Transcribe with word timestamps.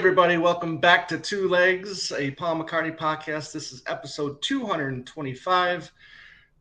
Everybody, 0.00 0.38
welcome 0.38 0.78
back 0.78 1.06
to 1.08 1.18
Two 1.18 1.46
Legs, 1.46 2.10
a 2.12 2.30
Paul 2.30 2.64
McCartney 2.64 2.96
podcast. 2.96 3.52
This 3.52 3.70
is 3.70 3.82
episode 3.86 4.40
225. 4.40 5.92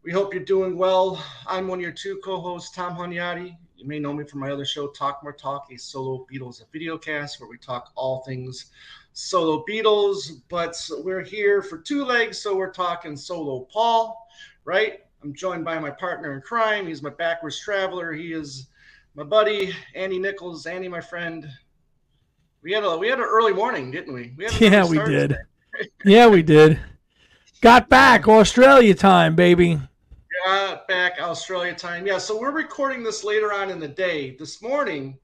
We 0.03 0.11
hope 0.11 0.33
you're 0.33 0.43
doing 0.43 0.77
well. 0.77 1.23
I'm 1.47 1.69
one 1.69 1.79
of 1.79 1.81
your 1.81 1.93
two 1.93 2.17
co 2.17 2.41
hosts, 2.41 2.75
Tom 2.75 2.97
Hunyadi. 2.97 3.55
You 3.77 3.87
may 3.87 3.97
know 3.97 4.11
me 4.11 4.25
from 4.25 4.41
my 4.41 4.51
other 4.51 4.65
show, 4.65 4.89
Talk 4.89 5.23
More 5.23 5.31
Talk, 5.31 5.71
a 5.71 5.77
solo 5.77 6.27
Beatles 6.29 6.61
video 6.73 6.97
cast 6.97 7.39
where 7.39 7.49
we 7.49 7.57
talk 7.57 7.93
all 7.95 8.23
things 8.25 8.71
solo 9.13 9.63
Beatles. 9.63 10.41
But 10.49 10.75
we're 11.01 11.23
here 11.23 11.61
for 11.61 11.77
two 11.77 12.03
legs, 12.03 12.39
so 12.39 12.57
we're 12.57 12.73
talking 12.73 13.15
solo 13.15 13.61
Paul, 13.71 14.27
right? 14.65 14.99
I'm 15.23 15.33
joined 15.33 15.63
by 15.63 15.79
my 15.79 15.91
partner 15.91 16.33
in 16.33 16.41
crime. 16.41 16.87
He's 16.87 17.01
my 17.01 17.11
backwards 17.11 17.57
traveler. 17.57 18.11
He 18.11 18.33
is 18.33 18.67
my 19.15 19.23
buddy, 19.23 19.73
Andy 19.95 20.19
Nichols. 20.19 20.65
Andy, 20.65 20.89
my 20.89 20.99
friend. 20.99 21.49
We 22.61 22.73
had 22.73 22.83
a 22.83 22.97
we 22.97 23.07
had 23.07 23.19
an 23.19 23.25
early 23.25 23.53
morning, 23.53 23.89
didn't 23.89 24.13
we? 24.13 24.33
we 24.37 24.47
yeah, 24.59 24.85
we 24.85 24.99
did. 24.99 25.37
yeah, 26.03 26.27
we 26.27 26.43
did. 26.43 26.79
Got 27.61 27.87
back 27.87 28.27
Australia 28.27 28.93
time, 28.93 29.35
baby. 29.35 29.79
Got 30.45 30.87
back 30.87 31.21
Australia 31.21 31.73
time. 31.73 32.05
Yeah, 32.05 32.17
so 32.17 32.37
we're 32.37 32.51
recording 32.51 33.01
this 33.03 33.23
later 33.23 33.53
on 33.53 33.69
in 33.69 33.79
the 33.79 33.87
day. 33.87 34.35
This 34.37 34.61
morning, 34.61 35.17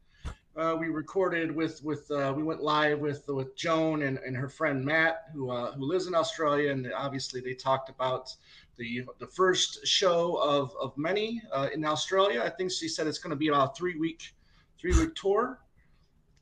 uh, 0.56 0.78
we 0.80 0.88
recorded 0.88 1.54
with 1.54 1.84
with 1.84 2.09
uh, 2.09 2.34
we 2.36 2.44
went 2.44 2.62
live 2.62 3.00
with 3.00 3.26
with 3.28 3.56
Joan 3.58 4.04
and, 4.04 4.18
and 4.20 4.36
her 4.36 4.48
friend 4.48 4.86
Matt, 4.86 5.26
who 5.34 5.52
uh, 5.52 5.74
who 5.74 5.86
lives 5.86 6.08
in 6.08 6.16
Australia, 6.16 6.72
and 6.72 6.92
obviously 6.94 7.42
they 7.42 7.54
talked 7.54 7.90
about 7.90 8.34
the 8.78 9.04
the 9.20 9.28
first 9.28 9.86
show 9.86 10.38
of 10.38 10.74
of 10.80 10.98
many 10.98 11.42
uh, 11.52 11.68
in 11.74 11.84
Australia. 11.84 12.42
I 12.42 12.50
think 12.50 12.72
she 12.72 12.88
said 12.88 13.08
it's 13.08 13.20
going 13.20 13.31
to 13.31 13.36
be 13.36 13.50
about 13.50 13.72
a 13.72 13.76
three 13.76 13.98
week 13.98 14.34
three 14.80 14.98
week 14.98 15.16
tour. 15.16 15.59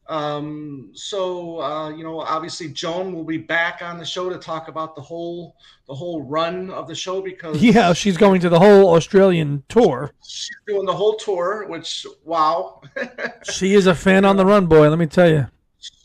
Um, 0.07 0.91
so 0.93 1.61
uh, 1.61 1.89
you 1.89 2.03
know, 2.03 2.19
obviously 2.19 2.69
Joan 2.69 3.13
will 3.13 3.23
be 3.23 3.37
back 3.37 3.81
on 3.81 3.97
the 3.97 4.05
show 4.05 4.29
to 4.29 4.37
talk 4.37 4.67
about 4.67 4.95
the 4.95 5.01
whole 5.01 5.55
the 5.87 5.93
whole 5.93 6.23
run 6.23 6.69
of 6.71 6.87
the 6.87 6.95
show 6.95 7.21
because 7.21 7.61
yeah, 7.63 7.93
she's 7.93 8.17
going 8.17 8.41
to 8.41 8.49
the 8.49 8.59
whole 8.59 8.93
Australian 8.95 9.63
tour. 9.69 10.11
She's 10.27 10.49
doing 10.67 10.85
the 10.85 10.93
whole 10.93 11.15
tour, 11.15 11.67
which 11.67 12.05
wow. 12.23 12.81
she 13.51 13.73
is 13.73 13.87
a 13.87 13.95
fan 13.95 14.25
on 14.25 14.37
the 14.37 14.45
run, 14.45 14.67
boy. 14.67 14.89
Let 14.89 14.99
me 14.99 15.07
tell 15.07 15.29
you 15.29 15.47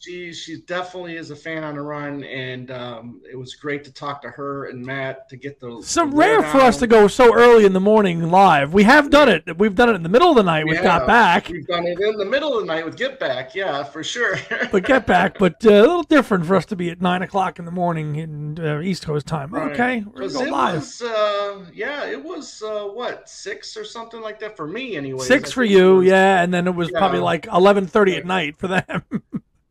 she 0.08 0.32
she 0.32 0.60
definitely 0.62 1.16
is 1.16 1.30
a 1.30 1.36
fan 1.36 1.64
on 1.64 1.74
the 1.74 1.82
run, 1.82 2.24
and 2.24 2.70
um, 2.70 3.20
it 3.30 3.36
was 3.36 3.54
great 3.54 3.84
to 3.84 3.92
talk 3.92 4.22
to 4.22 4.30
her 4.30 4.66
and 4.66 4.84
Matt 4.84 5.28
to 5.28 5.36
get 5.36 5.60
the. 5.60 5.82
So 5.82 6.06
rare 6.06 6.42
for 6.42 6.58
us 6.58 6.78
to 6.78 6.86
go 6.86 7.08
so 7.08 7.34
early 7.34 7.66
in 7.66 7.74
the 7.74 7.80
morning 7.80 8.30
live. 8.30 8.72
We 8.72 8.84
have 8.84 9.10
done 9.10 9.28
it. 9.28 9.58
We've 9.58 9.74
done 9.74 9.90
it 9.90 9.94
in 9.94 10.02
the 10.02 10.08
middle 10.08 10.30
of 10.30 10.36
the 10.36 10.42
night. 10.42 10.66
We 10.66 10.76
have 10.76 10.84
got 10.84 11.06
back. 11.06 11.48
We've 11.48 11.66
done 11.66 11.86
it 11.86 12.00
in 12.00 12.16
the 12.16 12.24
middle 12.24 12.54
of 12.54 12.60
the 12.60 12.66
night 12.66 12.84
with 12.86 12.96
Get 12.96 13.20
Back. 13.20 13.54
Yeah, 13.54 13.84
for 13.84 14.02
sure. 14.02 14.38
but 14.72 14.84
Get 14.84 15.06
Back, 15.06 15.38
but 15.38 15.64
uh, 15.66 15.70
a 15.70 15.80
little 15.80 16.02
different 16.02 16.46
for 16.46 16.56
us 16.56 16.64
to 16.66 16.76
be 16.76 16.90
at 16.90 17.02
nine 17.02 17.22
o'clock 17.22 17.58
in 17.58 17.66
the 17.66 17.70
morning 17.70 18.16
in 18.16 18.58
uh, 18.58 18.80
East 18.80 19.04
Coast 19.04 19.26
time. 19.26 19.50
Right. 19.50 19.72
Okay, 19.72 20.04
we're 20.14 20.30
going 20.30 20.50
live. 20.50 20.76
Was, 20.76 21.02
uh, 21.02 21.64
yeah, 21.74 22.06
it 22.06 22.22
was 22.22 22.62
uh, 22.62 22.84
what 22.84 23.28
six 23.28 23.76
or 23.76 23.84
something 23.84 24.22
like 24.22 24.40
that 24.40 24.56
for 24.56 24.66
me 24.66 24.96
anyway. 24.96 25.24
Six 25.24 25.52
for 25.52 25.64
you, 25.64 25.96
was, 25.96 26.06
yeah, 26.06 26.42
and 26.42 26.52
then 26.54 26.66
it 26.66 26.74
was 26.74 26.90
yeah. 26.90 26.98
probably 26.98 27.20
like 27.20 27.46
eleven 27.46 27.86
thirty 27.86 28.16
at 28.16 28.24
night 28.24 28.56
for 28.58 28.68
them. 28.68 29.02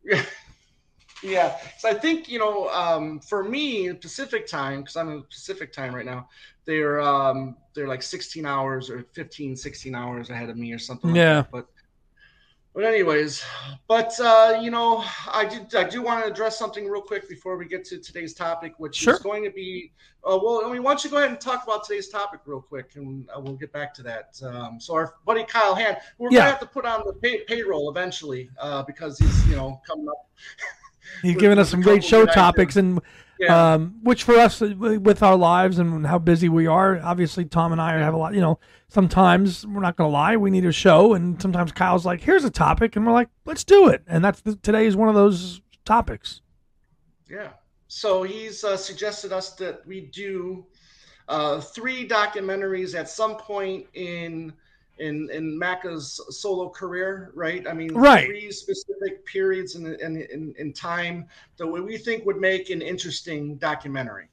yeah. 1.22 1.56
So 1.78 1.88
I 1.88 1.94
think 1.94 2.28
you 2.28 2.38
know, 2.38 2.68
um, 2.70 3.20
for 3.20 3.44
me, 3.44 3.92
Pacific 3.92 4.46
time, 4.46 4.80
because 4.80 4.96
I'm 4.96 5.10
in 5.10 5.22
Pacific 5.22 5.72
time 5.72 5.94
right 5.94 6.06
now. 6.06 6.28
They're 6.64 7.00
um, 7.00 7.56
they're 7.74 7.88
like 7.88 8.02
16 8.02 8.44
hours 8.44 8.90
or 8.90 9.04
15, 9.14 9.56
16 9.56 9.94
hours 9.94 10.30
ahead 10.30 10.50
of 10.50 10.56
me 10.56 10.72
or 10.72 10.78
something. 10.78 11.14
yeah. 11.14 11.38
Like 11.38 11.50
but 11.50 11.66
but 12.78 12.84
anyways, 12.84 13.44
but 13.88 14.12
uh, 14.20 14.60
you 14.62 14.70
know, 14.70 15.04
I 15.26 15.44
did 15.44 15.74
I 15.74 15.82
do 15.82 16.00
want 16.00 16.24
to 16.24 16.30
address 16.30 16.56
something 16.56 16.86
real 16.86 17.02
quick 17.02 17.28
before 17.28 17.56
we 17.56 17.66
get 17.66 17.84
to 17.86 17.98
today's 17.98 18.34
topic, 18.34 18.74
which 18.78 18.94
sure. 18.94 19.14
is 19.14 19.18
going 19.18 19.42
to 19.42 19.50
be 19.50 19.90
uh, 20.22 20.38
well. 20.40 20.62
I 20.64 20.72
mean, 20.72 20.84
why 20.84 20.92
don't 20.92 21.02
you 21.02 21.10
go 21.10 21.16
ahead 21.16 21.30
and 21.30 21.40
talk 21.40 21.64
about 21.64 21.84
today's 21.84 22.08
topic 22.08 22.38
real 22.46 22.60
quick, 22.60 22.92
and 22.94 23.28
uh, 23.36 23.40
we'll 23.40 23.56
get 23.56 23.72
back 23.72 23.92
to 23.94 24.04
that. 24.04 24.40
Um, 24.44 24.78
so 24.78 24.94
our 24.94 25.14
buddy 25.26 25.42
Kyle 25.42 25.74
Hand, 25.74 25.96
we're 26.18 26.30
yeah. 26.30 26.38
gonna 26.38 26.50
have 26.50 26.60
to 26.60 26.66
put 26.66 26.84
on 26.84 27.02
the 27.04 27.14
pay- 27.14 27.42
payroll 27.48 27.90
eventually 27.90 28.48
uh, 28.60 28.84
because 28.84 29.18
he's 29.18 29.48
you 29.48 29.56
know 29.56 29.82
coming 29.84 30.08
up. 30.08 30.28
He's 31.22 31.36
given 31.36 31.58
us 31.58 31.70
some 31.70 31.80
great 31.80 32.04
show 32.04 32.26
topics, 32.26 32.76
and 32.76 33.00
yeah. 33.38 33.74
um, 33.74 33.96
which 34.02 34.24
for 34.24 34.36
us, 34.36 34.60
with 34.60 35.22
our 35.22 35.36
lives 35.36 35.78
and 35.78 36.06
how 36.06 36.18
busy 36.18 36.48
we 36.48 36.66
are, 36.66 37.00
obviously 37.00 37.44
Tom 37.44 37.72
and 37.72 37.80
I 37.80 37.98
have 37.98 38.14
a 38.14 38.16
lot. 38.16 38.34
You 38.34 38.40
know, 38.40 38.58
sometimes 38.88 39.66
we're 39.66 39.80
not 39.80 39.96
going 39.96 40.08
to 40.08 40.12
lie, 40.12 40.36
we 40.36 40.50
need 40.50 40.64
a 40.64 40.72
show, 40.72 41.14
and 41.14 41.40
sometimes 41.40 41.72
Kyle's 41.72 42.06
like, 42.06 42.20
"Here's 42.20 42.44
a 42.44 42.50
topic," 42.50 42.96
and 42.96 43.06
we're 43.06 43.12
like, 43.12 43.28
"Let's 43.44 43.64
do 43.64 43.88
it." 43.88 44.02
And 44.06 44.24
that's 44.24 44.40
the, 44.40 44.56
today 44.56 44.86
is 44.86 44.96
one 44.96 45.08
of 45.08 45.14
those 45.14 45.60
topics. 45.84 46.40
Yeah. 47.30 47.48
So 47.88 48.22
he's 48.22 48.64
uh, 48.64 48.76
suggested 48.76 49.32
us 49.32 49.54
that 49.54 49.86
we 49.86 50.02
do 50.02 50.66
uh, 51.28 51.60
three 51.60 52.06
documentaries 52.06 52.94
at 52.94 53.08
some 53.08 53.36
point 53.36 53.86
in 53.94 54.52
in 54.98 55.30
in 55.30 55.58
Macca's 55.58 56.20
solo 56.30 56.68
career, 56.68 57.32
right? 57.34 57.66
I 57.66 57.72
mean, 57.72 57.94
right. 57.94 58.26
three 58.26 58.50
specific 58.50 59.24
periods 59.26 59.74
in, 59.74 59.86
in 59.96 60.16
in 60.16 60.54
in 60.58 60.72
time 60.72 61.26
that 61.56 61.66
we 61.66 61.96
think 61.98 62.24
would 62.26 62.38
make 62.38 62.70
an 62.70 62.82
interesting 62.82 63.56
documentary. 63.56 64.28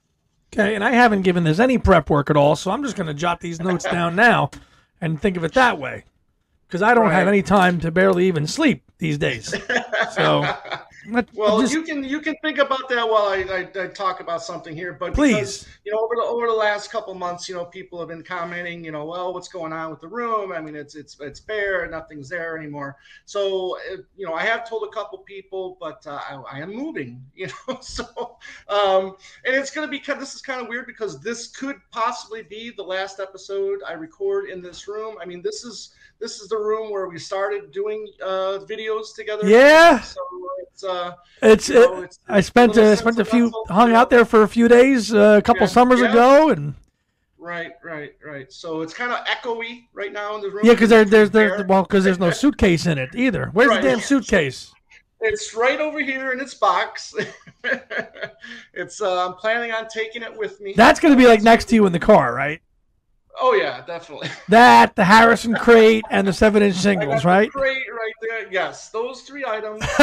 Okay, 0.52 0.74
and 0.74 0.84
I 0.84 0.90
haven't 0.90 1.22
given 1.22 1.44
this 1.44 1.58
any 1.58 1.78
prep 1.78 2.08
work 2.08 2.30
at 2.30 2.36
all, 2.36 2.56
so 2.56 2.70
I'm 2.70 2.82
just 2.82 2.96
going 2.96 3.08
to 3.08 3.14
jot 3.14 3.40
these 3.40 3.60
notes 3.60 3.84
down 3.90 4.16
now 4.16 4.50
and 5.00 5.20
think 5.20 5.36
of 5.36 5.44
it 5.44 5.54
that 5.54 5.78
way, 5.78 6.04
because 6.66 6.82
I 6.82 6.94
don't 6.94 7.06
right. 7.06 7.14
have 7.14 7.28
any 7.28 7.42
time 7.42 7.80
to 7.80 7.90
barely 7.90 8.26
even 8.26 8.46
sleep 8.46 8.82
these 8.98 9.18
days. 9.18 9.54
So 10.12 10.48
well, 11.34 11.60
just, 11.60 11.72
you 11.72 11.82
can 11.82 12.04
you 12.04 12.20
can 12.20 12.34
think 12.42 12.58
about 12.58 12.88
that 12.88 13.08
while 13.08 13.26
I, 13.26 13.68
I, 13.76 13.82
I 13.82 13.86
talk 13.88 14.20
about 14.20 14.42
something 14.42 14.74
here. 14.74 14.92
But 14.92 15.14
please, 15.14 15.34
because, 15.34 15.68
you 15.84 15.92
know, 15.92 15.98
over 15.98 16.14
the 16.16 16.22
over 16.22 16.46
the 16.46 16.52
last 16.52 16.90
couple 16.90 17.14
months, 17.14 17.48
you 17.48 17.54
know, 17.54 17.64
people 17.64 17.98
have 17.98 18.08
been 18.08 18.22
commenting, 18.22 18.84
you 18.84 18.92
know, 18.92 19.04
well, 19.04 19.32
what's 19.34 19.48
going 19.48 19.72
on 19.72 19.90
with 19.90 20.00
the 20.00 20.08
room? 20.08 20.52
I 20.52 20.60
mean, 20.60 20.76
it's 20.76 20.94
it's 20.94 21.18
it's 21.20 21.40
bare, 21.40 21.88
nothing's 21.88 22.28
there 22.28 22.56
anymore. 22.56 22.96
So, 23.24 23.78
you 24.16 24.26
know, 24.26 24.34
I 24.34 24.44
have 24.44 24.68
told 24.68 24.88
a 24.88 24.92
couple 24.92 25.18
people, 25.18 25.76
but 25.80 26.06
uh, 26.06 26.20
I, 26.28 26.58
I, 26.58 26.58
am 26.60 26.74
moving, 26.74 27.22
you 27.34 27.48
know. 27.68 27.78
So, 27.80 28.36
um, 28.68 29.16
and 29.44 29.54
it's 29.54 29.70
going 29.70 29.86
to 29.86 29.90
be 29.90 29.98
kind. 29.98 30.20
This 30.20 30.34
is 30.34 30.42
kind 30.42 30.60
of 30.60 30.68
weird 30.68 30.86
because 30.86 31.20
this 31.20 31.48
could 31.48 31.76
possibly 31.90 32.42
be 32.42 32.70
the 32.70 32.82
last 32.82 33.20
episode 33.20 33.80
I 33.86 33.92
record 33.92 34.48
in 34.48 34.62
this 34.62 34.88
room. 34.88 35.16
I 35.20 35.24
mean, 35.24 35.42
this 35.42 35.64
is 35.64 35.94
this 36.20 36.40
is 36.40 36.48
the 36.48 36.56
room 36.56 36.90
where 36.90 37.08
we 37.08 37.18
started 37.18 37.70
doing 37.72 38.06
uh, 38.22 38.58
videos 38.68 39.14
together. 39.14 39.46
Yeah. 39.48 40.00
So 40.00 40.20
it's 40.62 40.84
uh, 40.84 41.14
it's, 41.42 41.68
know, 41.70 42.02
it's 42.02 42.18
I 42.28 42.40
spent 42.40 42.76
uh, 42.76 42.96
spent 42.96 43.18
a 43.18 43.24
few 43.24 43.52
hung 43.68 43.92
out 43.92 44.10
there 44.10 44.24
for 44.24 44.42
a 44.42 44.48
few 44.48 44.68
days 44.68 45.12
uh, 45.12 45.36
a 45.38 45.42
couple 45.42 45.62
yeah, 45.62 45.68
summers 45.68 46.00
yeah. 46.00 46.10
ago 46.10 46.50
and. 46.50 46.74
Right, 47.38 47.74
right, 47.84 48.14
right. 48.24 48.52
So 48.52 48.80
it's 48.80 48.92
kind 48.92 49.12
of 49.12 49.24
echoey 49.24 49.86
right 49.92 50.12
now 50.12 50.34
in 50.34 50.40
the 50.40 50.50
room. 50.50 50.64
Yeah, 50.64 50.72
because 50.72 50.90
there, 50.90 51.04
there's 51.04 51.30
there 51.30 51.64
well 51.68 51.82
because 51.82 52.02
there's 52.02 52.18
no 52.18 52.32
suitcase 52.32 52.86
in 52.86 52.98
it 52.98 53.10
either. 53.14 53.50
Where's 53.52 53.68
right. 53.68 53.82
the 53.82 53.88
damn 53.88 54.00
suitcase? 54.00 54.72
It's 55.20 55.54
right 55.54 55.80
over 55.80 56.00
here 56.00 56.32
in 56.32 56.40
its 56.40 56.54
box. 56.54 57.14
it's 58.74 59.00
uh, 59.00 59.28
I'm 59.28 59.34
planning 59.34 59.70
on 59.70 59.86
taking 59.88 60.22
it 60.22 60.36
with 60.36 60.60
me. 60.60 60.74
That's 60.76 60.98
going 60.98 61.14
to 61.14 61.18
be 61.18 61.28
like 61.28 61.42
next 61.42 61.66
to 61.66 61.76
you 61.76 61.86
in 61.86 61.92
the 61.92 62.00
car, 62.00 62.34
right? 62.34 62.60
Oh 63.38 63.54
yeah, 63.54 63.84
definitely. 63.84 64.28
That 64.48 64.96
the 64.96 65.04
Harrison 65.04 65.54
crate 65.54 66.04
and 66.10 66.26
the 66.26 66.32
seven-inch 66.32 66.76
singles, 66.76 67.24
right? 67.24 67.50
crate 67.50 67.82
right 67.90 68.12
there. 68.22 68.52
Yes, 68.52 68.88
those 68.90 69.22
three 69.22 69.44
items. 69.44 69.82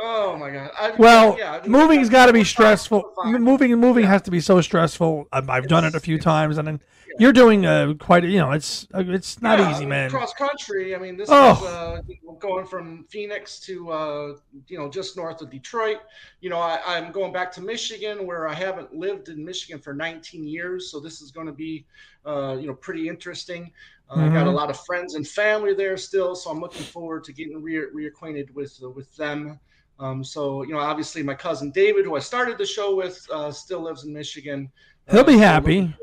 oh 0.00 0.36
my 0.36 0.50
god. 0.50 0.70
I, 0.78 0.92
well, 0.98 1.36
yeah, 1.38 1.62
moving's 1.66 2.08
got 2.08 2.26
to 2.26 2.32
be 2.32 2.44
stressful. 2.44 3.12
Moving 3.24 3.72
and 3.72 3.80
moving 3.80 4.04
yeah. 4.04 4.10
has 4.10 4.22
to 4.22 4.30
be 4.30 4.40
so 4.40 4.60
stressful. 4.60 5.28
I've, 5.32 5.50
I've 5.50 5.68
done 5.68 5.84
it 5.84 5.94
a 5.94 6.00
few 6.00 6.18
times, 6.18 6.58
and 6.58 6.66
then 6.66 6.80
you're 7.18 7.32
doing 7.32 7.66
a 7.66 7.94
quite 7.98 8.24
you 8.24 8.38
know 8.38 8.52
it's 8.52 8.86
uh, 8.94 9.02
it's 9.06 9.42
not 9.42 9.58
yeah, 9.58 9.70
easy 9.70 9.84
man 9.84 10.08
cross 10.08 10.32
country 10.32 10.94
i 10.94 10.98
mean 10.98 11.16
this 11.16 11.28
oh. 11.30 11.52
is 11.52 11.62
uh, 11.62 12.00
you 12.06 12.16
know, 12.24 12.32
going 12.34 12.64
from 12.64 13.04
phoenix 13.10 13.58
to 13.60 13.90
uh, 13.90 14.34
you 14.68 14.78
know 14.78 14.88
just 14.88 15.16
north 15.16 15.42
of 15.42 15.50
detroit 15.50 15.98
you 16.40 16.48
know 16.48 16.58
I, 16.58 16.80
i'm 16.86 17.12
going 17.12 17.32
back 17.32 17.52
to 17.52 17.60
michigan 17.60 18.26
where 18.26 18.48
i 18.48 18.54
haven't 18.54 18.94
lived 18.94 19.28
in 19.28 19.44
michigan 19.44 19.80
for 19.80 19.92
19 19.92 20.46
years 20.46 20.90
so 20.90 21.00
this 21.00 21.20
is 21.20 21.30
going 21.30 21.46
to 21.46 21.52
be 21.52 21.84
uh, 22.24 22.56
you 22.58 22.66
know 22.66 22.74
pretty 22.74 23.08
interesting 23.08 23.72
uh, 24.10 24.14
mm-hmm. 24.16 24.24
I 24.24 24.28
got 24.28 24.36
a 24.36 24.46
mm-hmm. 24.46 24.56
lot 24.56 24.70
of 24.70 24.80
friends 24.86 25.16
and 25.16 25.28
family 25.28 25.74
there 25.74 25.98
still, 25.98 26.34
so 26.34 26.48
I'm 26.48 26.60
looking 26.60 26.82
forward 26.82 27.24
to 27.24 27.32
getting 27.34 27.62
re- 27.62 27.90
reacquainted 27.94 28.54
with 28.54 28.80
uh, 28.82 28.88
with 28.88 29.14
them. 29.16 29.60
Um, 30.00 30.24
so 30.24 30.62
you 30.62 30.72
know, 30.72 30.78
obviously, 30.78 31.22
my 31.22 31.34
cousin 31.34 31.70
David, 31.72 32.06
who 32.06 32.16
I 32.16 32.20
started 32.20 32.56
the 32.56 32.64
show 32.64 32.96
with, 32.96 33.22
uh, 33.30 33.52
still 33.52 33.82
lives 33.82 34.04
in 34.04 34.14
Michigan. 34.14 34.72
He'll 35.10 35.24
be 35.24 35.36
happy 35.36 35.94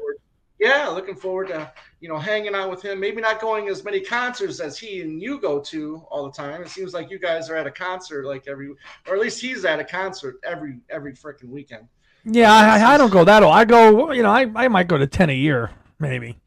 yeah, 0.60 0.88
looking 0.88 1.16
forward 1.16 1.50
to 1.50 1.72
you 2.00 2.10
know 2.10 2.18
hanging 2.18 2.56
out 2.56 2.70
with 2.70 2.82
him. 2.82 3.00
Maybe 3.00 3.22
not 3.22 3.42
going 3.42 3.68
as 3.68 3.84
many 3.84 4.00
concerts 4.00 4.60
as 4.60 4.78
he 4.78 5.02
and 5.02 5.22
you 5.22 5.40
go 5.40 5.60
to 5.62 6.06
all 6.10 6.26
the 6.26 6.32
time. 6.32 6.62
It 6.62 6.70
seems 6.70 6.94
like 6.94 7.10
you 7.10 7.20
guys 7.20 7.50
are 7.50 7.56
at 7.56 7.68
a 7.68 7.72
concert 7.72 8.26
like 8.26 8.48
every, 8.48 8.70
or 9.08 9.16
at 9.16 9.20
least 9.20 9.42
he's 9.42 9.66
at 9.66 9.80
a 9.80 9.86
concert 9.86 10.36
every 10.44 10.80
every 10.90 11.14
freaking 11.14 11.50
weekend. 11.50 11.88
Yeah, 12.26 12.52
I, 12.52 12.96
I 12.96 12.98
don't 12.98 13.12
go 13.12 13.24
that 13.24 13.44
old. 13.44 13.54
I 13.54 13.66
go, 13.66 14.12
you 14.12 14.24
know, 14.24 14.32
I, 14.32 14.50
I 14.56 14.68
might 14.68 14.88
go 14.88 14.98
to 14.98 15.06
ten 15.06 15.30
a 15.30 15.34
year, 15.34 15.70
maybe. 16.00 16.40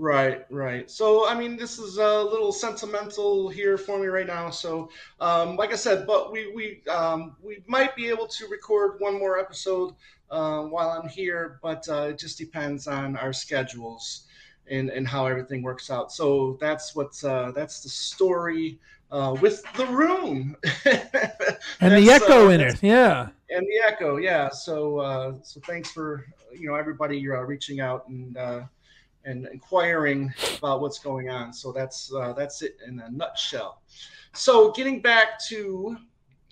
Right, 0.00 0.46
right. 0.48 0.88
So, 0.88 1.28
I 1.28 1.36
mean, 1.36 1.56
this 1.56 1.80
is 1.80 1.98
a 1.98 2.22
little 2.22 2.52
sentimental 2.52 3.48
here 3.48 3.76
for 3.76 3.98
me 3.98 4.06
right 4.06 4.28
now. 4.28 4.48
So, 4.48 4.90
um, 5.18 5.56
like 5.56 5.72
I 5.72 5.76
said, 5.76 6.06
but 6.06 6.30
we 6.30 6.52
we 6.52 6.82
um, 6.88 7.34
we 7.42 7.64
might 7.66 7.96
be 7.96 8.06
able 8.06 8.28
to 8.28 8.46
record 8.46 9.00
one 9.00 9.18
more 9.18 9.40
episode 9.40 9.94
uh, 10.30 10.62
while 10.62 10.90
I'm 10.90 11.08
here, 11.08 11.58
but 11.62 11.88
uh, 11.88 12.08
it 12.10 12.18
just 12.18 12.38
depends 12.38 12.86
on 12.86 13.16
our 13.16 13.32
schedules 13.32 14.24
and 14.70 14.90
and 14.90 15.06
how 15.06 15.26
everything 15.26 15.62
works 15.62 15.90
out. 15.90 16.12
So 16.12 16.58
that's 16.60 16.94
what's 16.94 17.24
uh, 17.24 17.52
that's 17.54 17.82
the 17.82 17.88
story 17.88 18.78
uh, 19.10 19.36
with 19.40 19.62
the 19.76 19.86
room 19.86 20.56
and 20.84 21.92
the 21.92 22.10
echo 22.10 22.48
uh, 22.48 22.50
in 22.50 22.60
it, 22.60 22.82
yeah, 22.82 23.28
and 23.50 23.66
the 23.66 23.86
echo, 23.86 24.16
yeah. 24.16 24.48
So 24.50 24.98
uh, 24.98 25.34
so 25.42 25.60
thanks 25.66 25.90
for 25.90 26.26
you 26.52 26.68
know 26.68 26.74
everybody 26.74 27.18
you're 27.18 27.36
uh, 27.36 27.42
reaching 27.42 27.80
out 27.80 28.08
and 28.08 28.36
uh, 28.36 28.62
and 29.24 29.46
inquiring 29.52 30.32
about 30.58 30.80
what's 30.80 30.98
going 30.98 31.30
on. 31.30 31.52
So 31.52 31.72
that's 31.72 32.12
uh, 32.12 32.32
that's 32.32 32.62
it 32.62 32.78
in 32.86 33.00
a 33.00 33.10
nutshell. 33.10 33.82
So 34.34 34.72
getting 34.72 35.00
back 35.00 35.42
to 35.48 35.96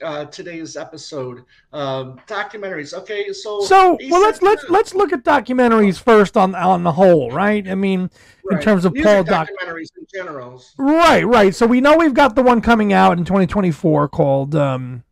uh, 0.03 0.27
today's 0.27 0.77
episode, 0.77 1.45
um, 1.73 2.21
documentaries. 2.27 2.95
Okay, 2.95 3.33
so 3.33 3.61
so 3.61 3.99
well, 4.11 4.21
let's 4.21 4.43
let's 4.43 4.65
let's 4.69 4.95
look 4.95 5.13
at 5.13 5.25
documentaries 5.25 6.01
first 6.01 6.37
on 6.37 6.55
on 6.55 6.83
the 6.83 6.93
whole, 6.93 7.31
right? 7.31 7.67
I 7.69 7.75
mean, 7.75 8.11
right. 8.45 8.59
in 8.59 8.63
terms 8.63 8.85
of 8.85 8.93
Music 8.93 9.11
Paul 9.11 9.25
doc- 9.25 9.49
documentaries 9.49 9.89
in 9.99 10.07
general. 10.13 10.63
Right, 10.79 11.25
right. 11.25 11.55
So 11.55 11.67
we 11.67 11.81
know 11.81 11.97
we've 11.97 12.15
got 12.15 12.35
the 12.35 12.43
one 12.43 12.61
coming 12.61 12.93
out 12.93 13.19
in 13.19 13.25
2024 13.25 14.09
called 14.09 14.55
um, 14.55 15.05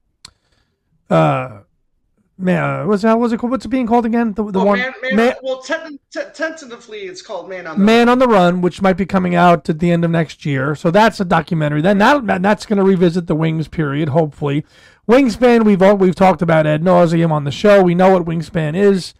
uh, 1.11 1.61
Man, 2.37 2.89
what's 2.89 3.03
that? 3.03 3.17
was 3.17 3.33
it 3.33 3.39
called? 3.39 3.53
What's 3.53 3.65
it 3.65 3.69
being 3.69 3.87
called 3.87 4.07
again? 4.07 4.33
The, 4.33 4.51
the 4.51 4.59
oh, 4.59 4.65
one. 4.65 4.79
Man, 4.79 4.93
man, 5.03 5.17
man, 5.17 5.35
well, 5.43 5.61
ten, 5.61 6.01
tentatively, 6.11 7.03
it's 7.03 7.23
called 7.23 7.49
Man 7.49 7.67
on 7.67 7.79
the 7.79 7.85
Man 7.85 8.09
Run. 8.09 8.09
on 8.09 8.19
the 8.19 8.27
Run, 8.27 8.61
which 8.61 8.83
might 8.83 8.97
be 8.97 9.07
coming 9.07 9.37
out 9.37 9.69
at 9.69 9.79
the 9.79 9.93
end 9.93 10.05
of 10.05 10.11
next 10.11 10.45
year. 10.45 10.75
So 10.75 10.91
that's 10.91 11.21
a 11.21 11.25
documentary. 11.25 11.81
Then 11.81 11.99
that 11.99 12.43
that's 12.43 12.67
going 12.67 12.79
to 12.79 12.83
revisit 12.83 13.29
the 13.29 13.37
Wings 13.37 13.69
period, 13.69 14.09
hopefully. 14.09 14.65
Wingspan, 15.09 15.65
we've 15.65 15.81
all, 15.81 15.97
we've 15.97 16.15
talked 16.15 16.43
about 16.43 16.67
ad 16.67 16.83
nauseum 16.83 17.31
on 17.31 17.45
the 17.45 17.53
show. 17.53 17.83
We 17.83 17.95
know 17.95 18.11
what 18.11 18.25
Wingspan 18.25 18.75
is. 18.75 19.15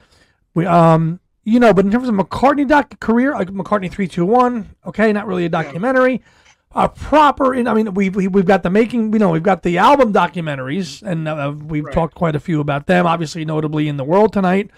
We 0.55 0.67
um, 0.67 1.21
you 1.45 1.61
know, 1.61 1.73
but 1.73 1.85
in 1.85 1.93
terms 1.93 2.09
of 2.09 2.17
McCartney 2.17 2.67
doc 2.67 2.99
career, 2.99 3.33
like 3.35 3.49
McCartney 3.49 3.93
three 3.93 4.09
two 4.09 4.27
one, 4.27 4.75
okay, 4.85 5.13
not 5.13 5.29
really 5.29 5.45
a 5.45 5.49
documentary. 5.49 6.15
Yeah 6.15 6.27
a 6.75 6.89
proper. 6.89 7.55
I 7.55 7.75
mean, 7.75 7.95
we've 7.95 8.15
we've 8.15 8.47
got 8.47 8.63
the 8.63 8.71
making. 8.71 9.13
You 9.13 9.19
know, 9.19 9.31
we've 9.31 9.43
got 9.43 9.63
the 9.63 9.79
album 9.79 10.13
documentaries, 10.13 11.03
and 11.03 11.29
uh, 11.29 11.55
we've 11.57 11.85
right. 11.85 11.95
talked 11.95 12.15
quite 12.15 12.35
a 12.35 12.41
few 12.41 12.61
about 12.61 12.87
them. 12.87 13.07
Obviously, 13.07 13.45
notably 13.45 13.89
in 13.89 13.97
the 13.97 14.05
world 14.05 14.33
tonight, 14.33 14.71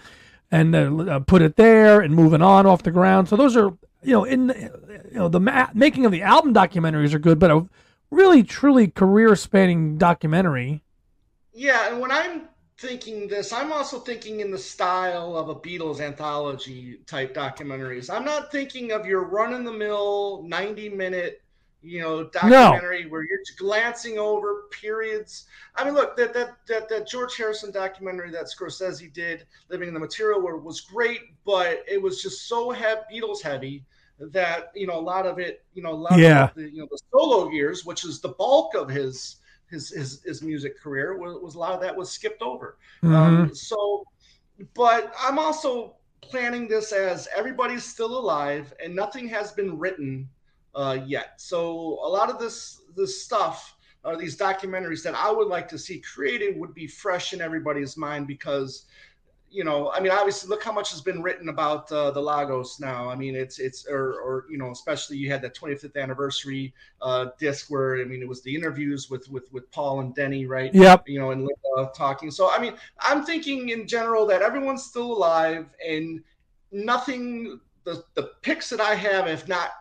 and 0.51 0.75
uh, 0.75 0.95
uh, 0.97 1.19
put 1.19 1.41
it 1.41 1.55
there, 1.55 2.01
and 2.01 2.13
moving 2.15 2.41
on 2.41 2.65
off 2.65 2.83
the 2.83 2.91
ground. 2.91 3.29
So 3.29 3.35
those 3.35 3.57
are 3.57 3.69
you 4.03 4.13
know 4.13 4.23
in 4.23 4.49
you 5.11 5.17
know 5.17 5.29
the 5.29 5.39
ma- 5.39 5.69
making 5.73 6.05
of 6.05 6.11
the 6.11 6.21
album 6.21 6.53
documentaries 6.53 7.13
are 7.13 7.19
good, 7.19 7.39
but 7.39 7.51
a 7.51 7.67
really 8.11 8.43
truly 8.43 8.87
career 8.87 9.35
spanning 9.35 9.97
documentary. 9.97 10.83
Yeah, 11.53 11.91
and 11.91 11.99
when 11.99 12.11
I'm 12.11 12.43
thinking 12.77 13.27
this, 13.27 13.51
I'm 13.51 13.73
also 13.73 13.99
thinking 13.99 14.41
in 14.41 14.51
the 14.51 14.57
style 14.59 15.35
of 15.35 15.49
a 15.49 15.55
Beatles 15.55 15.99
anthology 15.99 16.99
type 17.07 17.33
documentaries. 17.33 18.13
I'm 18.13 18.23
not 18.23 18.51
thinking 18.51 18.91
of 18.91 19.07
your 19.07 19.23
run 19.23 19.53
in 19.53 19.63
the 19.63 19.73
mill 19.73 20.43
90 20.43 20.89
minute 20.89 21.41
you 21.87 22.01
know, 22.01 22.25
documentary 22.25 23.03
no. 23.03 23.09
where 23.09 23.23
you're 23.23 23.39
glancing 23.57 24.19
over 24.19 24.63
periods. 24.71 25.45
I 25.75 25.85
mean, 25.85 25.93
look, 25.93 26.17
that, 26.17 26.33
that 26.33 26.57
that 26.67 26.89
that 26.89 27.07
George 27.07 27.37
Harrison 27.37 27.71
documentary 27.71 28.29
that 28.31 28.45
Scorsese 28.45 29.11
did, 29.13 29.45
Living 29.69 29.87
in 29.87 29.93
the 29.93 29.99
Material 29.99 30.41
World, 30.41 30.63
was 30.63 30.81
great, 30.81 31.21
but 31.45 31.83
it 31.89 32.01
was 32.01 32.21
just 32.21 32.47
so 32.47 32.71
heavy, 32.71 33.01
Beatles 33.13 33.41
heavy 33.41 33.85
that 34.19 34.71
you 34.75 34.87
know 34.87 34.99
a 34.99 35.01
lot 35.01 35.25
of 35.25 35.39
it, 35.39 35.63
you 35.73 35.81
know, 35.81 35.91
a 35.91 35.93
lot 35.93 36.19
yeah. 36.19 36.45
of 36.45 36.55
the, 36.55 36.69
you 36.69 36.81
know 36.81 36.87
the 36.91 36.99
solo 37.11 37.49
years, 37.49 37.85
which 37.85 38.03
is 38.03 38.19
the 38.19 38.29
bulk 38.29 38.75
of 38.75 38.89
his 38.89 39.37
his 39.69 39.89
his, 39.89 40.21
his 40.23 40.41
music 40.41 40.79
career, 40.79 41.17
was, 41.17 41.41
was 41.41 41.55
a 41.55 41.59
lot 41.59 41.73
of 41.73 41.81
that 41.81 41.95
was 41.95 42.11
skipped 42.11 42.41
over. 42.41 42.77
Mm-hmm. 43.03 43.15
Um, 43.15 43.55
so, 43.55 44.03
but 44.73 45.13
I'm 45.19 45.39
also 45.39 45.95
planning 46.21 46.67
this 46.67 46.91
as 46.91 47.27
everybody's 47.35 47.83
still 47.83 48.17
alive 48.17 48.73
and 48.83 48.95
nothing 48.95 49.27
has 49.29 49.51
been 49.51 49.77
written 49.77 50.27
uh, 50.77 50.99
yet. 51.05 51.41
So 51.41 51.99
a 52.03 52.09
lot 52.09 52.29
of 52.29 52.39
this 52.39 52.81
this 52.95 53.21
stuff 53.23 53.75
or 54.05 54.15
these 54.15 54.37
documentaries 54.37 55.03
that 55.03 55.15
I 55.15 55.31
would 55.31 55.47
like 55.47 55.67
to 55.69 55.77
see 55.77 55.99
created 55.99 56.57
would 56.57 56.73
be 56.73 56.87
fresh 56.87 57.33
in 57.33 57.41
everybody's 57.41 57.97
mind 57.97 58.27
because 58.27 58.85
you 59.49 59.63
know 59.63 59.89
i 59.93 59.99
mean 60.01 60.11
obviously 60.11 60.49
look 60.49 60.61
how 60.61 60.73
much 60.73 60.91
has 60.91 60.99
been 60.99 61.21
written 61.23 61.47
about 61.47 61.89
uh, 61.91 62.11
the 62.11 62.21
lagos 62.21 62.81
now. 62.81 63.09
I 63.09 63.15
mean 63.15 63.33
it's 63.33 63.59
it's 63.59 63.87
or, 63.87 64.19
or 64.19 64.45
you 64.49 64.57
know 64.57 64.71
especially 64.71 65.15
you 65.17 65.31
had 65.31 65.41
that 65.41 65.55
25th 65.55 65.95
anniversary 65.95 66.73
uh 67.01 67.27
disc 67.39 67.67
where 67.69 68.01
i 68.01 68.03
mean 68.03 68.21
it 68.21 68.27
was 68.27 68.41
the 68.43 68.53
interviews 68.53 69.09
with 69.09 69.29
with 69.29 69.51
with 69.53 69.71
paul 69.71 70.01
and 70.01 70.13
denny 70.13 70.45
right? 70.45 70.73
Yep. 70.75 71.07
You 71.07 71.19
know 71.19 71.31
and 71.31 71.41
Linda 71.41 71.91
talking. 71.95 72.29
So 72.29 72.51
i 72.51 72.59
mean 72.59 72.73
i'm 72.99 73.23
thinking 73.23 73.69
in 73.69 73.87
general 73.87 74.25
that 74.27 74.41
everyone's 74.41 74.83
still 74.83 75.13
alive 75.13 75.65
and 75.85 76.21
nothing 76.71 77.61
the 77.85 78.03
the 78.15 78.31
picks 78.41 78.69
that 78.69 78.81
i 78.81 78.95
have 78.95 79.27
if 79.27 79.47
not 79.47 79.71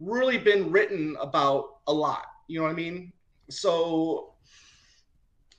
really 0.00 0.38
been 0.38 0.70
written 0.72 1.16
about 1.20 1.78
a 1.86 1.92
lot. 1.92 2.24
You 2.48 2.58
know 2.58 2.64
what 2.64 2.72
I 2.72 2.74
mean? 2.74 3.12
So 3.48 4.34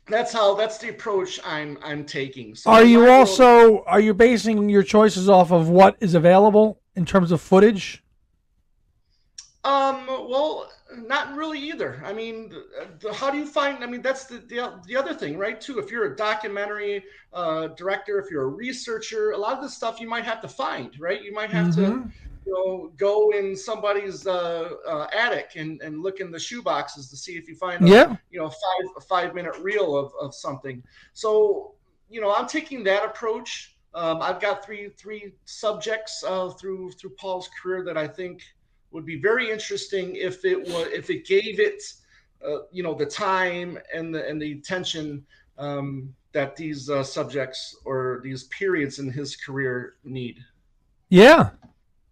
that's 0.08 0.34
how 0.34 0.56
that's 0.56 0.78
the 0.78 0.90
approach 0.90 1.40
I'm 1.46 1.78
I'm 1.84 2.06
taking. 2.06 2.56
So 2.56 2.72
are 2.72 2.84
you 2.84 3.10
also 3.10 3.84
are 3.84 4.00
you 4.00 4.14
basing 4.14 4.68
your 4.70 4.84
choices 4.84 5.30
off 5.30 5.52
of 5.52 5.70
what 5.70 5.96
is 6.00 6.16
available 6.16 6.82
in 6.96 7.06
terms 7.06 7.32
of 7.32 7.42
footage? 7.42 8.04
Um. 9.64 10.08
Well, 10.08 10.70
not 10.98 11.36
really 11.36 11.60
either. 11.60 12.02
I 12.06 12.14
mean, 12.14 12.54
the, 13.00 13.14
how 13.14 13.30
do 13.30 13.38
you 13.38 13.46
find? 13.46 13.84
I 13.84 13.88
mean, 13.88 14.02
that's 14.02 14.26
the, 14.26 14.38
the 14.40 14.82
the 14.88 14.96
other 14.96 15.14
thing, 15.14 15.38
right? 15.38 15.62
Too, 15.62 15.80
if 15.80 15.92
you're 15.92 16.14
a 16.14 16.16
documentary 16.16 17.04
uh, 17.34 17.68
director, 17.68 18.20
if 18.20 18.32
you're 18.32 18.44
a 18.44 18.48
researcher, 18.48 19.32
a 19.32 19.38
lot 19.38 19.56
of 19.56 19.64
the 19.64 19.70
stuff 19.70 20.02
you 20.02 20.10
might 20.10 20.26
have 20.26 20.42
to 20.42 20.48
find, 20.48 21.00
right? 21.00 21.22
You 21.22 21.34
might 21.34 21.52
have 21.52 21.68
mm-hmm. 21.76 22.10
to 22.10 22.12
you 22.46 22.54
know, 22.54 22.92
go 22.98 23.32
in 23.32 23.56
somebody's 23.56 24.26
uh, 24.26 24.70
uh, 24.88 25.08
attic 25.14 25.52
and, 25.56 25.82
and 25.82 26.02
look 26.02 26.20
in 26.20 26.32
the 26.32 26.40
shoe 26.40 26.62
boxes 26.62 27.10
to 27.10 27.18
see 27.18 27.34
if 27.34 27.48
you 27.48 27.56
find 27.56 27.84
a, 27.84 27.88
yeah. 27.88 28.16
you 28.32 28.40
know 28.40 28.50
five 28.50 28.90
a 28.98 29.02
five 29.02 29.36
minute 29.36 29.56
reel 29.60 29.96
of, 29.96 30.12
of 30.20 30.34
something. 30.34 30.82
So 31.14 31.76
you 32.10 32.20
know, 32.20 32.34
I'm 32.34 32.48
taking 32.48 32.84
that 32.84 33.06
approach. 33.06 33.78
Um, 33.94 34.22
I've 34.22 34.40
got 34.40 34.66
three 34.66 34.90
three 34.98 35.34
subjects 35.46 36.24
uh, 36.28 36.50
through 36.50 36.92
through 36.92 37.12
Paul's 37.12 37.50
career 37.62 37.84
that 37.86 37.98
I 37.98 38.08
think 38.08 38.42
would 38.92 39.06
be 39.06 39.20
very 39.20 39.50
interesting 39.50 40.16
if 40.16 40.44
it 40.46 40.60
was 40.60 40.88
if 40.88 41.10
it 41.10 41.26
gave 41.26 41.60
it 41.60 41.82
uh, 42.46 42.60
you 42.72 42.84
know 42.84 42.94
the 42.94 43.06
time 43.06 43.78
and 43.94 44.14
the 44.14 44.28
and 44.28 44.42
the 44.42 44.54
attention 44.54 45.26
um, 45.58 46.14
that 46.34 46.56
these 46.56 46.90
uh, 46.90 47.04
subjects 47.04 47.76
or 47.86 48.22
these 48.24 48.46
periods 48.46 49.00
in 49.00 49.12
his 49.12 49.36
career 49.36 49.96
need. 50.04 50.44
Yeah, 51.10 51.50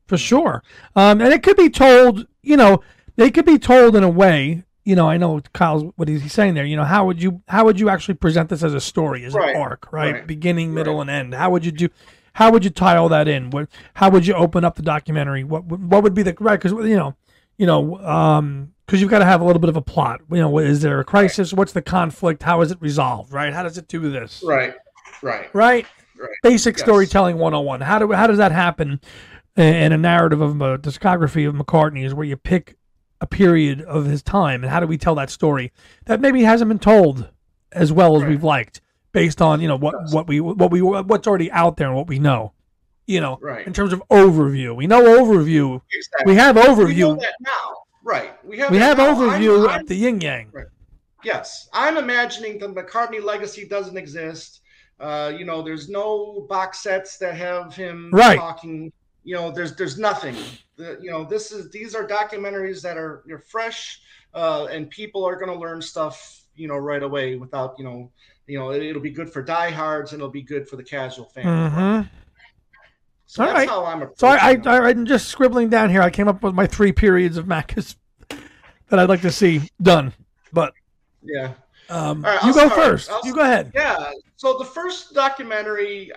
for 0.09 0.17
sure. 0.17 0.63
Um, 0.95 1.21
and 1.21 1.31
it 1.31 1.43
could 1.43 1.55
be 1.55 1.69
told, 1.69 2.27
you 2.41 2.57
know, 2.57 2.81
they 3.15 3.29
could 3.29 3.45
be 3.45 3.59
told 3.59 3.95
in 3.95 4.03
a 4.03 4.09
way. 4.09 4.63
You 4.83 4.95
know, 4.95 5.07
I 5.07 5.17
know 5.17 5.39
Kyle's 5.53 5.83
what 5.97 6.09
is 6.09 6.23
he 6.23 6.29
saying 6.29 6.55
there. 6.55 6.65
You 6.65 6.75
know, 6.75 6.83
how 6.83 7.05
would 7.05 7.21
you 7.21 7.43
how 7.47 7.63
would 7.65 7.79
you 7.79 7.89
actually 7.89 8.15
present 8.15 8.49
this 8.49 8.63
as 8.63 8.73
a 8.73 8.81
story, 8.81 9.23
as 9.23 9.33
right. 9.33 9.55
an 9.55 9.61
arc, 9.61 9.91
right? 9.93 10.15
right. 10.15 10.27
Beginning, 10.27 10.73
middle, 10.73 10.95
right. 10.95 11.01
and 11.01 11.09
end. 11.09 11.35
How 11.35 11.51
would 11.51 11.63
you 11.63 11.71
do? 11.71 11.89
How 12.33 12.51
would 12.51 12.63
you 12.63 12.71
tie 12.71 12.97
all 12.97 13.09
that 13.09 13.27
in? 13.27 13.51
What? 13.51 13.69
How 13.93 14.09
would 14.09 14.25
you 14.25 14.33
open 14.33 14.65
up 14.65 14.75
the 14.75 14.81
documentary? 14.81 15.43
What? 15.43 15.65
What 15.65 16.01
would 16.01 16.15
be 16.15 16.23
the 16.23 16.35
right? 16.39 16.59
Because 16.59 16.71
you 16.71 16.95
know, 16.95 17.15
you 17.57 17.67
know, 17.67 17.97
um, 17.97 18.73
because 18.85 18.99
you've 18.99 19.11
got 19.11 19.19
to 19.19 19.25
have 19.25 19.41
a 19.41 19.43
little 19.43 19.59
bit 19.59 19.69
of 19.69 19.77
a 19.77 19.81
plot. 19.81 20.21
You 20.31 20.37
know, 20.37 20.57
is 20.57 20.81
there 20.81 20.99
a 20.99 21.05
crisis? 21.05 21.53
What's 21.53 21.73
the 21.73 21.83
conflict? 21.83 22.41
How 22.41 22.61
is 22.61 22.71
it 22.71 22.81
resolved? 22.81 23.31
Right? 23.31 23.53
How 23.53 23.61
does 23.61 23.77
it 23.77 23.87
do 23.87 24.09
this? 24.09 24.41
Right. 24.43 24.73
Right. 25.21 25.53
Right. 25.53 25.85
Right. 26.17 26.31
Basic 26.41 26.77
yes. 26.77 26.83
storytelling 26.83 27.37
101. 27.37 27.81
How 27.81 27.99
do 27.99 28.11
how 28.11 28.27
does 28.27 28.37
that 28.37 28.51
happen 28.51 28.99
and 29.55 29.93
a 29.93 29.97
narrative 29.97 30.41
of 30.41 30.61
a 30.61 30.77
discography 30.77 31.47
of 31.47 31.55
McCartney 31.55 32.05
is 32.05 32.13
where 32.13 32.25
you 32.25 32.37
pick 32.37 32.77
a 33.21 33.27
period 33.27 33.81
of 33.81 34.05
his 34.05 34.23
time 34.23 34.63
and 34.63 34.71
how 34.71 34.79
do 34.79 34.87
we 34.87 34.97
tell 34.97 35.15
that 35.15 35.29
story 35.29 35.71
that 36.05 36.21
maybe 36.21 36.43
hasn't 36.43 36.69
been 36.69 36.79
told 36.79 37.29
as 37.71 37.91
well 37.91 38.15
as 38.15 38.23
right. 38.23 38.29
we've 38.29 38.43
liked 38.43 38.81
based 39.11 39.41
on 39.41 39.61
you 39.61 39.67
know 39.67 39.77
what 39.77 39.95
what 40.11 40.27
we 40.27 40.39
what 40.39 40.71
we 40.71 40.81
what's 40.81 41.27
already 41.27 41.51
out 41.51 41.77
there 41.77 41.87
and 41.87 41.95
what 41.95 42.07
we 42.07 42.19
know 42.19 42.53
you 43.07 43.19
know 43.19 43.37
right. 43.41 43.65
in 43.67 43.73
terms 43.73 43.91
of 43.91 44.01
overview 44.09 44.75
we 44.75 44.87
know 44.87 45.01
overview 45.01 45.81
exactly. 45.91 46.31
we 46.31 46.37
have 46.37 46.55
overview 46.55 47.17
we 47.17 47.25
now 47.41 47.73
right 48.03 48.45
we 48.45 48.57
have 48.57 48.71
we 48.71 48.77
have 48.77 48.97
now. 48.97 49.13
overview 49.13 49.67
I'm, 49.67 49.79
I'm, 49.79 49.85
the 49.85 49.95
yin 49.95 50.21
yang 50.21 50.49
right. 50.53 50.67
yes 51.23 51.67
i'm 51.73 51.97
imagining 51.97 52.57
the 52.57 52.69
mccartney 52.69 53.21
legacy 53.21 53.67
doesn't 53.67 53.97
exist 53.97 54.61
uh, 54.99 55.31
you 55.35 55.45
know 55.45 55.61
there's 55.61 55.87
no 55.87 56.45
box 56.49 56.79
sets 56.79 57.17
that 57.19 57.33
have 57.33 57.73
him 57.73 58.09
right. 58.11 58.37
talking 58.37 58.91
you 59.23 59.35
know 59.35 59.51
there's 59.51 59.75
there's 59.75 59.97
nothing 59.97 60.35
the, 60.75 60.97
you 61.01 61.11
know 61.11 61.23
this 61.23 61.51
is 61.51 61.69
these 61.71 61.95
are 61.95 62.07
documentaries 62.07 62.81
that 62.81 62.97
are 62.97 63.23
you're 63.25 63.39
fresh 63.39 64.01
uh, 64.33 64.67
and 64.71 64.89
people 64.89 65.25
are 65.25 65.35
going 65.35 65.51
to 65.51 65.59
learn 65.59 65.81
stuff 65.81 66.43
you 66.55 66.67
know 66.67 66.77
right 66.77 67.03
away 67.03 67.35
without 67.35 67.75
you 67.77 67.83
know 67.83 68.11
you 68.47 68.57
know 68.57 68.71
it, 68.71 68.93
will 68.93 69.01
be 69.01 69.11
good 69.11 69.31
for 69.31 69.41
diehards 69.41 70.13
and 70.13 70.21
it'll 70.21 70.31
be 70.31 70.41
good 70.41 70.67
for 70.67 70.75
the 70.75 70.83
casual 70.83 71.25
fan 71.25 71.45
mm-hmm. 71.45 72.07
So 73.29 73.43
All 73.43 73.49
that's 73.49 73.59
right. 73.59 73.69
how 73.69 73.85
I'm. 73.85 74.09
So 74.17 74.27
I, 74.27 74.53
I, 74.53 74.57
I, 74.65 74.89
am 74.89 75.05
just 75.05 75.27
scribbling 75.27 75.69
down 75.69 75.91
here. 75.91 76.01
I 76.01 76.09
came 76.09 76.27
up 76.27 76.41
with 76.41 76.55
my 76.55 76.65
three 76.65 76.91
periods 76.91 77.37
of 77.37 77.45
Macca's 77.45 77.95
that 78.89 78.97
I'd 78.97 79.07
like 79.07 79.21
to 79.21 79.31
see 79.31 79.61
done. 79.79 80.13
But 80.51 80.73
yeah, 81.21 81.53
um, 81.89 82.23
right, 82.23 82.43
you 82.43 82.53
go 82.53 82.67
start. 82.67 82.99
1st 82.99 83.25
you 83.25 83.35
go 83.35 83.41
ahead. 83.41 83.71
Yeah. 83.75 84.13
So 84.35 84.57
the 84.57 84.65
first 84.65 85.13
documentary, 85.13 86.11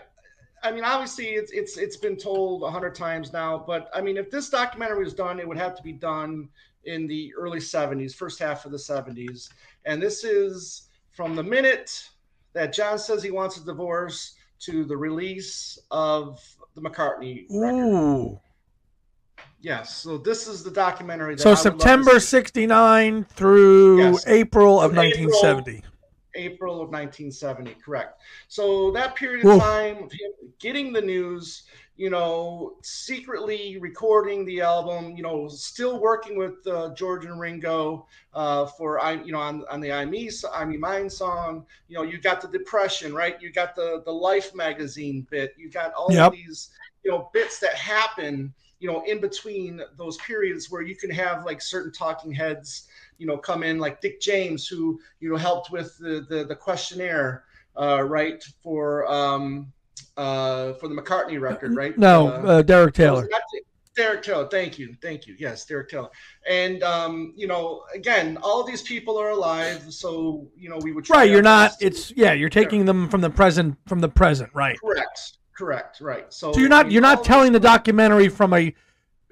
I 0.62 0.71
mean, 0.71 0.85
obviously 0.85 1.26
it's 1.26 1.50
it's 1.52 1.76
it's 1.76 1.97
been 1.97 2.16
told 2.16 2.62
a 2.62 2.71
hundred 2.71 2.95
times 2.95 3.33
now, 3.33 3.64
but 3.66 3.90
I 3.92 4.00
mean, 4.00 4.16
if 4.16 4.31
this 4.31 4.49
documentary 4.49 5.04
was 5.04 5.14
done, 5.14 5.40
it 5.40 5.49
would 5.49 5.59
have 5.59 5.75
to 5.76 5.83
be 5.83 5.92
done 5.92 6.49
in 6.85 7.07
the 7.07 7.33
early 7.37 7.59
'70s, 7.59 8.14
first 8.14 8.38
half 8.38 8.64
of 8.64 8.73
the 8.73 8.78
'70s, 8.78 9.49
and 9.85 10.00
this 10.00 10.25
is 10.25 10.88
from 11.11 11.35
the 11.35 11.42
minute 11.42 12.09
that 12.52 12.73
John 12.73 12.99
says 12.99 13.23
he 13.23 13.31
wants 13.31 13.57
a 13.57 13.64
divorce 13.64 14.35
to 14.61 14.85
the 14.85 14.97
release 14.97 15.78
of 15.90 16.40
the 16.75 16.81
McCartney 16.81 17.50
Ooh. 17.50 17.61
record. 17.61 18.40
Yes, 19.61 19.95
so 19.97 20.19
this 20.19 20.49
is 20.49 20.64
the 20.64 20.71
documentary. 20.71 21.38
so 21.38 21.54
September 21.54 22.19
'69 22.19 23.25
through 23.25 23.99
yes. 23.99 24.26
April 24.26 24.81
of 24.81 24.95
1970. 24.95 25.83
April 26.34 26.74
of 26.74 26.90
1970, 26.90 27.74
correct. 27.84 28.20
So 28.48 28.90
that 28.92 29.14
period 29.14 29.46
of 29.46 29.60
time 29.60 30.04
of 30.04 30.12
him 30.12 30.32
getting 30.58 30.92
the 30.92 31.00
news, 31.00 31.64
you 31.96 32.10
know, 32.10 32.74
secretly 32.82 33.78
recording 33.78 34.44
the 34.44 34.60
album, 34.60 35.16
you 35.16 35.22
know, 35.22 35.48
still 35.48 36.00
working 36.00 36.36
with 36.38 36.66
uh, 36.66 36.94
George 36.94 37.24
and 37.24 37.38
Ringo 37.38 38.06
uh, 38.34 38.66
for 38.66 39.02
I, 39.02 39.12
you 39.12 39.32
know, 39.32 39.40
on, 39.40 39.64
on 39.70 39.80
the 39.80 39.92
I 39.92 40.04
Me 40.04 40.30
I 40.52 40.64
Me 40.64 40.76
Mine 40.76 41.10
song. 41.10 41.66
You 41.88 41.98
know, 41.98 42.02
you 42.02 42.18
got 42.18 42.40
the 42.40 42.48
depression, 42.48 43.14
right? 43.14 43.40
You 43.40 43.52
got 43.52 43.74
the 43.74 44.02
the 44.04 44.12
Life 44.12 44.54
magazine 44.54 45.26
bit. 45.30 45.54
You 45.56 45.70
got 45.70 45.92
all 45.92 46.12
yep. 46.12 46.28
of 46.28 46.32
these, 46.32 46.70
you 47.04 47.10
know, 47.10 47.30
bits 47.32 47.58
that 47.60 47.74
happen 47.74 48.54
you 48.82 48.88
know, 48.88 49.04
in 49.06 49.20
between 49.20 49.80
those 49.96 50.16
periods 50.16 50.68
where 50.68 50.82
you 50.82 50.96
can 50.96 51.08
have 51.08 51.44
like 51.44 51.62
certain 51.62 51.92
talking 51.92 52.32
heads, 52.32 52.88
you 53.22 53.28
know, 53.28 53.38
come 53.38 53.62
in 53.62 53.78
like 53.78 54.00
Dick 54.00 54.20
James, 54.20 54.66
who 54.66 54.98
you 55.20 55.30
know 55.30 55.36
helped 55.36 55.70
with 55.70 55.96
the 55.98 56.26
the, 56.28 56.42
the 56.42 56.56
questionnaire, 56.56 57.44
uh, 57.80 58.02
right 58.02 58.42
for 58.64 59.08
um, 59.08 59.72
uh, 60.16 60.72
for 60.74 60.88
the 60.88 60.94
McCartney 60.94 61.40
record, 61.40 61.76
right? 61.76 61.96
No, 61.96 62.26
uh, 62.26 62.30
uh 62.30 62.62
Derek 62.62 62.94
Taylor. 62.94 63.28
Derek 63.94 64.22
Taylor, 64.24 64.48
thank 64.48 64.76
you, 64.76 64.96
thank 65.00 65.28
you. 65.28 65.36
Yes, 65.38 65.64
Derek 65.66 65.88
Taylor, 65.88 66.08
and 66.50 66.82
um, 66.82 67.32
you 67.36 67.46
know, 67.46 67.84
again, 67.94 68.38
all 68.42 68.60
of 68.60 68.66
these 68.66 68.82
people 68.82 69.16
are 69.16 69.30
alive, 69.30 69.84
so 69.88 70.48
you 70.56 70.68
know, 70.68 70.78
we 70.82 70.90
would 70.90 71.08
right. 71.08 71.30
You're 71.30 71.42
not. 71.42 71.74
It's 71.80 72.10
yeah. 72.16 72.32
You're 72.32 72.48
taking 72.48 72.86
them 72.86 73.08
from 73.08 73.20
the 73.20 73.30
present, 73.30 73.76
from 73.86 74.00
the 74.00 74.08
present, 74.08 74.50
right? 74.52 74.76
Correct. 74.80 75.34
Correct. 75.56 76.00
Right. 76.00 76.32
So, 76.32 76.52
so 76.52 76.58
you're 76.58 76.68
not 76.68 76.90
you're 76.90 77.02
not 77.02 77.22
telling 77.22 77.52
the 77.52 77.60
documentary 77.60 78.28
from 78.28 78.52
a 78.52 78.74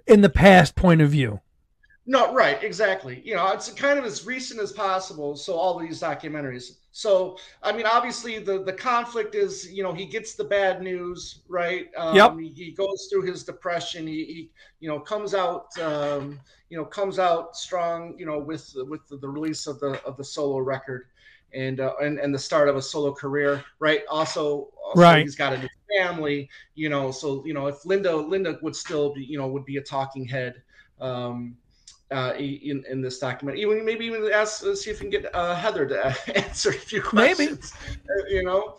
in 0.07 0.21
the 0.21 0.31
past 0.31 0.77
point 0.77 1.01
of 1.01 1.11
view. 1.11 1.41
No, 2.11 2.33
right, 2.35 2.61
exactly. 2.65 3.23
You 3.25 3.37
know, 3.37 3.53
it's 3.53 3.73
kind 3.73 3.97
of 3.97 4.05
as 4.05 4.27
recent 4.27 4.61
as 4.61 4.73
possible. 4.73 5.37
So 5.37 5.55
all 5.55 5.79
these 5.79 6.01
documentaries. 6.01 6.79
So 6.91 7.39
I 7.63 7.71
mean, 7.71 7.87
obviously 7.87 8.41
the 8.41 8.65
the 8.65 8.73
conflict 8.73 9.37
is, 9.37 9.71
you 9.73 9.85
know, 9.85 9.93
he 9.93 10.07
gets 10.07 10.35
the 10.35 10.43
bad 10.43 10.83
news, 10.83 11.43
right? 11.47 11.87
Um, 11.97 12.17
yep. 12.17 12.37
He, 12.37 12.49
he, 12.49 12.73
goes 12.73 13.07
through 13.09 13.23
his 13.27 13.45
depression. 13.45 14.09
He, 14.09 14.25
he 14.25 14.51
you 14.81 14.89
know, 14.89 14.99
comes 14.99 15.35
out, 15.35 15.67
um, 15.79 16.41
you 16.69 16.77
know, 16.77 16.85
comes 16.85 17.21
out 17.21 17.57
strong, 17.57 18.17
you 18.19 18.27
know, 18.27 18.41
with 18.41 18.75
with 18.89 19.07
the, 19.07 19.17
the 19.19 19.29
release 19.29 19.69
of 19.69 19.79
the 19.79 20.05
of 20.05 20.17
the 20.17 20.25
solo 20.25 20.59
record 20.59 21.07
and 21.55 21.79
uh, 21.79 21.93
and 22.03 22.19
and 22.19 22.35
the 22.35 22.41
start 22.41 22.69
of 22.69 22.75
a 22.75 22.83
solo 22.83 23.15
career, 23.15 23.65
right? 23.79 24.03
Also, 24.11 24.71
also 24.85 25.01
right. 25.01 25.23
he's 25.23 25.37
got 25.37 25.53
a 25.53 25.59
new 25.59 25.69
family, 25.97 26.51
you 26.75 26.89
know. 26.89 27.13
So 27.13 27.47
you 27.47 27.55
know, 27.55 27.69
if 27.69 27.87
Linda 27.87 28.17
Linda 28.17 28.59
would 28.63 28.75
still 28.75 29.15
be, 29.15 29.25
you 29.25 29.39
know, 29.39 29.47
would 29.47 29.65
be 29.65 29.77
a 29.77 29.83
talking 29.83 30.27
head. 30.27 30.61
Um, 31.01 31.57
uh, 32.11 32.35
in 32.37 32.85
in 32.89 33.01
this 33.01 33.19
document. 33.19 33.59
Even 33.59 33.85
maybe 33.85 34.07
even 34.07 34.31
ask 34.33 34.65
uh, 34.65 34.75
see 34.75 34.91
if 34.91 35.01
we 35.01 35.11
can 35.11 35.11
get 35.11 35.35
uh, 35.35 35.55
Heather 35.55 35.87
to 35.87 36.17
answer 36.37 36.71
a 36.71 36.75
few 36.75 37.03
questions. 37.03 37.73
Maybe 37.87 38.03
uh, 38.09 38.27
you 38.29 38.45
know, 38.45 38.77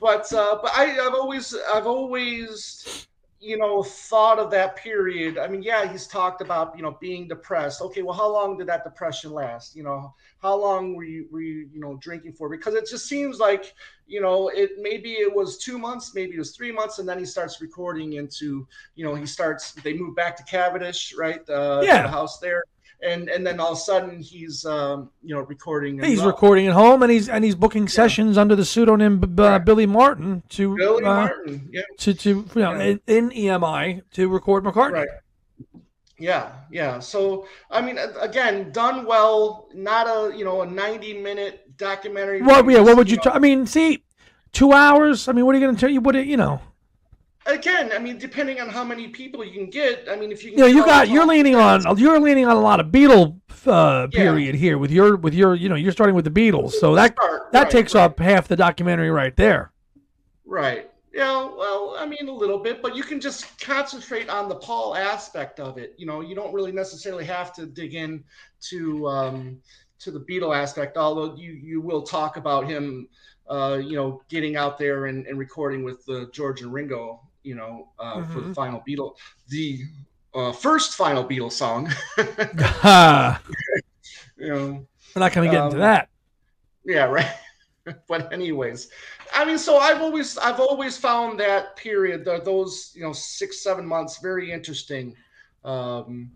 but 0.00 0.32
uh, 0.32 0.58
but 0.62 0.70
I, 0.74 0.98
I've 1.06 1.14
always 1.14 1.54
I've 1.72 1.86
always 1.86 3.06
you 3.44 3.58
know, 3.58 3.82
thought 3.82 4.38
of 4.38 4.50
that 4.50 4.74
period, 4.74 5.36
I 5.36 5.48
mean, 5.48 5.62
yeah, 5.62 5.90
he's 5.90 6.06
talked 6.06 6.40
about, 6.40 6.74
you 6.76 6.82
know, 6.82 6.96
being 6.98 7.28
depressed. 7.28 7.82
Okay, 7.82 8.00
well, 8.00 8.14
how 8.14 8.32
long 8.32 8.56
did 8.56 8.66
that 8.68 8.84
depression 8.84 9.32
last? 9.32 9.76
You 9.76 9.82
know, 9.82 10.14
how 10.40 10.56
long 10.56 10.94
were 10.94 11.04
you, 11.04 11.28
were 11.30 11.42
you, 11.42 11.68
you 11.70 11.78
know, 11.78 11.96
drinking 12.00 12.32
for? 12.32 12.48
Because 12.48 12.74
it 12.74 12.88
just 12.88 13.06
seems 13.06 13.38
like, 13.38 13.74
you 14.06 14.22
know, 14.22 14.48
it 14.48 14.70
maybe 14.80 15.12
it 15.12 15.32
was 15.32 15.58
two 15.58 15.78
months, 15.78 16.14
maybe 16.14 16.36
it 16.36 16.38
was 16.38 16.56
three 16.56 16.72
months, 16.72 17.00
and 17.00 17.08
then 17.08 17.18
he 17.18 17.26
starts 17.26 17.60
recording 17.60 18.14
into, 18.14 18.66
you 18.94 19.04
know, 19.04 19.14
he 19.14 19.26
starts. 19.26 19.72
They 19.72 19.92
move 19.92 20.16
back 20.16 20.36
to 20.38 20.44
Cavendish, 20.44 21.14
right? 21.14 21.46
Uh, 21.48 21.82
yeah. 21.84 22.02
the 22.02 22.08
house 22.08 22.38
there, 22.38 22.64
and 23.04 23.28
and 23.28 23.46
then 23.46 23.60
all 23.60 23.72
of 23.72 23.78
a 23.78 23.80
sudden 23.80 24.20
he's 24.20 24.64
um, 24.64 25.10
you 25.22 25.34
know 25.34 25.42
recording. 25.42 26.02
He's 26.02 26.22
recording 26.22 26.66
at 26.66 26.72
home, 26.72 27.02
and 27.02 27.12
he's 27.12 27.28
and 27.28 27.44
he's 27.44 27.54
booking 27.54 27.88
sessions 27.88 28.38
under 28.38 28.56
the 28.56 28.64
pseudonym 28.64 29.22
uh, 29.38 29.58
Billy 29.58 29.86
Martin 29.86 30.42
to 30.50 30.76
Billy 30.76 31.04
uh, 31.04 31.14
Martin, 31.14 31.68
yeah, 31.72 31.82
to 31.98 32.14
to 32.14 32.28
you 32.30 32.46
know 32.54 32.72
yeah. 32.72 32.82
in, 32.82 33.00
in, 33.06 33.30
EMI 33.30 34.02
to 34.12 34.28
record 34.28 34.64
McCartney. 34.64 34.92
Right. 34.92 35.08
Yeah, 36.18 36.52
yeah. 36.70 36.98
So 37.00 37.46
I 37.70 37.80
mean, 37.80 37.98
again, 38.20 38.72
done 38.72 39.04
well. 39.04 39.68
Not 39.74 40.06
a 40.06 40.36
you 40.36 40.44
know 40.44 40.62
a 40.62 40.66
ninety 40.66 41.14
minute 41.14 41.76
documentary. 41.76 42.42
What? 42.42 42.68
Yeah. 42.70 42.80
What 42.80 42.96
would 42.96 43.10
you? 43.10 43.16
you 43.16 43.22
know, 43.24 43.32
t- 43.32 43.36
I 43.36 43.38
mean, 43.38 43.66
see, 43.66 44.04
two 44.52 44.72
hours. 44.72 45.28
I 45.28 45.32
mean, 45.32 45.44
what 45.44 45.54
are 45.54 45.58
you 45.58 45.64
going 45.64 45.76
to 45.76 45.80
tell 45.80 45.90
you? 45.90 46.00
What? 46.00 46.14
You 46.14 46.36
know 46.36 46.60
again, 47.46 47.92
I 47.92 47.98
mean, 47.98 48.18
depending 48.18 48.60
on 48.60 48.68
how 48.68 48.84
many 48.84 49.08
people 49.08 49.44
you 49.44 49.52
can 49.52 49.70
get, 49.70 50.06
I 50.10 50.16
mean, 50.16 50.32
if 50.32 50.44
you 50.44 50.50
can 50.50 50.60
yeah, 50.60 50.66
you 50.66 50.84
got 50.84 51.08
you're 51.08 51.26
leaning 51.26 51.54
on 51.54 51.98
you're 51.98 52.20
leaning 52.20 52.46
on 52.46 52.56
a 52.56 52.60
lot 52.60 52.80
of 52.80 52.86
Beatle 52.88 53.40
uh, 53.66 54.08
period 54.08 54.54
here 54.54 54.78
with 54.78 54.90
your 54.90 55.16
with 55.16 55.34
your 55.34 55.54
you 55.54 55.68
know 55.68 55.74
you're 55.74 55.92
starting 55.92 56.14
with 56.14 56.24
the 56.24 56.30
Beatles, 56.30 56.72
so 56.72 56.94
that 56.94 57.12
Start, 57.12 57.52
that 57.52 57.62
right, 57.64 57.70
takes 57.70 57.94
right. 57.94 58.04
up 58.04 58.18
half 58.18 58.48
the 58.48 58.56
documentary 58.56 59.10
right 59.10 59.36
there. 59.36 59.72
Right. 60.44 60.90
Yeah. 61.12 61.44
Well, 61.56 61.94
I 61.96 62.06
mean, 62.06 62.28
a 62.28 62.32
little 62.32 62.58
bit, 62.58 62.82
but 62.82 62.96
you 62.96 63.02
can 63.02 63.20
just 63.20 63.60
concentrate 63.60 64.28
on 64.28 64.48
the 64.48 64.56
Paul 64.56 64.96
aspect 64.96 65.60
of 65.60 65.78
it. 65.78 65.94
You 65.96 66.06
know, 66.06 66.20
you 66.20 66.34
don't 66.34 66.52
really 66.52 66.72
necessarily 66.72 67.24
have 67.24 67.52
to 67.54 67.66
dig 67.66 67.94
in 67.94 68.24
to 68.68 69.06
um, 69.06 69.58
to 70.00 70.10
the 70.10 70.20
Beatle 70.20 70.54
aspect, 70.54 70.96
although 70.96 71.36
you 71.36 71.52
you 71.52 71.80
will 71.80 72.02
talk 72.02 72.36
about 72.36 72.66
him. 72.66 73.08
Uh, 73.46 73.78
you 73.84 73.94
know, 73.94 74.22
getting 74.30 74.56
out 74.56 74.78
there 74.78 75.04
and, 75.04 75.26
and 75.26 75.38
recording 75.38 75.84
with 75.84 76.02
uh, 76.08 76.24
George 76.32 76.62
and 76.62 76.72
Ringo 76.72 77.20
you 77.44 77.54
know, 77.54 77.88
uh, 77.98 78.16
mm-hmm. 78.16 78.32
for 78.32 78.40
the 78.40 78.46
mm-hmm. 78.46 78.52
final 78.54 78.82
Beatle, 78.88 79.14
the 79.48 79.82
uh, 80.34 80.50
first 80.50 80.94
final 80.96 81.24
Beatles 81.24 81.52
song. 81.52 81.86
you 84.36 84.48
know, 84.48 84.86
we're 85.14 85.20
not 85.20 85.32
going 85.32 85.48
to 85.48 85.54
get 85.54 85.60
um, 85.60 85.66
into 85.68 85.78
that. 85.78 86.08
Yeah, 86.84 87.04
right. 87.04 87.30
but 88.08 88.32
anyways, 88.32 88.88
I 89.32 89.44
mean, 89.44 89.58
so 89.58 89.78
I've 89.78 90.00
always 90.00 90.36
I've 90.38 90.58
always 90.58 90.96
found 90.96 91.38
that 91.40 91.76
period, 91.76 92.24
those 92.24 92.92
you 92.94 93.02
know 93.02 93.12
six 93.12 93.62
seven 93.62 93.86
months, 93.86 94.18
very 94.18 94.50
interesting. 94.50 95.14
Um, 95.64 96.32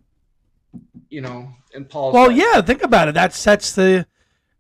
you 1.09 1.21
know, 1.21 1.49
in 1.75 1.85
Paul's. 1.87 2.15
Well, 2.15 2.29
life. 2.29 2.37
yeah, 2.37 2.61
think 2.61 2.83
about 2.83 3.09
it. 3.09 3.15
That 3.15 3.33
sets 3.33 3.75
the 3.75 4.07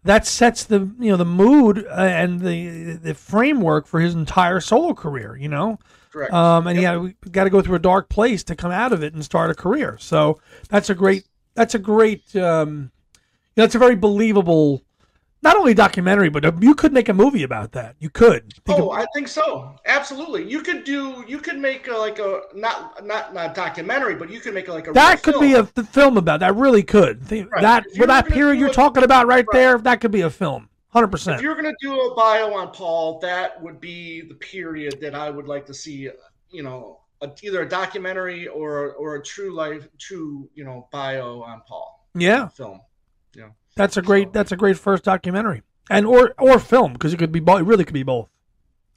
that 0.04 0.26
sets 0.26 0.64
the 0.64 0.90
you 0.98 1.10
know 1.10 1.16
the 1.16 1.24
mood 1.24 1.84
uh, 1.86 1.90
and 1.90 2.40
the 2.40 2.92
the 2.94 3.14
framework 3.14 3.86
for 3.86 4.00
his 4.00 4.14
entire 4.14 4.60
solo 4.60 4.94
career. 4.94 5.36
You 5.36 5.48
know, 5.48 5.78
Correct. 6.10 6.32
Um, 6.32 6.66
and 6.66 6.80
yep. 6.80 7.02
he 7.02 7.30
got 7.30 7.44
to 7.44 7.50
go 7.50 7.60
through 7.60 7.76
a 7.76 7.80
dark 7.80 8.08
place 8.08 8.42
to 8.44 8.56
come 8.56 8.70
out 8.70 8.92
of 8.92 9.02
it 9.02 9.14
and 9.14 9.24
start 9.24 9.50
a 9.50 9.54
career. 9.54 9.96
So 10.00 10.40
that's 10.68 10.90
a 10.90 10.94
great. 10.94 11.26
That's 11.54 11.74
a 11.74 11.78
great. 11.78 12.34
Um, 12.36 12.90
you 13.56 13.60
know, 13.60 13.64
it's 13.64 13.74
a 13.74 13.78
very 13.78 13.96
believable. 13.96 14.82
Not 15.40 15.56
only 15.56 15.72
documentary, 15.72 16.30
but 16.30 16.60
you 16.60 16.74
could 16.74 16.92
make 16.92 17.08
a 17.08 17.14
movie 17.14 17.44
about 17.44 17.70
that. 17.72 17.94
You 18.00 18.10
could. 18.10 18.52
Think 18.64 18.80
oh, 18.80 18.90
of, 18.90 18.98
I 18.98 19.06
think 19.14 19.28
so. 19.28 19.76
Absolutely. 19.86 20.50
You 20.50 20.62
could 20.62 20.82
do. 20.82 21.24
You 21.28 21.38
could 21.38 21.58
make 21.58 21.86
a, 21.86 21.92
like 21.92 22.18
a 22.18 22.40
not 22.54 23.04
not 23.06 23.34
not 23.34 23.54
documentary, 23.54 24.16
but 24.16 24.30
you 24.30 24.40
could 24.40 24.54
make 24.54 24.66
a, 24.66 24.72
like 24.72 24.88
a. 24.88 24.92
That 24.92 25.22
could 25.22 25.34
film. 25.34 25.44
be 25.44 25.54
a 25.54 25.64
film 25.64 26.16
about 26.16 26.40
that. 26.40 26.56
Really 26.56 26.82
could. 26.82 27.30
Right. 27.30 27.48
That 27.60 27.84
for 27.96 28.06
that 28.06 28.26
period 28.26 28.58
you're 28.58 28.72
talking 28.72 29.04
about 29.04 29.28
right, 29.28 29.46
right, 29.46 29.46
there, 29.52 29.78
that 29.78 30.00
could 30.00 30.10
be 30.10 30.22
a 30.22 30.30
film. 30.30 30.68
Hundred 30.90 31.08
percent. 31.08 31.36
If 31.36 31.42
you're 31.42 31.54
going 31.54 31.66
to 31.66 31.76
do 31.80 32.00
a 32.00 32.14
bio 32.14 32.54
on 32.54 32.70
Paul, 32.70 33.18
that 33.20 33.62
would 33.62 33.80
be 33.80 34.22
the 34.22 34.34
period 34.34 35.00
that 35.02 35.14
I 35.14 35.28
would 35.28 35.46
like 35.46 35.66
to 35.66 35.74
see. 35.74 36.08
You 36.50 36.62
know, 36.62 37.00
a, 37.20 37.30
either 37.42 37.62
a 37.62 37.68
documentary 37.68 38.48
or 38.48 38.92
or 38.94 39.16
a 39.16 39.22
true 39.22 39.54
life, 39.54 39.86
true 39.98 40.48
you 40.54 40.64
know 40.64 40.88
bio 40.90 41.42
on 41.42 41.62
Paul. 41.66 42.08
Yeah, 42.14 42.48
film. 42.48 42.80
Yeah, 43.34 43.50
that's 43.76 43.98
a 43.98 44.02
great. 44.02 44.28
So, 44.28 44.30
that's 44.32 44.52
a 44.52 44.56
great 44.56 44.78
first 44.78 45.04
documentary, 45.04 45.62
and 45.90 46.06
or 46.06 46.34
or 46.38 46.58
film 46.58 46.94
because 46.94 47.12
it 47.12 47.18
could 47.18 47.32
be 47.32 47.40
both. 47.40 47.60
It 47.60 47.64
really 47.64 47.84
could 47.84 47.94
be 47.94 48.02
both. 48.02 48.30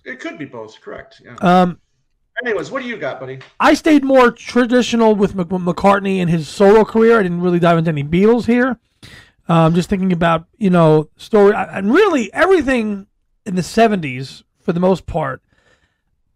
It 0.05 0.19
could 0.19 0.38
be 0.38 0.45
both. 0.45 0.79
Correct. 0.79 1.21
Yeah. 1.24 1.36
Um. 1.41 1.79
Anyways, 2.43 2.71
what 2.71 2.81
do 2.81 2.88
you 2.88 2.98
got, 2.98 3.19
buddy? 3.19 3.39
I 3.60 3.74
stayed 3.74 4.03
more 4.03 4.31
traditional 4.31 5.13
with 5.13 5.36
McCartney 5.36 6.17
and 6.17 6.29
his 6.29 6.48
solo 6.48 6.86
career. 6.86 7.19
I 7.19 7.24
didn't 7.24 7.41
really 7.41 7.60
dive 7.60 7.77
into 7.77 7.89
any 7.89 8.03
Beatles 8.03 8.45
here. 8.45 8.79
Um, 9.51 9.75
just 9.75 9.89
thinking 9.89 10.13
about 10.13 10.46
you 10.58 10.70
know 10.70 11.10
story 11.17 11.53
and 11.55 11.93
really 11.93 12.31
everything 12.34 13.08
in 13.46 13.55
the 13.55 13.62
'70s 13.62 14.43
for 14.62 14.72
the 14.72 14.79
most 14.79 15.05
part. 15.05 15.41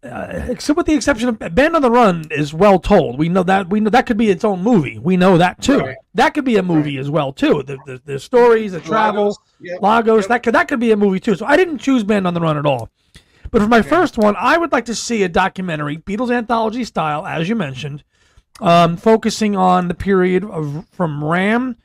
uh, 0.02 0.46
except 0.48 0.76
with 0.76 0.86
the 0.86 0.94
exception 0.94 1.28
of 1.28 1.38
Band 1.38 1.74
on 1.74 1.82
the 1.82 1.90
Run 1.90 2.26
is 2.30 2.52
well 2.52 2.78
told. 2.78 3.18
We 3.18 3.28
know 3.28 3.42
that 3.44 3.70
we 3.70 3.80
know 3.80 3.90
that 3.90 4.06
could 4.06 4.18
be 4.18 4.28
its 4.30 4.44
own 4.44 4.62
movie. 4.62 4.98
We 4.98 5.16
know 5.16 5.38
that 5.38 5.62
too. 5.62 5.78
Right. 5.78 5.96
That 6.14 6.34
could 6.34 6.44
be 6.44 6.56
a 6.56 6.62
movie 6.62 6.96
right. 6.96 7.00
as 7.00 7.10
well 7.10 7.32
too. 7.32 7.62
The, 7.62 7.78
the, 7.86 8.02
the 8.04 8.18
stories, 8.18 8.72
the 8.72 8.80
travels, 8.80 9.38
Lagos, 9.60 9.72
yep. 9.72 9.82
Lagos 9.82 10.22
yep. 10.24 10.28
that 10.28 10.42
could 10.42 10.54
that 10.54 10.68
could 10.68 10.80
be 10.80 10.92
a 10.92 10.96
movie 10.96 11.20
too. 11.20 11.34
So 11.36 11.46
I 11.46 11.56
didn't 11.56 11.78
choose 11.78 12.04
Band 12.04 12.26
on 12.26 12.34
the 12.34 12.40
Run 12.40 12.58
at 12.58 12.66
all. 12.66 12.90
But 13.50 13.62
for 13.62 13.68
my 13.68 13.80
first 13.80 14.18
one, 14.18 14.36
I 14.36 14.58
would 14.58 14.72
like 14.72 14.84
to 14.86 14.94
see 14.94 15.22
a 15.22 15.28
documentary, 15.28 15.96
Beatles 15.96 16.30
anthology 16.30 16.84
style, 16.84 17.24
as 17.24 17.48
you 17.48 17.54
mentioned, 17.54 18.04
um, 18.60 18.96
focusing 18.96 19.56
on 19.56 19.88
the 19.88 19.94
period 19.94 20.44
of 20.44 20.86
from 20.90 21.24
Ram 21.24 21.76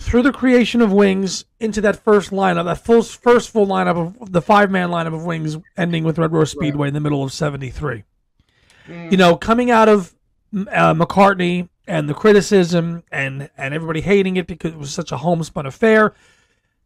through 0.00 0.22
the 0.22 0.32
creation 0.32 0.80
of 0.80 0.90
Wings 0.92 1.44
into 1.60 1.82
that 1.82 2.02
first 2.02 2.30
lineup, 2.30 2.64
that 2.64 2.82
full 2.84 3.02
first 3.02 3.50
full 3.50 3.66
lineup 3.66 4.18
of 4.20 4.32
the 4.32 4.40
five 4.40 4.70
man 4.70 4.88
lineup 4.88 5.14
of 5.14 5.24
Wings, 5.24 5.58
ending 5.76 6.04
with 6.04 6.18
Red 6.18 6.32
Rose 6.32 6.50
Speedway 6.50 6.86
right. 6.86 6.88
in 6.88 6.94
the 6.94 7.00
middle 7.00 7.22
of 7.22 7.32
'73. 7.32 8.04
Mm. 8.88 9.12
You 9.12 9.18
know, 9.18 9.36
coming 9.36 9.70
out 9.70 9.88
of 9.88 10.14
uh, 10.54 10.94
McCartney 10.94 11.68
and 11.86 12.08
the 12.08 12.14
criticism 12.14 13.04
and 13.12 13.50
and 13.58 13.74
everybody 13.74 14.00
hating 14.00 14.38
it 14.38 14.46
because 14.46 14.72
it 14.72 14.78
was 14.78 14.92
such 14.92 15.12
a 15.12 15.18
homespun 15.18 15.66
affair, 15.66 16.14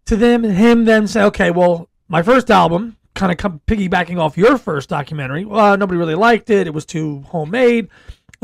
to 0.07 0.17
them 0.17 0.43
him 0.43 0.85
then 0.85 1.07
say, 1.07 1.23
okay, 1.23 1.53
well, 1.53 1.89
my 2.09 2.21
first 2.21 2.51
album, 2.51 2.97
kind 3.15 3.31
of 3.31 3.39
piggybacking 3.67 4.19
off 4.19 4.37
your 4.37 4.59
first 4.59 4.89
documentary, 4.89 5.45
well, 5.45 5.77
nobody 5.77 5.99
really 5.99 6.17
liked 6.17 6.51
it. 6.51 6.67
It 6.67 6.75
was 6.75 6.85
too 6.85 7.21
homemade. 7.29 7.89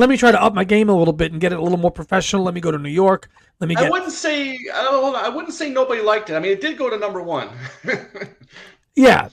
Let 0.01 0.09
me 0.09 0.17
try 0.17 0.33
to 0.33 0.43
up 0.43 0.55
my 0.55 0.65
game 0.65 0.89
a 0.89 0.97
little 0.97 1.13
bit 1.13 1.31
and 1.31 1.39
get 1.39 1.53
it 1.53 1.59
a 1.59 1.63
little 1.63 1.77
more 1.77 1.91
professional. 1.91 2.43
Let 2.43 2.55
me 2.55 2.61
go 2.63 2.71
to 2.71 2.79
New 2.79 2.89
York. 2.89 3.29
Let 3.61 3.69
me. 3.69 3.75
Get... 3.75 3.85
I 3.85 3.91
wouldn't 3.91 4.13
say. 4.13 4.59
I 4.73 4.85
don't. 4.85 5.15
I 5.15 5.29
wouldn't 5.29 5.53
say 5.53 5.69
nobody 5.69 6.01
liked 6.01 6.31
it. 6.31 6.37
I 6.37 6.41
mean, 6.41 6.53
it 6.53 6.63
did 6.63 6.79
go 6.79 6.89
to 6.89 6.97
number 6.97 7.21
one. 7.21 7.51
yeah. 8.97 9.29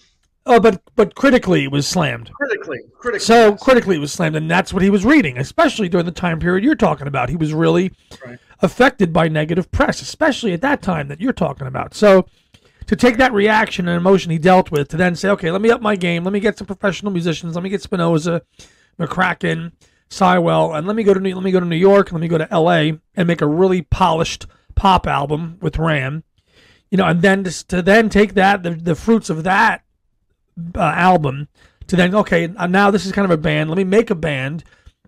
Oh, 0.46 0.60
but 0.60 0.82
but 0.98 1.16
critically 1.16 1.64
it 1.64 1.72
was 1.72 1.88
slammed. 1.88 2.30
Critically, 2.34 2.80
critically. 3.00 3.24
So 3.24 3.52
yes. 3.52 3.64
critically 3.64 3.96
it 3.96 4.00
was 4.00 4.12
slammed, 4.12 4.36
and 4.36 4.52
that's 4.52 4.74
what 4.74 4.84
he 4.84 4.90
was 4.90 5.06
reading, 5.06 5.38
especially 5.38 5.88
during 5.88 6.06
the 6.06 6.12
time 6.12 6.38
period 6.38 6.66
you're 6.66 6.76
talking 6.76 7.08
about. 7.08 7.30
He 7.30 7.38
was 7.38 7.54
really 7.54 7.94
right. 8.26 8.38
affected 8.60 9.14
by 9.14 9.30
negative 9.30 9.72
press, 9.72 10.02
especially 10.02 10.52
at 10.52 10.60
that 10.62 10.82
time 10.82 11.08
that 11.08 11.22
you're 11.22 11.32
talking 11.32 11.68
about. 11.68 11.94
So 11.94 12.26
to 12.88 12.96
take 12.98 13.16
that 13.18 13.32
reaction 13.32 13.88
and 13.88 13.96
emotion 13.96 14.32
he 14.32 14.38
dealt 14.38 14.70
with 14.70 14.90
to 14.90 14.98
then 14.98 15.16
say, 15.16 15.30
okay, 15.30 15.50
let 15.50 15.62
me 15.62 15.70
up 15.70 15.82
my 15.82 15.96
game, 15.96 16.26
let 16.26 16.34
me 16.34 16.42
get 16.42 16.58
some 16.58 16.68
professional 16.68 17.14
musicians, 17.14 17.56
let 17.56 17.64
me 17.64 17.70
get 17.70 17.82
Spinozza, 17.82 18.42
McCracken, 19.00 19.72
Seiwell, 20.10 20.78
and 20.78 20.88
let 20.88 20.96
me 20.96 21.04
go 21.04 21.14
to 21.14 21.20
New, 21.20 21.36
let 21.36 21.44
me 21.44 21.52
go 21.52 21.60
to 21.60 21.66
New 21.66 21.76
York, 21.76 22.12
let 22.12 22.22
me 22.22 22.28
go 22.28 22.38
to 22.38 22.52
L.A. 22.52 23.00
and 23.16 23.28
make 23.28 23.42
a 23.42 23.48
really 23.48 23.82
polished 23.82 24.46
pop 24.76 25.08
album 25.08 25.58
with 25.62 25.78
Ram, 25.78 26.24
you 26.90 26.98
know, 26.98 27.06
and 27.06 27.22
then 27.22 27.44
to, 27.44 27.68
to 27.68 27.82
then 27.82 28.10
take 28.10 28.34
that 28.36 28.64
the, 28.64 28.72
the 28.72 28.96
fruits 28.96 29.30
of 29.30 29.44
that 29.44 29.84
uh, 30.76 30.80
album 30.82 31.48
to 31.88 31.96
then 31.96 32.14
okay 32.14 32.48
now 32.48 32.92
this 32.92 33.06
is 33.06 33.12
kind 33.12 33.26
of 33.26 33.32
a 33.32 33.42
band. 33.42 33.70
Let 33.70 33.78
me 33.78 33.84
make 33.84 34.10
a 34.10 34.16
band. 34.16 34.64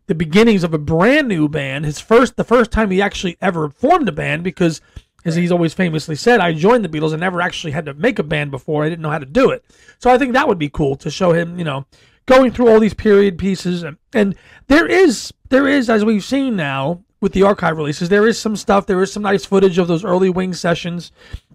The 0.07 0.15
beginnings 0.15 0.63
of 0.63 0.73
a 0.73 0.79
brand 0.79 1.27
new 1.27 1.47
band. 1.47 1.85
His 1.85 1.99
first 1.99 2.35
the 2.35 2.43
first 2.43 2.71
time 2.71 2.89
he 2.89 3.01
actually 3.01 3.37
ever 3.41 3.69
formed 3.69 4.09
a 4.09 4.13
band 4.13 4.43
because 4.43 4.81
as 5.25 5.35
he's 5.35 5.51
always 5.51 5.73
famously 5.73 6.15
said, 6.15 6.39
I 6.39 6.53
joined 6.53 6.83
the 6.85 6.89
Beatles 6.89 7.11
and 7.11 7.19
never 7.19 7.41
actually 7.41 7.71
had 7.71 7.85
to 7.85 7.93
make 7.93 8.19
a 8.19 8.23
band 8.23 8.51
before. 8.51 8.85
I 8.85 8.89
didn't 8.89 9.01
know 9.01 9.09
how 9.09 9.19
to 9.19 9.25
do 9.25 9.51
it. 9.51 9.65
So 9.99 10.09
I 10.09 10.17
think 10.17 10.33
that 10.33 10.47
would 10.47 10.57
be 10.57 10.69
cool 10.69 10.95
to 10.95 11.11
show 11.11 11.33
him, 11.33 11.59
you 11.59 11.65
know, 11.65 11.85
going 12.29 12.51
through 12.51 12.69
all 12.69 12.79
these 12.79 12.93
period 12.93 13.39
pieces 13.39 13.81
and, 13.81 13.97
and 14.13 14.35
there 14.67 14.85
is 14.85 15.33
there 15.49 15.67
is 15.67 15.89
as 15.89 16.05
we've 16.05 16.23
seen 16.23 16.55
now 16.55 17.03
with 17.21 17.33
the 17.33 17.41
archive 17.41 17.75
releases 17.75 18.07
there 18.09 18.27
is 18.27 18.39
some 18.39 18.55
stuff 18.55 18.85
there 18.85 19.01
is 19.01 19.11
some 19.11 19.23
nice 19.23 19.45
footage 19.45 19.79
of 19.79 19.87
those 19.87 20.05
early 20.05 20.29
wing 20.29 20.53
sessions 20.53 21.11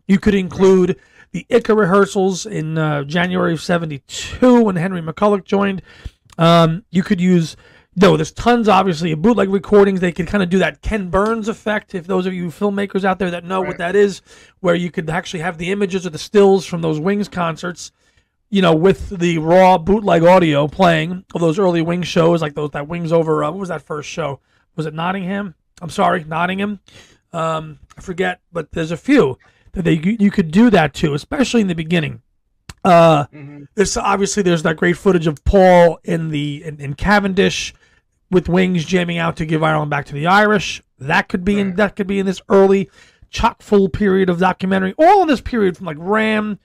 you 0.09 0.19
could 0.19 0.35
include 0.35 0.99
the 1.31 1.47
ICA 1.49 1.77
rehearsals 1.77 2.45
in 2.45 2.77
uh, 2.77 3.05
January 3.05 3.53
of 3.53 3.63
72 3.63 4.63
when 4.63 4.75
Henry 4.75 5.01
McCullough 5.01 5.45
joined 5.45 5.81
um, 6.39 6.85
you 6.91 7.05
could 7.05 7.21
use 7.21 7.57
no, 7.97 8.17
there's 8.17 8.33
tons, 8.33 8.69
obviously, 8.69 9.13
of 9.13 9.23
bootleg 9.23 9.51
recordings. 9.51 10.01
They 10.01 10.11
could 10.11 10.27
kind 10.27 10.43
of 10.43 10.51
do 10.51 10.59
that 10.59 10.83
Ken 10.83 11.11
Burns 11.11 11.47
effect. 11.47 11.95
If 11.95 12.09
those 12.09 12.27
of 12.27 12.35
you 12.35 12.47
filmmakers 12.49 13.05
out 13.05 13.21
there 13.21 13.31
that 13.31 13.45
know 13.45 13.61
right. 13.61 13.69
what 13.69 13.79
that 13.79 13.95
is, 13.95 14.21
where 14.59 14.75
you 14.75 14.91
could 14.91 15.09
actually 15.09 15.41
have 15.41 15.59
the 15.59 15.71
images 15.71 16.05
or 16.05 16.11
the 16.11 16.19
stills 16.19 16.67
from 16.67 16.83
those 16.83 16.99
Wings 16.99 17.29
concerts, 17.29 17.93
you 18.55 18.63
know, 18.63 18.73
with 18.73 19.09
the 19.09 19.39
raw 19.39 19.77
bootleg 19.77 20.23
audio 20.23 20.69
playing 20.69 21.25
of 21.35 21.41
those 21.41 21.59
early 21.59 21.83
Wings 21.83 22.07
shows, 22.07 22.41
like 22.41 22.55
those 22.55 22.71
that 22.71 22.87
Wings 22.87 23.11
over. 23.11 23.43
Uh, 23.43 23.51
what 23.51 23.59
was 23.59 23.69
that 23.69 23.83
first 23.83 24.09
show? 24.09 24.39
Was 24.77 24.87
it 24.87 24.95
Nottingham? 24.95 25.57
I'm 25.83 25.91
sorry, 25.91 26.23
Nottingham. 26.23 26.79
Um, 27.33 27.81
I 27.99 28.01
forget, 28.01 28.43
but 28.53 28.71
there's 28.71 28.93
a 28.93 28.97
few 28.97 29.41
that 29.73 29.83
they 29.83 29.95
you 29.95 30.31
could 30.31 30.53
do 30.53 30.71
that 30.71 30.95
too, 30.95 31.15
especially 31.15 31.63
in 31.63 31.67
the 31.67 31.75
beginning. 31.75 32.23
Uh, 32.85 33.25
mm-hmm. 33.25 33.65
This 33.75 33.97
obviously 33.97 34.45
there's 34.45 34.63
that 34.63 34.77
great 34.77 34.97
footage 34.97 35.27
of 35.27 35.45
Paul 35.45 35.99
in 36.05 36.29
the 36.29 36.63
in, 36.65 36.81
in 36.81 36.95
Cavendish 36.95 37.75
with 38.31 38.49
Wings 38.49 38.85
jamming 38.85 39.19
out 39.19 39.37
to 39.39 39.47
give 39.47 39.65
Ireland 39.65 39.91
back 39.91 40.07
to 40.07 40.15
the 40.15 40.29
Irish. 40.29 40.81
That 41.01 41.29
could 41.29 41.45
be 41.45 41.59
in 41.59 41.75
that 41.75 41.97
could 41.97 42.07
be 42.07 42.21
in 42.21 42.27
this 42.27 42.41
early 42.49 42.89
chock 43.31 43.63
full 43.63 43.89
period 43.89 44.31
of 44.31 44.39
documentary. 44.39 44.95
All 44.97 45.23
in 45.23 45.27
this 45.27 45.41
period 45.41 45.77
from 45.77 45.87
like 45.87 45.97
Ram 45.99 46.61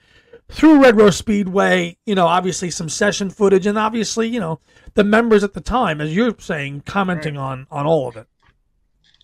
through 0.49 0.81
Red 0.81 0.97
Rose 0.97 1.15
Speedway, 1.15 1.97
you 2.05 2.15
know, 2.15 2.27
obviously 2.27 2.71
some 2.71 2.89
session 2.89 3.29
footage 3.29 3.65
and 3.65 3.77
obviously, 3.77 4.27
you 4.27 4.39
know, 4.39 4.59
the 4.95 5.03
members 5.03 5.43
at 5.43 5.53
the 5.53 5.61
time, 5.61 6.01
as 6.01 6.15
you're 6.15 6.35
saying, 6.39 6.83
commenting 6.85 7.35
right. 7.35 7.43
on 7.43 7.67
on 7.71 7.85
all 7.85 8.07
of 8.07 8.17
it. 8.17 8.27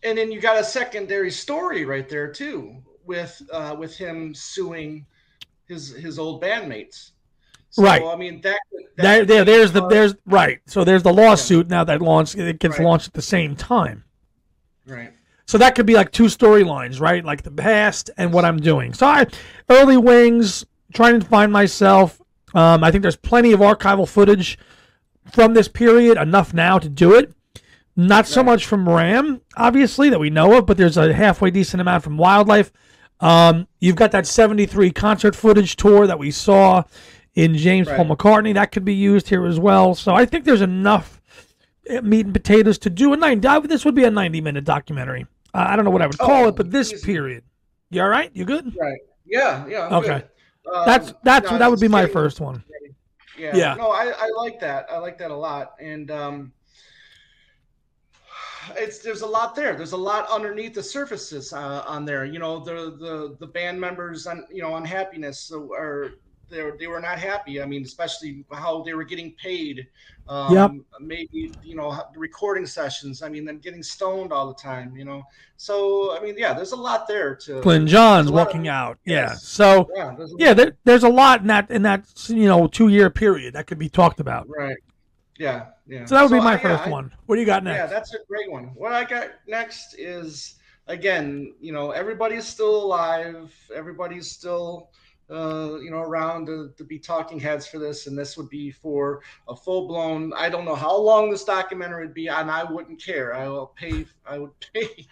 And 0.04 0.18
then 0.18 0.32
you 0.32 0.40
got 0.40 0.58
a 0.58 0.64
secondary 0.64 1.32
story 1.32 1.84
right 1.84 2.08
there 2.08 2.32
too, 2.32 2.76
with 3.06 3.42
uh, 3.52 3.76
with 3.78 3.98
him 3.98 4.34
suing 4.34 5.06
his 5.68 5.90
his 5.90 6.20
old 6.20 6.42
bandmates. 6.44 7.12
So, 7.72 7.84
right. 7.84 8.04
I 8.04 8.16
mean 8.16 8.40
that. 8.42 8.60
that 8.98 9.04
there, 9.04 9.26
there, 9.26 9.46
there's 9.46 9.72
the 9.72 9.88
there's 9.88 10.16
right. 10.26 10.62
So 10.68 10.84
there's 10.84 11.04
the 11.04 11.12
lawsuit 11.12 11.66
yeah. 11.66 11.78
now 11.78 11.84
that 11.86 12.02
launched. 12.02 12.36
It 12.36 12.60
gets 12.60 12.78
right. 12.78 12.86
launched 12.86 13.08
at 13.08 13.14
the 13.14 13.22
same 13.22 13.56
time. 13.56 14.04
Right. 14.86 15.12
So 15.48 15.58
that 15.58 15.76
could 15.76 15.86
be 15.86 15.94
like 15.94 16.12
two 16.12 16.26
storylines, 16.26 17.00
right? 17.00 17.24
Like 17.24 17.44
the 17.44 17.52
past 17.52 18.10
and 18.18 18.34
what 18.34 18.46
I'm 18.46 18.58
doing. 18.58 18.94
So 18.94 19.06
I, 19.06 19.28
early 19.70 19.98
wings, 19.98 20.66
trying 20.96 21.20
to 21.20 21.26
find 21.26 21.52
myself. 21.52 22.20
Um, 22.56 22.84
I 22.84 22.90
think 22.90 23.02
there's 23.04 23.16
plenty 23.16 23.52
of 23.52 23.60
archival 23.60 24.08
footage 24.08 24.58
from 25.32 25.54
this 25.54 25.68
period, 25.68 26.18
enough 26.18 26.54
now 26.54 26.80
to 26.80 26.90
do 26.90 27.14
it. 27.14 27.34
Not 27.96 28.28
so 28.28 28.44
much 28.44 28.66
from 28.66 28.90
Ram, 28.90 29.42
obviously, 29.56 30.10
that 30.10 30.20
we 30.20 30.30
know 30.30 30.58
of, 30.58 30.66
but 30.66 30.78
there's 30.78 30.98
a 30.98 31.14
halfway 31.14 31.52
decent 31.52 31.80
amount 31.80 32.04
from 32.04 32.18
Wild 32.18 32.48
Life. 32.48 32.72
Um, 33.22 33.68
you've 33.80 33.96
got 33.96 34.12
that 34.12 34.28
73 34.28 34.92
concert 34.92 35.36
footage 35.36 35.78
tour 35.78 36.06
that 36.06 36.20
we 36.20 36.32
saw 36.32 36.84
in 37.36 37.56
James 37.56 37.88
right. 37.88 37.96
Paul 37.96 38.16
McCartney. 38.16 38.54
That 38.54 38.72
could 38.74 38.84
be 38.84 38.94
used 38.94 39.30
here 39.30 39.46
as 39.46 39.60
well. 39.60 39.96
So 39.96 40.14
I 40.14 40.26
think 40.26 40.44
there's 40.44 40.62
enough 40.62 41.22
eh, 41.88 42.02
meat 42.02 42.26
and 42.26 42.34
potatoes 42.34 42.78
to 42.80 42.90
do 42.90 43.14
a 43.14 43.18
90. 43.18 43.68
This 43.68 43.86
would 43.86 43.96
be 43.96 44.04
a 44.04 44.12
90 44.12 44.42
minute 44.42 44.66
documentary. 44.66 45.26
Uh, 45.54 45.66
I 45.70 45.78
don't 45.78 45.86
know 45.86 45.92
what 45.92 46.02
I 46.02 46.08
would 46.08 46.18
call 46.18 46.46
oh, 46.46 46.48
it, 46.50 46.58
but 46.58 46.72
this 46.72 46.92
easy. 46.92 47.06
period. 47.06 47.44
You 47.90 48.02
all 48.02 48.10
right? 48.10 48.30
You 48.34 48.44
good? 48.44 48.76
Right. 48.78 49.00
Yeah. 49.26 49.66
Yeah. 49.68 49.88
I'm 49.88 49.94
okay. 49.94 50.24
Um, 50.74 50.84
that's 50.86 51.14
that's 51.24 51.52
no, 51.52 51.58
that 51.58 51.70
would 51.70 51.80
be 51.80 51.88
my 51.88 52.08
first 52.08 52.40
one. 52.40 52.64
Yeah. 53.38 53.56
yeah. 53.56 53.76
No, 53.76 53.92
I, 53.92 54.14
I 54.18 54.30
like 54.38 54.60
that. 54.62 54.88
I 54.90 54.98
like 54.98 55.18
that 55.18 55.32
a 55.32 55.36
lot. 55.36 55.76
And 55.80 56.10
um, 56.10 56.54
it's 58.76 59.00
there's 59.00 59.22
a 59.22 59.28
lot 59.28 59.56
there. 59.56 59.76
There's 59.76 59.92
a 59.92 59.98
lot 59.98 60.28
underneath 60.30 60.74
the 60.74 60.84
surfaces 60.84 61.54
uh, 61.54 61.84
on 61.86 62.06
there. 62.06 62.26
You 62.26 62.40
know, 62.40 62.60
the 62.60 62.96
the 62.98 63.36
the 63.40 63.48
band 63.48 63.80
members 63.80 64.28
on 64.28 64.46
you 64.52 64.62
know 64.62 64.76
unhappiness 64.76 65.52
or 65.52 66.12
they 66.50 66.62
were, 66.62 66.76
they 66.78 66.88
were 66.88 67.00
not 67.00 67.20
happy. 67.20 67.62
I 67.62 67.66
mean, 67.66 67.84
especially 67.84 68.46
how 68.52 68.84
they 68.84 68.94
were 68.94 69.04
getting 69.04 69.34
paid. 69.34 69.88
Um, 70.28 70.54
yep. 70.54 70.72
Maybe 71.00 71.52
you 71.64 71.76
know 71.76 72.02
recording 72.16 72.66
sessions. 72.66 73.22
I 73.22 73.30
mean, 73.30 73.46
them 73.46 73.60
getting 73.60 73.84
stoned 73.84 74.32
all 74.32 74.48
the 74.48 74.56
time. 74.56 74.96
You 74.98 75.06
know, 75.06 75.24
so 75.58 76.18
I 76.18 76.24
mean, 76.24 76.36
yeah, 76.38 76.54
there's 76.54 76.72
a 76.72 76.78
lot 76.78 77.08
there 77.08 77.36
to. 77.36 77.62
Glyn 77.62 77.86
Johns 77.86 78.32
walking 78.32 78.68
of, 78.68 78.74
out. 78.74 78.98
Yeah. 79.06 79.34
So 79.34 79.90
yeah, 79.96 80.16
there's, 80.18 80.34
yeah 80.38 80.54
there, 80.54 80.78
there's 80.84 81.04
a 81.04 81.10
lot 81.10 81.42
in 81.42 81.48
that 81.48 81.70
in 81.70 81.84
that 81.84 82.06
you 82.28 82.48
know 82.48 82.68
two 82.68 82.88
year 82.88 83.10
period 83.10 83.54
that 83.54 83.68
could 83.68 83.78
be 83.78 83.90
talked 83.90 84.20
about. 84.20 84.48
Right. 84.50 84.78
Yeah. 85.38 85.68
Yeah. 85.88 86.06
So 86.06 86.16
that 86.16 86.24
would 86.24 86.30
so, 86.30 86.38
be 86.38 86.42
my 86.42 86.58
first 86.58 86.88
one. 86.88 87.14
What 87.28 87.36
do 87.36 87.42
you 87.42 87.46
got 87.46 87.64
next? 87.64 87.78
Yeah, 87.78 87.86
that's 87.86 88.14
a 88.16 88.20
great 88.28 88.50
one. 88.50 88.72
What 88.74 88.94
I 88.94 89.04
got 89.04 89.30
next 89.48 89.96
is 90.00 90.56
again, 90.88 91.54
you 91.60 91.72
know, 91.72 91.92
everybody's 91.92 92.46
still 92.46 92.84
alive. 92.84 93.54
Everybody's 93.74 94.32
still 94.32 94.90
uh, 95.30 95.78
you 95.82 95.90
know, 95.90 96.02
around 96.02 96.46
to, 96.46 96.72
to, 96.78 96.84
be 96.84 97.00
talking 97.00 97.40
heads 97.40 97.66
for 97.66 97.80
this, 97.80 98.06
and 98.06 98.18
this 98.18 98.38
would 98.38 98.50
be 98.50 98.70
for 98.70 99.22
a 99.48 99.56
full 99.56 99.88
blown. 99.88 100.32
I 100.36 100.50
don't 100.50 100.66
know 100.66 100.76
how 100.76 100.96
long 100.96 101.32
this 101.32 101.44
documentary 101.44 102.06
would 102.06 102.14
be, 102.14 102.28
and 102.28 102.52
I 102.52 102.64
wouldn't 102.64 103.02
care. 103.02 103.36
I 103.36 103.48
will 103.48 103.74
pay. 103.76 104.06
I 104.26 104.38
would 104.38 104.52
pay 104.74 105.08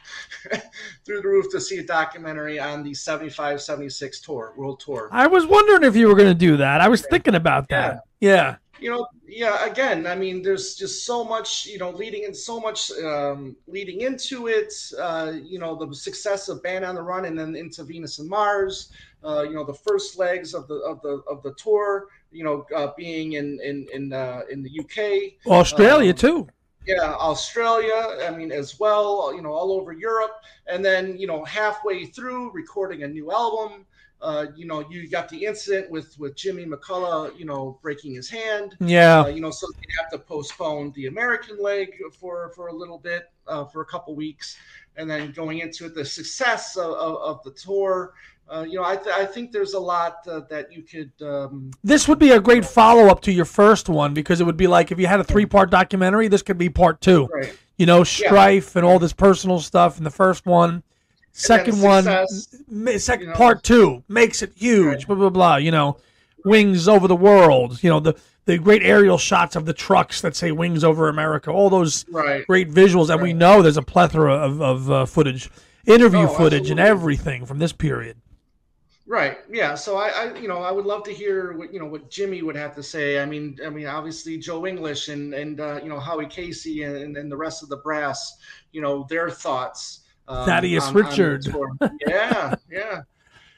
through 1.06 1.22
the 1.22 1.28
roof 1.28 1.50
to 1.52 1.60
see 1.60 1.78
a 1.78 1.84
documentary 1.84 2.60
on 2.60 2.84
the 2.84 2.94
75, 2.94 3.62
76 3.62 4.22
tour, 4.22 4.54
world 4.56 4.80
tour. 4.80 5.10
I 5.12 5.26
was 5.26 5.48
wondering 5.48 5.84
if 5.84 5.96
you 5.96 6.08
were 6.08 6.16
going 6.16 6.30
to 6.30 6.36
do 6.36 6.58
that. 6.58 6.80
I 6.80 6.90
was 6.90 7.04
thinking 7.06 7.36
about 7.36 7.70
that. 7.70 8.04
Yeah. 8.20 8.30
yeah. 8.30 8.56
You 8.84 8.90
know, 8.90 9.08
yeah. 9.26 9.66
Again, 9.66 10.06
I 10.06 10.14
mean, 10.14 10.42
there's 10.42 10.76
just 10.76 11.06
so 11.06 11.24
much, 11.24 11.66
you 11.66 11.78
know, 11.78 11.92
leading 11.92 12.24
in 12.26 12.34
so 12.34 12.60
much 12.60 12.92
um, 13.02 13.56
leading 13.66 14.02
into 14.02 14.48
it. 14.48 14.74
Uh, 15.00 15.32
you 15.42 15.58
know, 15.58 15.74
the 15.74 15.96
success 15.96 16.50
of 16.50 16.62
Band 16.62 16.84
on 16.84 16.96
the 16.96 17.02
Run 17.02 17.24
and 17.24 17.40
then 17.40 17.56
into 17.56 17.84
Venus 17.86 18.20
and 18.20 18.28
Mars. 18.28 18.90
Uh, 19.24 19.44
you 19.44 19.54
know, 19.54 19.64
the 19.64 19.74
first 19.74 20.20
legs 20.20 20.54
of 20.54 20.68
the 20.68 20.76
of 20.80 21.02
the 21.02 21.24
of 21.30 21.42
the 21.44 21.54
tour. 21.54 22.08
You 22.34 22.44
know, 22.44 22.66
uh, 22.76 22.90
being 22.98 23.34
in 23.34 23.58
in 23.64 23.88
in 23.94 24.12
uh, 24.12 24.42
in 24.52 24.62
the 24.62 24.80
UK, 24.82 25.50
Australia 25.50 26.12
um, 26.12 26.18
too. 26.18 26.48
Yeah, 26.86 27.14
Australia. 27.14 28.18
I 28.28 28.32
mean, 28.32 28.52
as 28.52 28.82
well. 28.82 29.34
You 29.34 29.42
know, 29.42 29.54
all 29.54 29.72
over 29.72 29.94
Europe, 29.94 30.42
and 30.68 30.84
then 30.84 31.18
you 31.18 31.28
know, 31.28 31.46
halfway 31.46 32.06
through 32.08 32.52
recording 32.52 33.04
a 33.04 33.08
new 33.08 33.32
album. 33.32 33.86
Uh, 34.24 34.46
you 34.56 34.66
know, 34.66 34.90
you 34.90 35.10
got 35.10 35.28
the 35.28 35.46
incident 35.46 35.92
with 35.92 36.18
with 36.18 36.34
Jimmy 36.36 36.66
McCulloch, 36.66 37.38
you 37.38 37.44
know, 37.44 37.78
breaking 37.82 38.16
his 38.16 38.30
hand. 38.30 38.76
Yeah. 38.80 39.22
Uh, 39.22 39.28
you 39.28 39.42
know, 39.42 39.52
so 39.52 39.68
they 39.76 39.94
have 40.00 40.10
to 40.12 40.18
postpone 40.18 40.94
the 40.96 41.08
American 41.08 41.62
leg 41.62 41.94
for 42.18 42.50
for 42.56 42.68
a 42.68 42.74
little 42.74 42.98
bit, 42.98 43.30
uh, 43.48 43.66
for 43.66 43.82
a 43.82 43.86
couple 43.86 44.16
weeks, 44.16 44.56
and 44.96 45.10
then 45.10 45.34
going 45.34 45.60
into 45.60 45.86
it, 45.86 45.94
the 45.94 46.06
success 46.06 46.78
of, 46.78 46.94
of, 46.94 47.16
of 47.18 47.44
the 47.44 47.52
tour. 47.52 48.14
Uh, 48.50 48.66
you 48.68 48.76
know, 48.76 48.84
I, 48.84 48.96
th- 48.96 49.16
I 49.16 49.26
think 49.26 49.52
there's 49.52 49.74
a 49.74 49.80
lot 49.80 50.28
uh, 50.28 50.42
that 50.50 50.72
you 50.72 50.84
could. 50.84 51.12
Um, 51.22 51.72
this 51.84 52.08
would 52.08 52.20
be 52.20 52.32
a 52.32 52.40
great 52.40 52.66
follow 52.66 53.08
up 53.08 53.22
to 53.22 53.32
your 53.32 53.46
first 53.46 53.90
one 53.90 54.14
because 54.14 54.40
it 54.40 54.46
would 54.46 54.58
be 54.58 54.68
like 54.68 54.92
if 54.92 55.00
you 55.00 55.08
had 55.08 55.20
a 55.20 55.24
three 55.24 55.46
part 55.46 55.70
documentary, 55.70 56.30
this 56.30 56.42
could 56.42 56.58
be 56.58 56.70
part 56.70 57.02
two. 57.02 57.28
Right. 57.34 57.58
You 57.78 57.88
know, 57.88 58.04
strife 58.04 58.74
yeah. 58.74 58.80
and 58.80 58.86
all 58.86 59.00
this 59.00 59.14
personal 59.14 59.60
stuff 59.60 59.98
in 59.98 60.06
the 60.06 60.12
first 60.12 60.46
one. 60.46 60.84
Second 61.34 61.82
one, 61.82 62.04
second 63.00 63.22
you 63.22 63.28
know, 63.28 63.34
part 63.34 63.64
two 63.64 64.04
makes 64.08 64.44
it 64.44 64.54
huge. 64.56 64.86
Right. 64.86 65.08
Blah 65.08 65.16
blah 65.16 65.30
blah. 65.30 65.56
You 65.56 65.72
know, 65.72 65.98
wings 66.46 66.88
over 66.88 67.08
the 67.08 67.16
world. 67.16 67.82
You 67.82 67.90
know 67.90 68.00
the 68.00 68.16
the 68.46 68.60
great 68.60 68.84
aerial 68.84 69.18
shots 69.18 69.56
of 69.56 69.66
the 69.66 69.74
trucks 69.74 70.22
that 70.22 70.36
say 70.36 70.52
"Wings 70.52 70.84
over 70.84 71.10
America." 71.10 71.50
All 71.50 71.72
those 71.72 72.06
right. 72.12 72.46
great 72.46 72.70
visuals, 72.70 73.10
and 73.10 73.20
right. 73.20 73.24
we 73.24 73.34
know 73.34 73.64
there's 73.64 73.78
a 73.78 73.82
plethora 73.82 74.36
of 74.36 74.62
of 74.62 74.92
uh, 74.92 75.06
footage, 75.08 75.50
interview 75.88 76.20
oh, 76.20 76.28
footage, 76.28 76.62
absolutely. 76.62 76.72
and 76.72 76.80
everything 76.80 77.46
from 77.48 77.58
this 77.58 77.74
period. 77.74 78.18
Right. 79.08 79.40
Yeah. 79.52 79.74
So 79.74 79.98
I, 79.98 80.10
I, 80.10 80.38
you 80.38 80.48
know, 80.48 80.60
I 80.60 80.72
would 80.72 80.86
love 80.86 81.04
to 81.06 81.12
hear 81.12 81.58
what 81.58 81.74
you 81.74 81.80
know 81.80 81.88
what 81.88 82.12
Jimmy 82.12 82.44
would 82.44 82.56
have 82.56 82.76
to 82.76 82.84
say. 82.84 83.20
I 83.20 83.26
mean, 83.26 83.58
I 83.66 83.72
mean, 83.72 83.88
obviously 83.88 84.38
Joe 84.38 84.68
English 84.68 85.10
and 85.10 85.34
and 85.34 85.60
uh, 85.60 85.80
you 85.82 85.90
know 85.90 86.00
Howie 86.00 86.28
Casey 86.28 86.84
and, 86.84 87.18
and 87.18 87.32
the 87.32 87.38
rest 87.38 87.64
of 87.64 87.70
the 87.70 87.78
brass, 87.78 88.38
you 88.72 88.82
know, 88.82 89.08
their 89.10 89.32
thoughts 89.32 90.03
um, 90.28 90.46
Thaddeus 90.46 90.86
on, 90.86 90.94
Richard. 90.94 91.48
On 91.54 91.78
yeah, 92.08 92.56
yeah. 92.70 93.02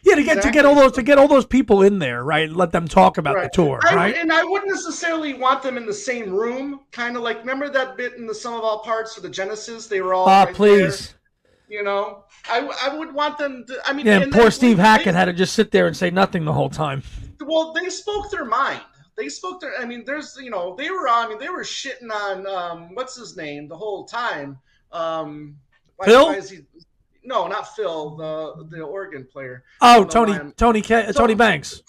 Yeah, 0.03 0.13
to 0.15 0.21
get 0.21 0.37
exactly. 0.37 0.51
to 0.51 0.53
get 0.53 0.65
all 0.65 0.75
those 0.75 0.91
to 0.93 1.01
get 1.01 1.17
all 1.17 1.27
those 1.27 1.47
people 1.47 1.81
in 1.81 1.97
there, 1.97 2.23
right? 2.23 2.47
Let 2.47 2.71
them 2.71 2.87
talk 2.87 3.17
about 3.17 3.35
right. 3.35 3.51
the 3.51 3.55
tour, 3.55 3.79
I, 3.83 3.95
right? 3.95 4.15
And 4.15 4.31
I 4.31 4.43
wouldn't 4.43 4.71
necessarily 4.71 5.33
want 5.33 5.63
them 5.63 5.77
in 5.77 5.87
the 5.87 5.93
same 5.93 6.31
room. 6.31 6.81
Kind 6.91 7.17
of 7.17 7.23
like 7.23 7.39
remember 7.39 7.69
that 7.69 7.97
bit 7.97 8.13
in 8.13 8.27
the 8.27 8.35
Sum 8.35 8.53
of 8.53 8.63
All 8.63 8.79
Parts 8.83 9.15
for 9.15 9.21
the 9.21 9.29
Genesis? 9.29 9.87
They 9.87 10.01
were 10.01 10.13
all. 10.13 10.29
Ah, 10.29 10.43
right 10.43 10.53
please. 10.53 11.07
There, 11.07 11.79
you 11.79 11.83
know, 11.83 12.23
I, 12.47 12.59
I 12.83 12.95
would 12.95 13.13
want 13.15 13.39
them. 13.39 13.65
To, 13.67 13.79
I 13.85 13.93
mean, 13.93 14.05
yeah. 14.05 14.21
And, 14.21 14.31
poor 14.31 14.51
Steve 14.51 14.77
Hackett 14.77 15.05
they, 15.05 15.13
had 15.13 15.25
to 15.25 15.33
just 15.33 15.55
sit 15.55 15.71
there 15.71 15.87
and 15.87 15.97
say 15.97 16.11
nothing 16.11 16.45
the 16.45 16.53
whole 16.53 16.69
time. 16.69 17.01
Well, 17.43 17.73
they 17.73 17.89
spoke 17.89 18.29
their 18.29 18.45
mind. 18.45 18.81
They 19.17 19.29
spoke 19.29 19.59
their. 19.59 19.73
I 19.79 19.85
mean, 19.85 20.03
there's 20.05 20.37
you 20.39 20.51
know 20.51 20.75
they 20.75 20.91
were. 20.91 21.07
I 21.09 21.27
mean, 21.27 21.39
they 21.39 21.49
were 21.49 21.63
shitting 21.63 22.11
on 22.11 22.45
um, 22.45 22.93
what's 22.93 23.15
his 23.15 23.35
name 23.35 23.67
the 23.67 23.77
whole 23.77 24.05
time. 24.05 24.59
Um, 24.91 25.57
why, 25.97 26.05
Phil? 26.05 26.25
Why 26.27 26.41
he, 26.41 26.59
no, 27.23 27.47
not 27.47 27.75
Phil, 27.75 28.15
the 28.15 28.67
the 28.69 28.83
organ 28.83 29.25
player. 29.25 29.63
Oh, 29.81 30.03
Tony, 30.03 30.37
Tony, 30.57 30.81
K, 30.81 31.11
Tony 31.13 31.35
Banks. 31.35 31.81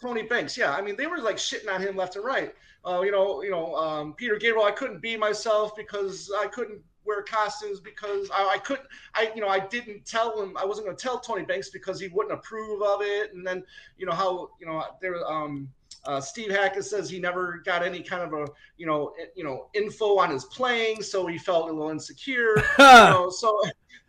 Tony 0.00 0.22
Banks, 0.22 0.56
yeah. 0.56 0.72
I 0.72 0.82
mean, 0.82 0.96
they 0.96 1.06
were 1.06 1.18
like 1.18 1.36
shitting 1.36 1.72
on 1.72 1.82
him 1.82 1.96
left 1.96 2.16
and 2.16 2.24
right. 2.24 2.54
Uh, 2.84 3.00
you 3.02 3.10
know, 3.10 3.42
you 3.42 3.50
know, 3.50 3.74
um, 3.74 4.12
Peter 4.14 4.36
Gabriel. 4.36 4.64
I 4.64 4.70
couldn't 4.70 5.00
be 5.00 5.16
myself 5.16 5.74
because 5.74 6.30
I 6.38 6.46
couldn't 6.46 6.80
wear 7.04 7.22
costumes 7.22 7.80
because 7.80 8.30
I, 8.32 8.52
I, 8.54 8.58
couldn't. 8.58 8.86
I, 9.14 9.32
you 9.34 9.40
know, 9.40 9.48
I 9.48 9.58
didn't 9.58 10.04
tell 10.06 10.40
him. 10.40 10.56
I 10.56 10.64
wasn't 10.64 10.86
going 10.86 10.96
to 10.96 11.02
tell 11.02 11.18
Tony 11.18 11.44
Banks 11.44 11.70
because 11.70 11.98
he 11.98 12.08
wouldn't 12.08 12.32
approve 12.32 12.82
of 12.82 13.00
it. 13.02 13.34
And 13.34 13.44
then, 13.44 13.64
you 13.98 14.06
know, 14.06 14.12
how 14.12 14.50
you 14.60 14.66
know 14.66 14.84
there. 15.00 15.24
Um, 15.26 15.68
uh, 16.06 16.20
Steve 16.20 16.50
Hackett 16.50 16.84
says 16.84 17.10
he 17.10 17.18
never 17.18 17.62
got 17.64 17.84
any 17.84 18.02
kind 18.02 18.22
of 18.22 18.32
a 18.32 18.46
you 18.76 18.86
know 18.86 19.12
you 19.34 19.44
know 19.44 19.68
info 19.74 20.18
on 20.18 20.30
his 20.30 20.44
playing, 20.44 21.02
so 21.02 21.26
he 21.26 21.38
felt 21.38 21.68
a 21.68 21.72
little 21.72 21.90
insecure. 21.90 22.56
you 22.78 22.84
know, 22.84 23.30
so 23.30 23.60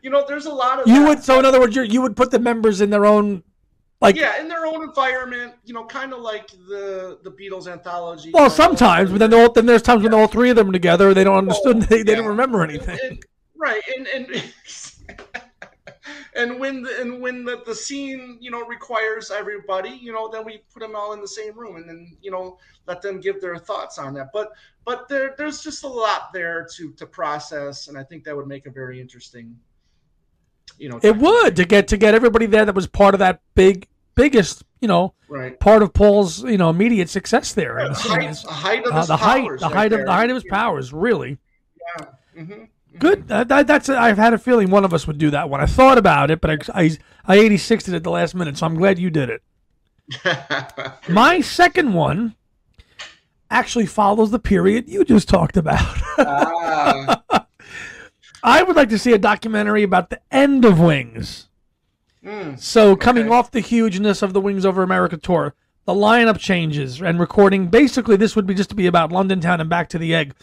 you 0.01 0.09
know, 0.09 0.25
there's 0.27 0.45
a 0.45 0.53
lot 0.53 0.79
of 0.79 0.87
you 0.87 1.01
that. 1.01 1.07
would. 1.07 1.23
So 1.23 1.39
in 1.39 1.45
other 1.45 1.59
words, 1.59 1.75
you 1.75 2.01
would 2.01 2.15
put 2.15 2.31
the 2.31 2.39
members 2.39 2.81
in 2.81 2.89
their 2.89 3.05
own 3.05 3.43
like 3.99 4.15
yeah, 4.15 4.39
in 4.39 4.47
their 4.47 4.65
own 4.65 4.83
environment, 4.83 5.53
you 5.65 5.73
know, 5.73 5.83
kind 5.85 6.13
of 6.13 6.19
like 6.19 6.49
the 6.67 7.19
the 7.23 7.31
Beatles 7.31 7.67
anthology. 7.67 8.29
Well, 8.31 8.49
sometimes, 8.49 9.09
but 9.09 9.17
then 9.17 9.33
all, 9.33 9.51
then 9.51 9.65
there's 9.65 9.81
times 9.81 10.03
yeah. 10.03 10.09
when 10.09 10.19
all 10.19 10.27
three 10.27 10.51
of 10.51 10.55
them 10.55 10.71
together, 10.71 11.13
they 11.13 11.23
don't 11.23 11.37
understand, 11.37 11.81
they, 11.83 12.03
they 12.03 12.11
yeah. 12.11 12.17
don't 12.17 12.27
remember 12.27 12.63
anything. 12.63 12.97
And, 13.03 13.11
and, 13.11 13.25
right, 13.55 13.81
and 13.97 14.07
and 14.07 14.43
and 16.37 16.59
when 16.59 16.83
the, 16.83 17.01
and 17.01 17.19
when 17.19 17.43
the, 17.43 17.61
the 17.65 17.75
scene 17.75 18.37
you 18.39 18.51
know 18.51 18.65
requires 18.65 19.31
everybody, 19.31 19.89
you 19.89 20.13
know, 20.13 20.29
then 20.29 20.45
we 20.45 20.63
put 20.73 20.81
them 20.81 20.95
all 20.95 21.13
in 21.13 21.21
the 21.21 21.27
same 21.27 21.57
room, 21.57 21.75
and 21.77 21.89
then 21.89 22.15
you 22.21 22.31
know 22.31 22.57
let 22.85 23.01
them 23.01 23.19
give 23.19 23.41
their 23.41 23.57
thoughts 23.57 23.97
on 23.97 24.13
that. 24.13 24.29
But 24.31 24.51
but 24.85 25.09
there 25.09 25.35
there's 25.37 25.61
just 25.61 25.83
a 25.83 25.87
lot 25.87 26.31
there 26.33 26.67
to 26.75 26.91
to 26.93 27.05
process, 27.05 27.87
and 27.87 27.97
I 27.97 28.03
think 28.03 28.23
that 28.25 28.35
would 28.35 28.47
make 28.47 28.65
a 28.67 28.71
very 28.71 29.01
interesting 29.01 29.57
you 30.77 30.89
know. 30.89 30.99
It 31.01 31.17
would 31.17 31.55
to 31.55 31.65
get 31.65 31.87
to 31.89 31.97
get 31.97 32.13
everybody 32.13 32.45
there 32.45 32.65
that 32.65 32.75
was 32.75 32.87
part 32.87 33.15
of 33.15 33.19
that 33.19 33.41
big 33.55 33.87
biggest 34.15 34.63
you 34.81 34.87
know 34.87 35.13
right. 35.27 35.59
part 35.59 35.83
of 35.83 35.93
Paul's 35.93 36.43
you 36.43 36.57
know 36.57 36.69
immediate 36.69 37.09
success 37.09 37.53
there. 37.53 37.75
The 37.75 37.93
height, 37.93 38.37
height 38.37 38.85
of 38.85 39.07
the 39.07 39.17
height, 39.17 39.59
the 39.59 39.69
height 39.69 39.93
of 39.93 40.05
the 40.05 40.11
height 40.11 40.29
of 40.29 40.35
his 40.35 40.45
powers, 40.45 40.93
really. 40.93 41.37
Yeah. 41.99 42.05
Mm-hmm. 42.37 42.63
Good. 42.99 43.31
Uh, 43.31 43.43
that, 43.45 43.67
that's. 43.67 43.89
I've 43.89 44.17
had 44.17 44.33
a 44.33 44.37
feeling 44.37 44.69
one 44.69 44.85
of 44.85 44.93
us 44.93 45.07
would 45.07 45.17
do 45.17 45.29
that 45.31 45.49
one. 45.49 45.61
I 45.61 45.65
thought 45.65 45.97
about 45.97 46.31
it, 46.31 46.41
but 46.41 46.69
I 46.73 46.81
I, 46.81 46.97
I 47.25 47.37
86 47.37 47.87
it 47.87 47.95
at 47.95 48.03
the 48.03 48.11
last 48.11 48.35
minute, 48.35 48.57
so 48.57 48.65
I'm 48.65 48.75
glad 48.75 48.99
you 48.99 49.09
did 49.09 49.29
it. 49.29 49.41
My 51.09 51.41
second 51.41 51.93
one 51.93 52.35
actually 53.49 53.85
follows 53.85 54.31
the 54.31 54.39
period 54.39 54.87
you 54.87 55.03
just 55.03 55.29
talked 55.29 55.57
about. 55.57 55.97
ah. 56.17 57.23
I 58.43 58.63
would 58.63 58.75
like 58.75 58.89
to 58.89 58.99
see 58.99 59.13
a 59.13 59.17
documentary 59.17 59.83
about 59.83 60.09
the 60.09 60.21
end 60.31 60.63
of 60.63 60.79
Wings. 60.79 61.49
Mm, 62.23 62.59
so 62.59 62.95
coming 62.95 63.25
okay. 63.25 63.35
off 63.35 63.51
the 63.51 63.59
hugeness 63.59 64.21
of 64.21 64.33
the 64.33 64.41
Wings 64.41 64.65
Over 64.65 64.83
America 64.83 65.17
tour, 65.17 65.53
the 65.85 65.93
lineup 65.93 66.37
changes 66.37 67.01
and 67.01 67.19
recording. 67.19 67.67
Basically, 67.67 68.15
this 68.15 68.35
would 68.35 68.45
be 68.45 68.53
just 68.53 68.69
to 68.69 68.75
be 68.75 68.87
about 68.87 69.11
London 69.11 69.41
Town 69.41 69.59
and 69.59 69.69
Back 69.69 69.89
to 69.89 69.97
the 69.97 70.13
Egg, 70.13 70.33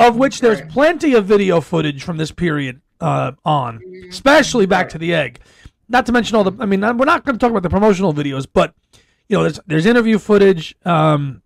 of 0.00 0.16
which 0.16 0.40
there's 0.40 0.60
right. 0.60 0.70
plenty 0.70 1.14
of 1.14 1.26
video 1.26 1.60
footage 1.60 2.02
from 2.02 2.16
this 2.16 2.32
period 2.32 2.80
uh, 3.00 3.32
on, 3.44 3.80
especially 4.08 4.66
Back 4.66 4.84
right. 4.84 4.90
to 4.90 4.98
the 4.98 5.14
Egg. 5.14 5.40
Not 5.88 6.06
to 6.06 6.12
mention 6.12 6.36
all 6.36 6.44
the. 6.44 6.52
I 6.62 6.66
mean, 6.66 6.80
we're 6.80 7.04
not 7.04 7.24
going 7.24 7.36
to 7.36 7.38
talk 7.38 7.50
about 7.50 7.62
the 7.62 7.70
promotional 7.70 8.14
videos, 8.14 8.46
but 8.52 8.74
you 9.28 9.36
know, 9.36 9.42
there's 9.42 9.60
there's 9.66 9.86
interview 9.86 10.18
footage. 10.18 10.74
Um, 10.84 11.42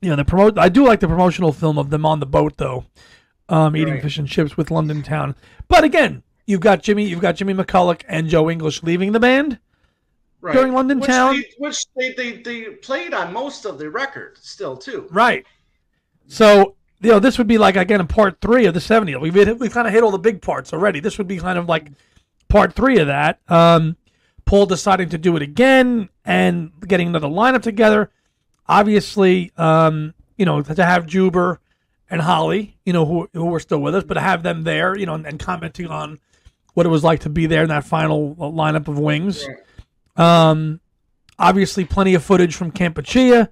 you 0.00 0.10
know, 0.10 0.16
the 0.16 0.24
promote. 0.24 0.58
I 0.58 0.68
do 0.68 0.84
like 0.84 1.00
the 1.00 1.08
promotional 1.08 1.52
film 1.52 1.78
of 1.78 1.90
them 1.90 2.04
on 2.04 2.20
the 2.20 2.26
boat, 2.26 2.56
though 2.56 2.84
um, 3.48 3.76
eating 3.76 3.94
right. 3.94 4.02
fish 4.02 4.18
and 4.18 4.26
chips 4.26 4.56
with 4.56 4.70
London 4.70 5.02
Town. 5.02 5.36
But 5.68 5.84
again, 5.84 6.22
you've 6.46 6.60
got 6.60 6.82
Jimmy, 6.82 7.04
you've 7.04 7.20
got 7.20 7.36
Jimmy 7.36 7.54
McCulloch 7.54 8.02
and 8.08 8.28
Joe 8.28 8.50
English 8.50 8.82
leaving 8.82 9.12
the 9.12 9.20
band 9.20 9.58
right. 10.40 10.54
during 10.54 10.72
London 10.72 11.00
which 11.00 11.08
Town, 11.08 11.36
they, 11.36 11.50
which 11.58 11.78
they, 11.96 12.12
they 12.14 12.42
they 12.42 12.64
played 12.76 13.14
on 13.14 13.32
most 13.32 13.64
of 13.66 13.78
the 13.78 13.90
record 13.90 14.38
still 14.40 14.76
too. 14.76 15.06
Right. 15.10 15.46
So 16.28 16.76
you 17.02 17.10
know, 17.10 17.18
this 17.18 17.36
would 17.38 17.48
be 17.48 17.58
like 17.58 17.76
again 17.76 18.00
a 18.00 18.06
part 18.06 18.40
three 18.40 18.66
of 18.66 18.74
the 18.74 18.80
'70s. 18.80 19.20
We've 19.20 19.34
hit, 19.34 19.58
we 19.58 19.68
kind 19.68 19.86
of 19.86 19.92
hit 19.92 20.02
all 20.02 20.10
the 20.10 20.18
big 20.18 20.40
parts 20.40 20.72
already. 20.72 21.00
This 21.00 21.18
would 21.18 21.26
be 21.26 21.38
kind 21.38 21.58
of 21.58 21.68
like 21.68 21.90
part 22.48 22.74
three 22.74 22.98
of 22.98 23.08
that. 23.08 23.40
Um, 23.48 23.96
Paul 24.44 24.66
deciding 24.66 25.08
to 25.10 25.18
do 25.18 25.36
it 25.36 25.42
again 25.42 26.08
and 26.24 26.70
getting 26.86 27.08
another 27.08 27.28
lineup 27.28 27.62
together. 27.62 28.10
Obviously, 28.68 29.50
um, 29.56 30.14
you 30.36 30.46
know, 30.46 30.62
to 30.62 30.84
have 30.84 31.06
Juber 31.06 31.60
and 32.08 32.20
Holly, 32.20 32.78
you 32.84 32.92
know, 32.92 33.04
who 33.04 33.28
who 33.32 33.46
were 33.46 33.60
still 33.60 33.80
with 33.80 33.94
us, 33.94 34.04
but 34.04 34.14
to 34.14 34.20
have 34.20 34.42
them 34.42 34.62
there, 34.62 34.96
you 34.96 35.06
know, 35.06 35.14
and, 35.14 35.26
and 35.26 35.40
commenting 35.40 35.88
on 35.88 36.20
what 36.74 36.86
it 36.86 36.90
was 36.90 37.02
like 37.02 37.20
to 37.20 37.30
be 37.30 37.46
there 37.46 37.62
in 37.62 37.68
that 37.68 37.84
final 37.84 38.34
lineup 38.36 38.88
of 38.88 38.98
wings. 38.98 39.46
Um, 40.16 40.80
obviously, 41.38 41.84
plenty 41.84 42.14
of 42.14 42.22
footage 42.22 42.54
from 42.54 42.70
Kampuchea 42.70 43.48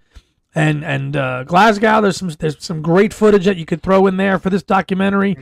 and 0.54 0.84
and 0.84 1.16
uh, 1.16 1.44
Glasgow. 1.44 2.00
There's 2.00 2.16
some 2.16 2.28
there's 2.30 2.62
some 2.62 2.82
great 2.82 3.12
footage 3.12 3.44
that 3.44 3.56
you 3.56 3.66
could 3.66 3.82
throw 3.82 4.06
in 4.06 4.16
there 4.16 4.38
for 4.38 4.50
this 4.50 4.62
documentary. 4.62 5.36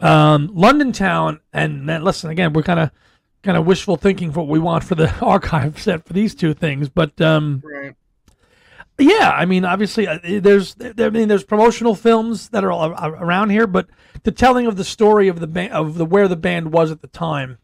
Um, 0.00 0.50
London 0.54 0.92
Town, 0.92 1.40
and 1.52 1.88
then 1.88 2.04
listen 2.04 2.30
again, 2.30 2.52
we're 2.52 2.62
kind 2.62 2.80
of 2.80 2.90
kind 3.42 3.56
of 3.56 3.66
wishful 3.66 3.96
thinking 3.96 4.32
for 4.32 4.40
what 4.40 4.48
we 4.48 4.58
want 4.58 4.84
for 4.84 4.94
the 4.94 5.12
archive 5.20 5.80
set 5.80 6.06
for 6.06 6.12
these 6.12 6.34
two 6.34 6.54
things, 6.54 6.88
but 6.88 7.20
um, 7.20 7.62
right. 7.64 7.94
Yeah, 9.00 9.30
I 9.30 9.44
mean, 9.44 9.64
obviously, 9.64 10.08
uh, 10.08 10.18
there's, 10.22 10.74
there, 10.74 11.06
I 11.06 11.10
mean, 11.10 11.28
there's 11.28 11.44
promotional 11.44 11.94
films 11.94 12.48
that 12.48 12.64
are 12.64 12.72
all 12.72 12.90
around 12.90 13.50
here, 13.50 13.68
but 13.68 13.86
the 14.24 14.32
telling 14.32 14.66
of 14.66 14.76
the 14.76 14.82
story 14.82 15.28
of 15.28 15.38
the 15.38 15.46
band, 15.46 15.72
of 15.72 15.94
the 15.94 16.04
where 16.04 16.26
the 16.26 16.34
band 16.34 16.72
was 16.72 16.90
at 16.90 17.00
the 17.00 17.06
time, 17.06 17.58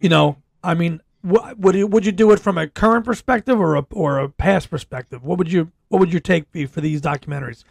you 0.00 0.10
know, 0.10 0.36
I 0.62 0.74
mean, 0.74 1.00
what 1.22 1.58
would 1.58 1.74
you 1.74 1.86
would 1.86 2.06
you 2.06 2.12
do 2.12 2.32
it 2.32 2.40
from 2.40 2.58
a 2.58 2.66
current 2.66 3.04
perspective 3.04 3.58
or 3.60 3.76
a 3.76 3.86
or 3.92 4.18
a 4.18 4.28
past 4.28 4.70
perspective? 4.70 5.22
What 5.22 5.38
would 5.38 5.52
you 5.52 5.70
what 5.88 5.98
would 5.98 6.12
your 6.12 6.20
take 6.20 6.50
be 6.52 6.66
for 6.66 6.80
these 6.80 7.00
documentaries 7.00 7.64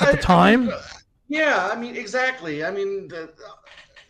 at 0.00 0.12
the 0.12 0.18
time? 0.18 0.70
I 0.70 0.80
yeah, 1.28 1.70
I 1.72 1.76
mean 1.76 1.96
exactly. 1.96 2.64
I 2.64 2.70
mean, 2.70 3.08
the, 3.08 3.24
uh, 3.24 3.28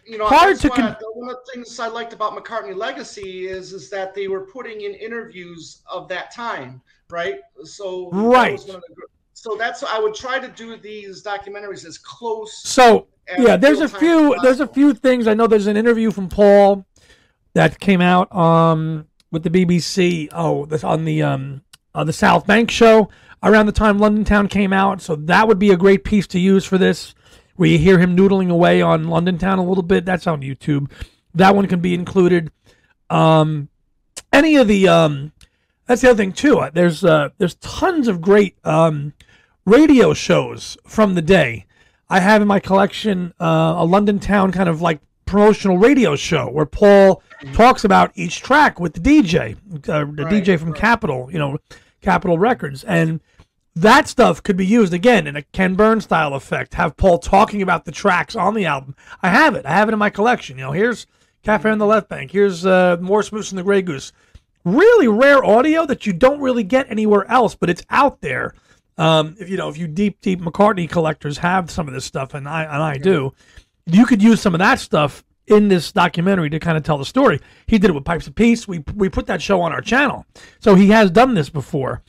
you 0.06 0.18
know, 0.18 0.26
hard 0.26 0.58
to 0.60 0.68
con- 0.68 0.96
one 1.14 1.30
of 1.30 1.36
the 1.36 1.52
things 1.52 1.78
I 1.80 1.86
liked 1.86 2.12
about 2.12 2.36
McCartney 2.36 2.76
Legacy 2.76 3.46
is 3.46 3.72
is 3.72 3.88
that 3.90 4.14
they 4.14 4.28
were 4.28 4.42
putting 4.42 4.82
in 4.82 4.94
interviews 4.94 5.82
of 5.90 6.08
that 6.08 6.34
time, 6.34 6.82
right? 7.10 7.40
So 7.62 8.10
right. 8.10 8.58
That 8.66 8.82
the, 8.88 9.06
so 9.32 9.56
that's 9.56 9.82
I 9.82 9.98
would 9.98 10.14
try 10.14 10.38
to 10.38 10.48
do 10.48 10.76
these 10.76 11.22
documentaries 11.22 11.86
as 11.86 11.96
close. 11.98 12.58
So 12.64 13.06
yeah, 13.38 13.56
there's 13.56 13.80
a 13.80 13.88
few 13.88 14.36
there's 14.42 14.60
a 14.60 14.66
few 14.66 14.92
things 14.92 15.26
I 15.26 15.34
know. 15.34 15.46
There's 15.46 15.66
an 15.66 15.76
interview 15.76 16.10
from 16.10 16.28
Paul 16.28 16.84
that 17.54 17.80
came 17.80 18.00
out 18.00 18.34
um 18.34 19.06
with 19.30 19.42
the 19.42 19.50
BBC. 19.50 20.28
Oh, 20.32 20.66
this 20.66 20.84
on 20.84 21.04
the 21.04 21.22
um 21.22 21.62
on 21.94 22.06
the 22.06 22.12
South 22.12 22.46
Bank 22.46 22.70
show 22.70 23.08
around 23.42 23.66
the 23.66 23.72
time 23.72 23.98
London 23.98 24.24
Town 24.24 24.48
came 24.48 24.72
out. 24.72 25.00
So 25.00 25.16
that 25.16 25.48
would 25.48 25.58
be 25.58 25.70
a 25.70 25.76
great 25.76 26.04
piece 26.04 26.26
to 26.28 26.38
use 26.38 26.64
for 26.64 26.78
this 26.78 27.14
where 27.56 27.68
you 27.68 27.78
hear 27.78 27.98
him 27.98 28.16
noodling 28.16 28.50
away 28.50 28.82
on 28.82 29.08
London 29.08 29.38
Town 29.38 29.58
a 29.58 29.64
little 29.64 29.82
bit. 29.82 30.04
That's 30.04 30.26
on 30.26 30.40
YouTube. 30.40 30.90
That 31.34 31.54
one 31.54 31.66
can 31.66 31.80
be 31.80 31.94
included. 31.94 32.50
Um, 33.10 33.68
any 34.32 34.56
of 34.56 34.68
the 34.68 34.88
um, 34.88 35.32
that's 35.86 36.00
the 36.02 36.10
other 36.10 36.16
thing 36.16 36.32
too. 36.32 36.64
There's 36.72 37.04
uh, 37.04 37.30
there's 37.38 37.54
tons 37.56 38.08
of 38.08 38.20
great 38.20 38.56
um, 38.64 39.12
radio 39.64 40.14
shows 40.14 40.76
from 40.86 41.14
the 41.14 41.22
day. 41.22 41.66
I 42.08 42.20
have 42.20 42.42
in 42.42 42.48
my 42.48 42.60
collection 42.60 43.32
uh, 43.40 43.74
a 43.76 43.84
London 43.84 44.18
Town 44.18 44.52
kind 44.52 44.68
of 44.68 44.80
like 44.80 45.00
promotional 45.26 45.78
radio 45.78 46.16
show 46.16 46.48
where 46.48 46.66
Paul 46.66 47.22
talks 47.52 47.84
about 47.84 48.12
each 48.14 48.40
track 48.40 48.80
with 48.80 48.94
the 48.94 49.00
DJ, 49.00 49.56
uh, 49.88 50.04
the 50.04 50.24
right, 50.24 50.44
DJ 50.44 50.58
from 50.58 50.70
right. 50.70 50.80
Capitol, 50.80 51.28
you 51.30 51.38
know, 51.38 51.58
Capitol 52.00 52.38
Records, 52.38 52.84
and 52.84 53.20
that 53.76 54.08
stuff 54.08 54.42
could 54.42 54.56
be 54.56 54.66
used 54.66 54.92
again 54.92 55.26
in 55.26 55.36
a 55.36 55.42
Ken 55.42 55.74
Burns 55.74 56.04
style 56.04 56.34
effect. 56.34 56.74
Have 56.74 56.96
Paul 56.96 57.18
talking 57.18 57.60
about 57.62 57.84
the 57.84 57.92
tracks 57.92 58.36
on 58.36 58.54
the 58.54 58.66
album. 58.66 58.94
I 59.22 59.30
have 59.30 59.54
it. 59.54 59.66
I 59.66 59.72
have 59.72 59.88
it 59.88 59.92
in 59.92 59.98
my 59.98 60.10
collection. 60.10 60.58
You 60.58 60.64
know, 60.64 60.72
here's 60.72 61.06
Cafe 61.42 61.68
on 61.68 61.78
the 61.78 61.86
Left 61.86 62.08
Bank. 62.08 62.30
Here's 62.30 62.64
uh, 62.64 62.96
Morse 63.00 63.32
Moose 63.32 63.50
and 63.50 63.58
the 63.58 63.64
Grey 63.64 63.82
Goose. 63.82 64.12
Really 64.64 65.08
rare 65.08 65.44
audio 65.44 65.84
that 65.86 66.06
you 66.06 66.12
don't 66.12 66.40
really 66.40 66.62
get 66.62 66.90
anywhere 66.90 67.30
else, 67.30 67.54
but 67.54 67.68
it's 67.68 67.82
out 67.90 68.20
there. 68.20 68.54
Um, 68.96 69.36
if 69.40 69.50
you 69.50 69.56
know, 69.56 69.68
if 69.68 69.76
you 69.76 69.88
deep, 69.88 70.20
deep 70.20 70.40
McCartney 70.40 70.88
collectors 70.88 71.38
have 71.38 71.70
some 71.70 71.88
of 71.88 71.94
this 71.94 72.04
stuff, 72.04 72.32
and 72.32 72.48
I 72.48 72.62
and 72.62 72.82
I 72.82 72.96
do, 72.96 73.34
you 73.86 74.06
could 74.06 74.22
use 74.22 74.40
some 74.40 74.54
of 74.54 74.58
that 74.58 74.80
stuff 74.80 75.24
in 75.46 75.68
this 75.68 75.92
documentary 75.92 76.48
to 76.50 76.58
kind 76.58 76.76
of 76.76 76.84
tell 76.84 76.98
the 76.98 77.04
story. 77.04 77.40
He 77.66 77.78
did 77.78 77.90
it 77.90 77.92
with 77.92 78.04
Pipes 78.04 78.26
of 78.26 78.34
Peace. 78.34 78.66
We 78.66 78.82
we 78.94 79.08
put 79.08 79.26
that 79.26 79.42
show 79.42 79.60
on 79.60 79.72
our 79.72 79.80
channel, 79.80 80.26
so 80.60 80.74
he 80.74 80.88
has 80.88 81.10
done 81.10 81.34
this 81.34 81.50
before. 81.50 82.02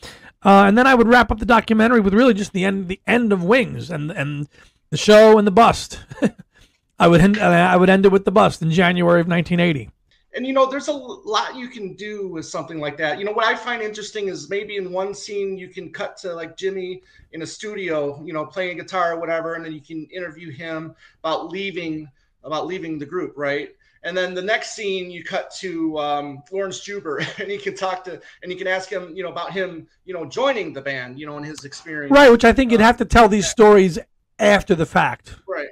Uh, 0.43 0.65
and 0.67 0.77
then 0.77 0.85
I 0.85 0.93
would 0.93 1.07
wrap 1.07 1.31
up 1.31 1.39
the 1.39 1.45
documentary 1.45 1.99
with 1.99 2.13
really 2.13 2.33
just 2.35 2.53
the 2.53 2.65
end, 2.65 2.88
the 2.88 3.01
end 3.07 3.33
of 3.33 3.43
Wings 3.43 3.89
and 3.89 4.11
and 4.11 4.47
the 4.91 4.97
show 4.97 5.38
and 5.38 5.47
the 5.47 5.51
bust. 5.51 5.99
I 6.99 7.09
would 7.09 7.19
end, 7.19 7.38
I 7.38 7.75
would 7.75 7.89
end 7.89 8.05
it 8.05 8.11
with 8.11 8.23
the 8.23 8.31
bust 8.31 8.61
in 8.61 8.71
January 8.71 9.19
of 9.19 9.27
1980. 9.27 9.89
And 10.36 10.45
you 10.45 10.52
know, 10.52 10.69
there's 10.69 10.89
a 10.89 10.93
lot 10.93 11.56
you 11.56 11.69
can 11.69 11.93
do 11.93 12.28
with 12.28 12.45
something 12.45 12.80
like 12.80 12.98
that. 12.98 13.19
You 13.19 13.26
know, 13.26 13.32
what 13.32 13.45
I 13.45 13.56
find 13.56 13.82
interesting 13.82 14.28
is 14.28 14.50
maybe 14.50 14.76
in 14.76 14.91
one 14.91 15.13
scene 15.13 15.58
you 15.58 15.69
can 15.69 15.91
cut 15.91 16.17
to 16.17 16.34
like 16.34 16.58
Jimmy 16.58 17.02
in 17.32 17.41
a 17.41 17.45
studio, 17.45 18.21
you 18.24 18.34
know, 18.34 18.45
playing 18.45 18.78
guitar 18.78 19.13
or 19.13 19.19
whatever, 19.19 19.56
and 19.56 19.63
then 19.63 19.71
you 19.71 19.82
can 19.82 20.06
interview 20.08 20.52
him 20.52 20.93
about 21.24 21.50
leaving 21.50 22.10
about 22.43 22.67
leaving 22.67 23.00
the 23.00 23.06
group, 23.06 23.34
right? 23.36 23.69
And 24.04 24.15
then 24.15 24.36
the 24.36 24.41
next 24.41 24.76
scene, 24.76 25.10
you 25.10 25.24
cut 25.24 25.50
to 25.62 25.98
um, 25.98 26.43
Laurence 26.52 26.80
Juber, 26.82 27.26
and 27.39 27.50
he 27.50 27.58
can 27.58 27.76
talk 27.76 28.04
to, 28.04 28.21
and 28.43 28.52
you 28.52 28.58
can 28.58 28.67
ask 28.67 28.88
him, 28.88 29.15
you 29.15 29.24
know, 29.24 29.30
about 29.30 29.52
him, 29.52 29.88
you 30.06 30.13
know, 30.13 30.26
joining 30.26 30.74
the 30.74 30.82
band, 30.82 31.19
you 31.19 31.26
know, 31.26 31.38
and 31.38 31.45
his 31.45 31.65
experience. 31.65 32.12
Right, 32.12 32.30
which 32.30 32.45
I 32.45 32.54
think 32.54 32.71
you'd 32.71 32.82
have 32.82 32.98
to 32.98 33.06
tell 33.06 33.28
these 33.28 33.50
stories 33.50 33.98
after 34.38 34.76
the 34.76 34.86
fact. 34.86 35.36
Right. 35.48 35.69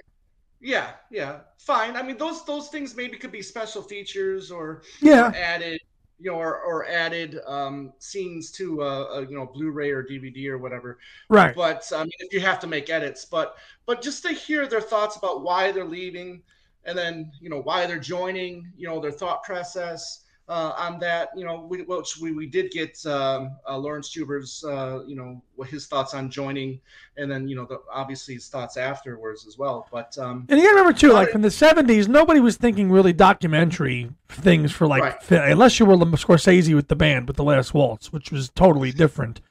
Yeah, 0.64 0.92
yeah, 1.12 1.40
fine. 1.58 1.98
I 1.98 2.02
mean, 2.02 2.18
those 2.18 2.46
those 2.46 2.70
things 2.70 2.96
maybe 2.96 3.18
could 3.18 3.34
be 3.34 3.42
special 3.42 3.82
features 3.82 4.50
or 4.50 4.84
yeah 5.02 5.30
or 5.30 5.36
added, 5.36 5.82
you 6.20 6.32
know, 6.32 6.38
or, 6.38 6.62
or 6.62 6.88
added 6.88 7.40
um, 7.46 7.92
scenes 8.00 8.50
to 8.54 8.82
a, 8.82 9.20
a, 9.20 9.22
you 9.28 9.36
know 9.38 9.46
Blu-ray 9.46 9.92
or 9.92 10.04
DVD 10.04 10.48
or 10.48 10.58
whatever. 10.58 11.00
Right. 11.28 11.54
But 11.54 11.92
I 11.94 12.04
mean, 12.04 12.14
if 12.20 12.32
you 12.32 12.40
have 12.40 12.62
to 12.62 12.68
make 12.68 12.90
edits, 12.90 13.26
but 13.26 13.58
but 13.86 14.02
just 14.02 14.24
to 14.24 14.30
hear 14.30 14.66
their 14.66 14.82
thoughts 14.82 15.18
about 15.18 15.44
why 15.44 15.74
they're 15.74 15.84
leaving 15.84 16.42
and 16.86 16.98
then 16.98 17.32
you 17.42 17.50
know 17.50 17.62
why 17.62 17.86
they're 17.86 18.00
joining, 18.00 18.72
you 18.78 18.88
know 18.88 19.02
their 19.02 19.12
thought 19.12 19.44
process 19.44 20.23
uh, 20.50 20.74
on 20.78 21.00
that. 21.00 21.30
You 21.36 21.46
know, 21.46 21.66
we, 21.70 21.86
we, 22.22 22.32
we 22.32 22.46
did 22.46 22.72
get 22.72 23.04
um, 23.06 23.58
uh, 23.68 23.78
Laurence 23.78 24.10
Juber's, 24.10 24.64
uh, 24.64 25.04
you 25.06 25.16
know, 25.16 25.42
his 25.66 25.88
thoughts 25.88 26.14
on 26.14 26.30
joining, 26.30 26.82
and 27.18 27.32
then 27.32 27.48
you 27.48 27.56
know 27.56 27.66
the, 27.66 27.80
obviously 27.92 28.34
his 28.34 28.48
thoughts 28.48 28.76
afterwards 28.78 29.48
as 29.48 29.58
well. 29.58 29.88
But 29.92 30.18
um, 30.18 30.46
and 30.50 30.60
you 30.60 30.66
gotta 30.66 30.78
remember 30.78 30.98
too, 30.98 31.14
like 31.14 31.30
from 31.30 31.42
the 31.42 31.50
'70s, 31.50 32.08
nobody 32.08 32.40
was 32.40 32.58
thinking 32.58 32.92
really 32.92 33.14
documentary 33.14 34.10
things 34.30 34.72
for 34.72 34.88
like 34.88 35.04
right. 35.32 35.52
unless 35.52 35.80
you 35.80 35.86
were 35.86 35.96
Scorsese 35.96 36.76
with 36.76 36.88
the 36.88 36.96
band 36.96 37.28
with 37.28 37.38
the 37.38 37.44
Last 37.44 37.74
Waltz, 37.74 38.12
which 38.12 38.32
was 38.32 38.50
totally 38.50 38.92
different 38.92 39.42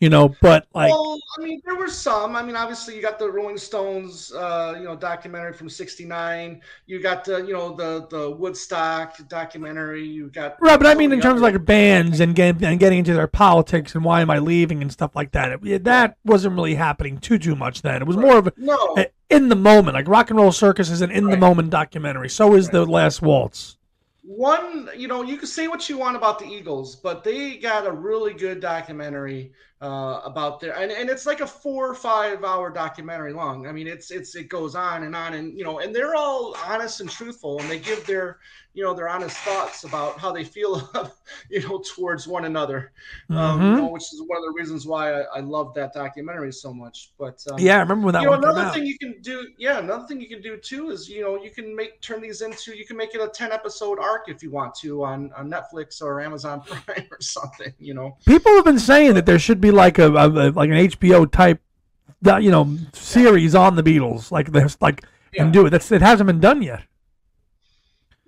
you 0.00 0.10
know 0.10 0.34
but 0.42 0.66
like 0.74 0.90
well 0.90 1.18
i 1.38 1.42
mean 1.42 1.60
there 1.64 1.74
were 1.74 1.88
some 1.88 2.36
i 2.36 2.42
mean 2.42 2.54
obviously 2.54 2.94
you 2.94 3.00
got 3.00 3.18
the 3.18 3.30
rolling 3.30 3.56
stones 3.56 4.30
uh 4.32 4.74
you 4.76 4.84
know 4.84 4.94
documentary 4.94 5.52
from 5.52 5.68
69 5.68 6.60
you 6.86 7.00
got 7.00 7.24
the 7.24 7.38
you 7.38 7.54
know 7.54 7.74
the 7.74 8.06
the 8.08 8.30
woodstock 8.30 9.16
documentary 9.28 10.06
you 10.06 10.28
got 10.28 10.60
right 10.60 10.78
but 10.78 10.86
i 10.86 10.94
mean 10.94 11.12
in 11.12 11.20
terms 11.20 11.40
other- 11.40 11.48
of 11.48 11.54
like 11.54 11.64
bands 11.64 12.20
and 12.20 12.34
getting 12.34 12.62
and 12.62 12.78
getting 12.78 12.98
into 12.98 13.14
their 13.14 13.26
politics 13.26 13.94
and 13.94 14.04
why 14.04 14.20
am 14.20 14.28
i 14.28 14.38
leaving 14.38 14.82
and 14.82 14.92
stuff 14.92 15.16
like 15.16 15.32
that 15.32 15.58
it, 15.64 15.84
that 15.84 16.16
wasn't 16.24 16.54
really 16.54 16.74
happening 16.74 17.18
too 17.18 17.38
too 17.38 17.56
much 17.56 17.80
then 17.80 18.02
it 18.02 18.06
was 18.06 18.16
right. 18.16 18.26
more 18.26 18.38
of 18.38 18.46
a, 18.46 18.52
no. 18.58 18.94
a, 18.98 19.06
in 19.30 19.48
the 19.48 19.56
moment 19.56 19.94
like 19.94 20.08
rock 20.08 20.28
and 20.28 20.38
roll 20.38 20.52
circus 20.52 20.90
is 20.90 21.00
an 21.00 21.10
in 21.10 21.24
right. 21.24 21.30
the 21.30 21.36
moment 21.38 21.70
documentary 21.70 22.28
so 22.28 22.54
is 22.54 22.66
right. 22.66 22.72
the 22.72 22.84
last 22.84 23.22
waltz 23.22 23.76
one, 24.26 24.90
you 24.96 25.06
know, 25.06 25.22
you 25.22 25.36
can 25.36 25.46
say 25.46 25.68
what 25.68 25.88
you 25.88 25.98
want 25.98 26.16
about 26.16 26.40
the 26.40 26.46
Eagles, 26.46 26.96
but 26.96 27.22
they 27.22 27.58
got 27.58 27.86
a 27.86 27.92
really 27.92 28.34
good 28.34 28.58
documentary 28.58 29.52
uh, 29.82 30.20
about 30.24 30.60
their, 30.60 30.74
and, 30.76 30.90
and 30.90 31.10
it's 31.10 31.26
like 31.26 31.40
a 31.40 31.46
four 31.46 31.88
or 31.88 31.94
five 31.94 32.44
hour 32.44 32.70
documentary 32.70 33.32
long. 33.32 33.66
I 33.66 33.72
mean, 33.72 33.86
it's 33.86 34.10
it's 34.10 34.34
it 34.34 34.48
goes 34.48 34.74
on 34.74 35.02
and 35.02 35.14
on, 35.14 35.34
and 35.34 35.56
you 35.56 35.64
know, 35.64 35.80
and 35.80 35.94
they're 35.94 36.14
all 36.14 36.56
honest 36.66 37.00
and 37.00 37.10
truthful, 37.10 37.60
and 37.60 37.70
they 37.70 37.78
give 37.78 38.06
their 38.06 38.38
you 38.72 38.84
know 38.84 38.94
their 38.94 39.08
honest 39.08 39.36
thoughts 39.38 39.84
about 39.84 40.18
how 40.18 40.30
they 40.30 40.44
feel 40.44 40.90
you 41.50 41.66
know 41.68 41.82
towards 41.94 42.26
one 42.26 42.44
another. 42.44 42.92
Um, 43.30 43.36
mm-hmm. 43.36 43.38
um, 43.38 43.62
you 43.62 43.76
know, 43.82 43.88
which 43.88 44.02
is 44.12 44.22
one 44.26 44.38
of 44.38 44.44
the 44.44 44.52
reasons 44.56 44.86
why 44.86 45.12
I, 45.12 45.20
I 45.36 45.40
love 45.40 45.74
that 45.74 45.92
documentary 45.92 46.52
so 46.52 46.72
much. 46.72 47.12
But 47.18 47.42
um, 47.50 47.58
yeah 47.58 47.76
i 47.76 47.80
remember 47.80 48.06
when 48.06 48.12
that 48.12 48.22
you 48.22 48.30
know, 48.30 48.34
another 48.34 48.70
thing 48.70 48.86
you 48.86 48.98
can 48.98 49.20
do 49.20 49.48
yeah 49.58 49.78
another 49.78 50.06
thing 50.06 50.20
you 50.20 50.28
can 50.28 50.40
do 50.40 50.56
too 50.56 50.90
is 50.90 51.08
you 51.08 51.22
know 51.22 51.42
you 51.42 51.50
can 51.50 51.74
make 51.74 52.00
turn 52.00 52.20
these 52.20 52.42
into 52.42 52.76
you 52.76 52.86
can 52.86 52.96
make 52.96 53.14
it 53.14 53.20
a 53.20 53.28
10 53.28 53.52
episode 53.52 53.98
arc 53.98 54.28
if 54.28 54.42
you 54.42 54.50
want 54.50 54.74
to 54.76 55.04
on, 55.04 55.32
on 55.36 55.50
netflix 55.50 56.02
or 56.02 56.20
amazon 56.20 56.60
prime 56.66 57.06
or 57.10 57.20
something 57.20 57.72
you 57.78 57.94
know. 57.94 58.16
People 58.26 58.54
have 58.54 58.64
been 58.64 58.78
saying 58.78 59.14
that 59.14 59.26
there 59.26 59.38
should 59.38 59.60
be 59.60 59.65
like 59.70 59.98
a, 59.98 60.08
a 60.08 60.50
like 60.50 60.70
an 60.70 60.76
hbo 60.88 61.30
type 61.30 61.60
you 62.40 62.50
know 62.50 62.76
series 62.92 63.54
on 63.54 63.76
the 63.76 63.82
beatles 63.82 64.30
like 64.30 64.50
this 64.52 64.76
like 64.80 65.04
yeah. 65.32 65.44
and 65.44 65.52
do 65.52 65.66
it 65.66 65.70
that's 65.70 65.90
it 65.92 66.02
hasn't 66.02 66.26
been 66.26 66.40
done 66.40 66.62
yet 66.62 66.82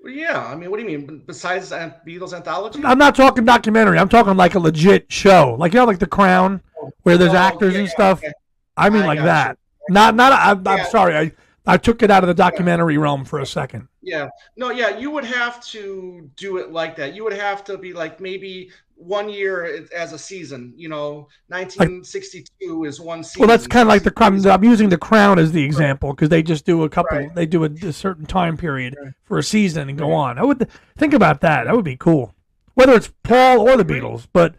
yeah, 0.04 0.46
I 0.46 0.54
mean, 0.54 0.70
what 0.70 0.78
do 0.78 0.90
you 0.90 0.98
mean? 0.98 1.22
Besides 1.26 1.70
Beatles 1.70 2.32
anthology? 2.32 2.80
I'm 2.84 2.98
not 2.98 3.14
talking 3.14 3.44
documentary. 3.44 3.98
I'm 3.98 4.08
talking 4.08 4.36
like 4.36 4.54
a 4.54 4.58
legit 4.58 5.10
show, 5.12 5.56
like 5.58 5.72
you 5.72 5.80
know, 5.80 5.84
like 5.84 5.98
The 5.98 6.06
Crown, 6.06 6.62
where 7.02 7.18
there's 7.18 7.34
oh, 7.34 7.36
actors 7.36 7.74
yeah, 7.74 7.80
and 7.80 7.88
stuff. 7.88 8.18
Okay. 8.18 8.32
I 8.76 8.90
mean, 8.90 9.02
I 9.02 9.06
like 9.06 9.18
that. 9.20 9.58
You. 9.88 9.94
Not, 9.94 10.14
not. 10.14 10.32
I, 10.32 10.52
am 10.52 10.62
yeah. 10.64 10.84
sorry. 10.84 11.16
I, 11.16 11.32
I 11.66 11.76
took 11.76 12.02
it 12.02 12.10
out 12.10 12.22
of 12.22 12.28
the 12.28 12.34
documentary 12.34 12.94
yeah. 12.94 13.00
realm 13.00 13.24
for 13.24 13.40
a 13.40 13.46
second. 13.46 13.88
Yeah. 14.00 14.28
No. 14.56 14.70
Yeah. 14.70 14.96
You 14.96 15.10
would 15.10 15.24
have 15.24 15.64
to 15.66 16.30
do 16.36 16.58
it 16.58 16.72
like 16.72 16.96
that. 16.96 17.14
You 17.14 17.24
would 17.24 17.32
have 17.32 17.64
to 17.64 17.76
be 17.76 17.92
like 17.92 18.20
maybe 18.20 18.70
one 18.98 19.28
year 19.28 19.86
as 19.94 20.12
a 20.12 20.18
season. 20.18 20.74
You 20.76 20.88
know, 20.88 21.28
1962 21.48 22.80
like, 22.80 22.88
is 22.88 23.00
one 23.00 23.24
season. 23.24 23.40
Well, 23.40 23.48
that's 23.48 23.66
kind 23.66 23.82
of 23.82 23.88
like 23.88 24.02
the 24.02 24.10
crown. 24.10 24.44
I'm 24.46 24.64
using 24.64 24.88
the 24.88 24.98
crown 24.98 25.38
as 25.38 25.52
the 25.52 25.62
example 25.62 26.12
because 26.12 26.28
they 26.28 26.42
just 26.42 26.66
do 26.66 26.82
a 26.82 26.88
couple. 26.88 27.16
Right. 27.16 27.34
They 27.34 27.46
do 27.46 27.64
a, 27.64 27.70
a, 27.70 27.92
certain 27.92 28.26
time 28.26 28.56
period 28.56 28.96
right. 29.00 29.12
for 29.24 29.38
a 29.38 29.42
season 29.42 29.88
and 29.88 29.98
go 29.98 30.10
right. 30.10 30.16
on. 30.16 30.38
I 30.38 30.44
would 30.44 30.68
think 30.96 31.14
about 31.14 31.40
that. 31.40 31.64
That 31.64 31.74
would 31.74 31.84
be 31.84 31.96
cool. 31.96 32.34
Whether 32.74 32.94
it's 32.94 33.12
Paul 33.22 33.68
or 33.68 33.76
the 33.76 33.84
Beatles, 33.84 34.26
but 34.32 34.54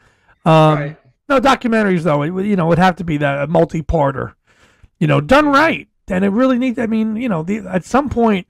um, 0.45 0.97
no 1.27 1.39
documentaries 1.39 2.03
though. 2.03 2.23
It, 2.23 2.45
you 2.45 2.55
know, 2.55 2.67
would 2.67 2.79
have 2.79 2.95
to 2.97 3.03
be 3.03 3.17
that 3.17 3.43
a 3.43 3.47
multi-parter. 3.47 4.33
You 4.99 5.07
know, 5.07 5.21
done 5.21 5.47
right, 5.47 5.87
and 6.09 6.25
it 6.25 6.29
really 6.29 6.57
needs. 6.57 6.79
I 6.79 6.87
mean, 6.87 7.15
you 7.15 7.29
know, 7.29 7.43
the, 7.43 7.59
at 7.59 7.85
some 7.85 8.09
point, 8.09 8.47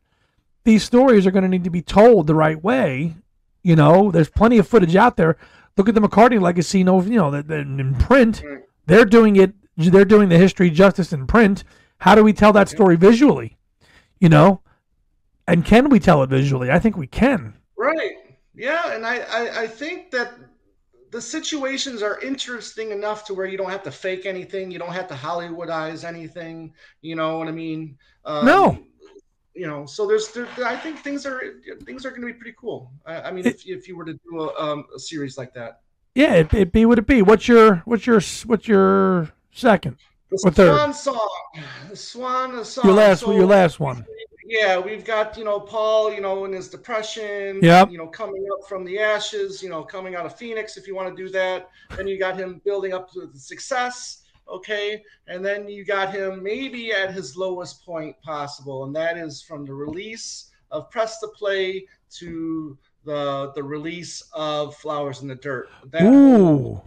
these 0.63 0.83
stories 0.83 1.27
are 1.27 1.31
going 1.31 1.43
to 1.43 1.49
need 1.49 1.65
to 1.65 1.69
be 1.69 1.81
told 1.81 2.25
the 2.25 2.35
right 2.35 2.61
way. 2.63 3.15
You 3.61 3.75
know, 3.75 4.09
there's 4.09 4.29
plenty 4.29 4.57
of 4.57 4.67
footage 4.67 4.95
out 4.95 5.17
there 5.17 5.37
Look 5.79 5.87
at 5.87 5.95
the 5.95 6.01
McCartney 6.01 6.41
legacy. 6.41 6.79
You 6.79 6.83
know, 6.83 7.01
you 7.01 7.15
know, 7.15 7.31
that 7.31 7.49
in 7.49 7.95
print, 7.95 8.43
they're 8.85 9.05
doing 9.05 9.37
it. 9.37 9.53
They're 9.77 10.03
doing 10.03 10.27
the 10.27 10.37
history 10.37 10.69
justice 10.69 11.13
in 11.13 11.25
print. 11.25 11.63
How 11.99 12.15
do 12.15 12.23
we 12.23 12.33
tell 12.33 12.51
that 12.51 12.67
story 12.67 12.97
visually? 12.97 13.57
You 14.19 14.27
know, 14.27 14.61
and 15.47 15.63
can 15.63 15.87
we 15.87 16.01
tell 16.01 16.21
it 16.21 16.29
visually? 16.29 16.69
I 16.69 16.79
think 16.79 16.97
we 16.97 17.07
can. 17.07 17.53
Right. 17.77 18.11
Yeah, 18.53 18.93
and 18.93 19.05
I, 19.05 19.19
I, 19.19 19.61
I 19.61 19.67
think 19.67 20.11
that 20.11 20.33
the 21.11 21.21
situations 21.21 22.03
are 22.03 22.19
interesting 22.19 22.91
enough 22.91 23.23
to 23.27 23.33
where 23.33 23.45
you 23.45 23.57
don't 23.57 23.69
have 23.69 23.83
to 23.83 23.91
fake 23.91 24.25
anything. 24.25 24.71
You 24.71 24.79
don't 24.79 24.91
have 24.91 25.07
to 25.07 25.13
Hollywoodize 25.13 26.03
anything. 26.03 26.73
You 27.01 27.15
know 27.15 27.37
what 27.37 27.47
I 27.47 27.51
mean? 27.51 27.97
Um, 28.25 28.45
no. 28.45 28.83
You 29.59 29.67
know, 29.67 29.85
so 29.85 30.07
there's, 30.07 30.29
there, 30.29 30.47
I 30.65 30.77
think 30.77 30.99
things 30.99 31.25
are 31.25 31.41
things 31.83 32.05
are 32.05 32.11
going 32.11 32.21
to 32.21 32.27
be 32.27 32.33
pretty 32.33 32.55
cool. 32.57 32.91
I, 33.05 33.21
I 33.23 33.31
mean, 33.31 33.45
it, 33.45 33.55
if 33.55 33.67
if 33.67 33.87
you 33.87 33.97
were 33.97 34.05
to 34.05 34.13
do 34.13 34.41
a, 34.41 34.61
um, 34.61 34.85
a 34.95 34.99
series 34.99 35.37
like 35.37 35.53
that. 35.53 35.81
Yeah, 36.15 36.35
it, 36.35 36.53
it 36.53 36.71
be 36.71 36.85
what 36.85 36.97
it 36.97 37.05
be. 37.05 37.21
What's 37.21 37.47
your 37.47 37.77
what's 37.85 38.07
your 38.07 38.21
what's 38.45 38.67
your 38.67 39.29
second? 39.51 39.97
The 40.31 40.37
Swan 40.37 40.53
third? 40.53 40.95
song. 40.95 41.29
The 41.89 41.95
Swan 41.95 42.63
song. 42.63 42.85
Your 42.85 42.93
last 42.93 43.19
so, 43.19 43.31
your 43.31 43.45
last 43.45 43.79
one 43.79 44.05
yeah, 44.49 44.79
we've 44.79 45.05
got 45.05 45.37
you 45.37 45.43
know 45.43 45.59
Paul, 45.59 46.11
you 46.11 46.21
know, 46.21 46.43
in 46.45 46.53
his 46.53 46.69
depression, 46.69 47.59
yeah, 47.61 47.87
you 47.87 47.99
know, 47.99 48.07
coming 48.07 48.43
up 48.51 48.67
from 48.67 48.83
the 48.83 48.97
ashes, 48.97 49.61
you 49.61 49.69
know, 49.69 49.83
coming 49.83 50.15
out 50.15 50.25
of 50.25 50.35
Phoenix, 50.35 50.75
if 50.75 50.87
you 50.87 50.95
want 50.95 51.15
to 51.15 51.23
do 51.23 51.29
that. 51.29 51.69
Then 51.95 52.07
you 52.07 52.17
got 52.17 52.35
him 52.35 52.59
building 52.65 52.91
up 52.91 53.11
to 53.13 53.27
the 53.27 53.39
success, 53.39 54.23
okay, 54.49 55.03
and 55.27 55.45
then 55.45 55.67
you 55.67 55.85
got 55.85 56.13
him 56.13 56.43
maybe 56.43 56.91
at 56.91 57.13
his 57.13 57.37
lowest 57.37 57.85
point 57.85 58.15
possible, 58.21 58.85
and 58.85 58.95
that 58.95 59.17
is 59.17 59.41
from 59.41 59.65
the 59.65 59.73
release 59.73 60.51
of 60.71 60.89
Press 60.89 61.19
to 61.19 61.27
Play 61.27 61.85
to 62.17 62.77
the 63.05 63.51
the 63.55 63.63
release 63.63 64.21
of 64.33 64.75
Flowers 64.75 65.21
in 65.21 65.27
the 65.27 65.35
Dirt. 65.35 65.69
That 65.91 66.03
Ooh. 66.03 66.81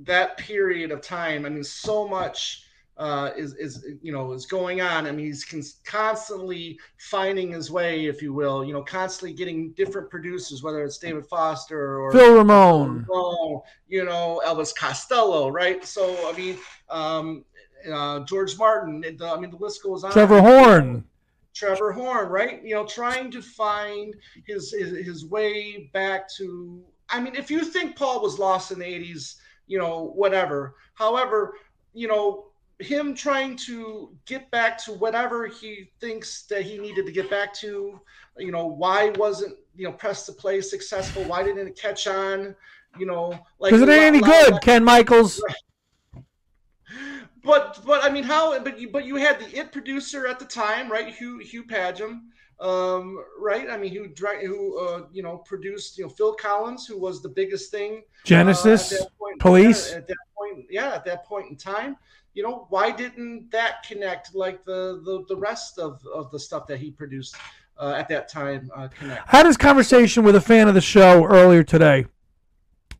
that 0.00 0.36
period 0.36 0.90
of 0.90 1.00
time, 1.00 1.44
I 1.46 1.48
mean, 1.48 1.64
so 1.64 2.08
much 2.08 2.63
uh, 2.96 3.30
is 3.36 3.54
is 3.54 3.84
you 4.02 4.12
know 4.12 4.32
is 4.32 4.46
going 4.46 4.80
on. 4.80 5.06
I 5.06 5.10
mean, 5.10 5.26
he's 5.26 5.44
constantly 5.84 6.78
finding 6.98 7.50
his 7.50 7.70
way, 7.70 8.06
if 8.06 8.22
you 8.22 8.32
will. 8.32 8.64
You 8.64 8.72
know, 8.72 8.82
constantly 8.82 9.32
getting 9.32 9.72
different 9.72 10.10
producers, 10.10 10.62
whether 10.62 10.84
it's 10.84 10.98
David 10.98 11.26
Foster 11.26 12.00
or 12.00 12.12
Phil 12.12 12.36
Ramone, 12.36 13.06
you 13.88 14.04
know, 14.04 14.40
Elvis 14.46 14.74
Costello, 14.76 15.48
right? 15.48 15.84
So 15.84 16.28
I 16.28 16.36
mean, 16.36 16.58
um, 16.88 17.44
uh, 17.92 18.20
George 18.20 18.56
Martin. 18.58 19.00
The, 19.00 19.26
I 19.26 19.38
mean, 19.38 19.50
the 19.50 19.56
list 19.56 19.82
goes 19.82 20.04
on. 20.04 20.12
Trevor 20.12 20.40
Horn. 20.40 21.04
Trevor 21.52 21.92
Horn, 21.92 22.28
right? 22.28 22.62
You 22.64 22.74
know, 22.74 22.84
trying 22.84 23.30
to 23.30 23.42
find 23.42 24.14
his, 24.46 24.72
his 24.72 25.06
his 25.06 25.26
way 25.26 25.90
back 25.92 26.28
to. 26.36 26.82
I 27.08 27.20
mean, 27.20 27.34
if 27.34 27.50
you 27.50 27.64
think 27.64 27.96
Paul 27.96 28.22
was 28.22 28.38
lost 28.38 28.72
in 28.72 28.78
the 28.78 28.84
'80s, 28.84 29.36
you 29.66 29.78
know, 29.78 30.12
whatever. 30.14 30.76
However, 30.94 31.54
you 31.92 32.08
know, 32.08 32.46
him 32.80 33.14
trying 33.14 33.56
to 33.56 34.16
get 34.26 34.50
back 34.50 34.78
to 34.84 34.92
whatever 34.92 35.46
he 35.46 35.90
thinks 36.00 36.42
that 36.46 36.62
he 36.62 36.78
needed 36.78 37.06
to 37.06 37.12
get 37.12 37.30
back 37.30 37.54
to. 37.54 38.00
You 38.36 38.50
know, 38.50 38.66
why 38.66 39.10
wasn't 39.10 39.56
you 39.76 39.84
know 39.84 39.92
press 39.92 40.26
to 40.26 40.32
play 40.32 40.60
successful? 40.60 41.22
Why 41.24 41.42
didn't 41.42 41.68
it 41.68 41.78
catch 41.78 42.06
on? 42.06 42.54
You 42.98 43.06
know, 43.06 43.38
like 43.58 43.70
because 43.70 43.82
it 43.82 43.88
ain't 43.88 44.16
any 44.16 44.20
good, 44.20 44.60
Ken 44.60 44.84
Michaels. 44.84 45.42
But 47.44 47.80
but 47.84 48.02
I 48.02 48.08
mean, 48.08 48.24
how? 48.24 48.58
But 48.60 48.80
you 48.80 48.88
but 48.88 49.04
you 49.04 49.16
had 49.16 49.38
the 49.38 49.58
it 49.58 49.70
producer 49.70 50.26
at 50.26 50.38
the 50.38 50.46
time, 50.46 50.90
right? 50.90 51.14
Hugh 51.14 51.40
Hugh 51.40 51.64
Padgham, 51.64 52.22
um, 52.58 53.22
right? 53.38 53.68
I 53.68 53.76
mean, 53.76 53.94
who 53.94 54.08
who 54.46 54.78
uh, 54.78 55.02
you 55.12 55.22
know 55.22 55.36
produced 55.36 55.98
you 55.98 56.04
know 56.04 56.08
Phil 56.08 56.32
Collins, 56.32 56.86
who 56.86 56.98
was 56.98 57.20
the 57.20 57.28
biggest 57.28 57.70
thing. 57.70 58.02
Genesis, 58.24 58.94
uh, 58.94 59.04
point, 59.18 59.38
Police. 59.40 59.92
At 59.92 60.08
that 60.08 60.16
point, 60.34 60.64
yeah, 60.70 60.94
at 60.94 61.04
that 61.04 61.26
point 61.26 61.50
in 61.50 61.56
time 61.56 61.98
you 62.34 62.42
know, 62.42 62.66
why 62.68 62.90
didn't 62.90 63.50
that 63.52 63.84
connect 63.84 64.34
like 64.34 64.64
the 64.64 65.00
the, 65.04 65.24
the 65.28 65.36
rest 65.36 65.78
of, 65.78 66.04
of 66.12 66.30
the 66.30 66.38
stuff 66.38 66.66
that 66.66 66.78
he 66.78 66.90
produced 66.90 67.36
uh, 67.78 67.94
at 67.96 68.08
that 68.08 68.28
time 68.28 68.70
uh, 68.74 68.88
connect? 68.88 69.32
I 69.32 69.38
had 69.38 69.46
this 69.46 69.56
conversation 69.56 70.24
with 70.24 70.34
a 70.34 70.40
fan 70.40 70.68
of 70.68 70.74
the 70.74 70.80
show 70.80 71.24
earlier 71.24 71.62
today, 71.62 72.06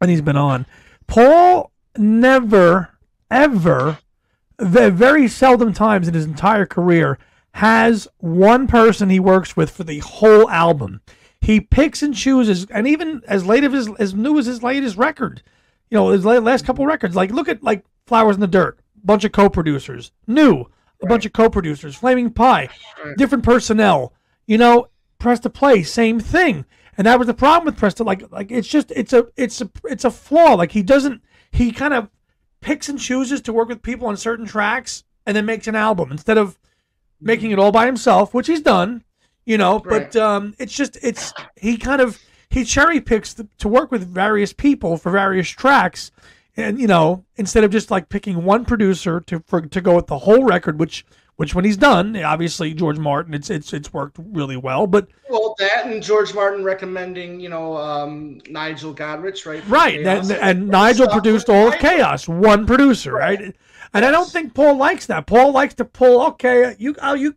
and 0.00 0.10
he's 0.10 0.22
been 0.22 0.36
on. 0.36 0.66
Paul 1.06 1.72
never, 1.98 2.90
ever, 3.30 3.98
very 4.58 5.28
seldom 5.28 5.72
times 5.72 6.06
in 6.08 6.14
his 6.14 6.24
entire 6.24 6.66
career 6.66 7.18
has 7.52 8.08
one 8.18 8.66
person 8.66 9.10
he 9.10 9.20
works 9.20 9.56
with 9.56 9.70
for 9.70 9.84
the 9.84 9.98
whole 9.98 10.48
album. 10.48 11.00
He 11.40 11.60
picks 11.60 12.02
and 12.02 12.14
chooses, 12.14 12.66
and 12.70 12.86
even 12.86 13.22
as 13.26 13.44
late 13.44 13.64
of 13.64 13.72
his 13.72 13.90
as 13.98 14.14
new 14.14 14.38
as 14.38 14.46
his 14.46 14.62
latest 14.62 14.96
record, 14.96 15.42
you 15.90 15.98
know, 15.98 16.08
his 16.08 16.24
last 16.24 16.64
couple 16.64 16.86
records. 16.86 17.16
Like 17.16 17.32
look 17.32 17.48
at 17.48 17.64
like 17.64 17.84
Flowers 18.06 18.36
in 18.36 18.40
the 18.40 18.46
Dirt 18.46 18.78
bunch 19.04 19.24
of 19.24 19.32
co-producers. 19.32 20.12
New, 20.26 20.66
a 21.02 21.06
bunch 21.06 21.26
of 21.26 21.32
co-producers. 21.32 21.96
Flaming 21.96 22.30
Pie, 22.30 22.68
different 23.16 23.44
personnel. 23.44 24.12
You 24.46 24.58
know, 24.58 24.88
Press 25.18 25.40
to 25.40 25.50
Play, 25.50 25.82
same 25.82 26.20
thing. 26.20 26.64
And 26.96 27.06
that 27.06 27.18
was 27.18 27.26
the 27.26 27.34
problem 27.34 27.66
with 27.66 27.76
Press 27.76 27.94
to 27.94 28.04
like 28.04 28.30
like 28.30 28.50
it's 28.50 28.68
just 28.68 28.92
it's 28.92 29.12
a 29.12 29.26
it's 29.36 29.60
a 29.60 29.70
it's 29.84 30.04
a 30.04 30.10
flaw. 30.10 30.54
Like 30.54 30.72
he 30.72 30.82
doesn't 30.82 31.22
he 31.50 31.72
kind 31.72 31.94
of 31.94 32.08
picks 32.60 32.88
and 32.88 32.98
chooses 32.98 33.40
to 33.42 33.52
work 33.52 33.68
with 33.68 33.82
people 33.82 34.08
on 34.08 34.16
certain 34.16 34.46
tracks 34.46 35.04
and 35.26 35.36
then 35.36 35.44
makes 35.44 35.66
an 35.66 35.74
album 35.74 36.12
instead 36.12 36.38
of 36.38 36.58
making 37.20 37.50
it 37.50 37.58
all 37.58 37.72
by 37.72 37.86
himself, 37.86 38.32
which 38.32 38.46
he's 38.46 38.60
done. 38.60 39.02
You 39.44 39.58
know, 39.58 39.80
right. 39.80 40.10
but 40.12 40.16
um, 40.16 40.54
it's 40.58 40.74
just 40.74 40.96
it's 41.02 41.32
he 41.56 41.76
kind 41.76 42.00
of 42.00 42.18
he 42.48 42.64
cherry 42.64 43.00
picks 43.00 43.34
the, 43.34 43.48
to 43.58 43.68
work 43.68 43.90
with 43.90 44.06
various 44.06 44.52
people 44.52 44.96
for 44.96 45.10
various 45.10 45.48
tracks 45.48 46.10
and 46.56 46.80
you 46.80 46.86
know 46.86 47.24
instead 47.36 47.64
of 47.64 47.70
just 47.70 47.90
like 47.90 48.08
picking 48.08 48.44
one 48.44 48.64
producer 48.64 49.20
to 49.20 49.42
for, 49.46 49.60
to 49.60 49.80
go 49.80 49.96
with 49.96 50.06
the 50.06 50.18
whole 50.18 50.44
record 50.44 50.78
which 50.78 51.04
which 51.36 51.54
when 51.54 51.64
he's 51.64 51.76
done 51.76 52.16
obviously 52.16 52.74
george 52.74 52.98
martin 52.98 53.34
it's 53.34 53.50
it's 53.50 53.72
it's 53.72 53.92
worked 53.92 54.16
really 54.18 54.56
well 54.56 54.86
but 54.86 55.08
well 55.28 55.54
that 55.58 55.86
and 55.86 56.02
george 56.02 56.34
martin 56.34 56.64
recommending 56.64 57.40
you 57.40 57.48
know 57.48 57.76
um, 57.76 58.40
nigel 58.48 58.94
godrich 58.94 59.46
right 59.46 59.66
right 59.68 60.06
and, 60.06 60.30
and 60.32 60.68
nigel 60.68 61.08
produced 61.08 61.48
all 61.48 61.68
of 61.68 61.74
chaos 61.78 62.28
one 62.28 62.66
producer 62.66 63.12
right, 63.12 63.40
right? 63.40 63.40
and 63.92 64.02
yes. 64.02 64.04
i 64.04 64.10
don't 64.10 64.30
think 64.30 64.54
paul 64.54 64.76
likes 64.76 65.06
that 65.06 65.26
paul 65.26 65.52
likes 65.52 65.74
to 65.74 65.84
pull 65.84 66.22
okay 66.22 66.74
you 66.78 66.94
oh, 67.02 67.14
you 67.14 67.34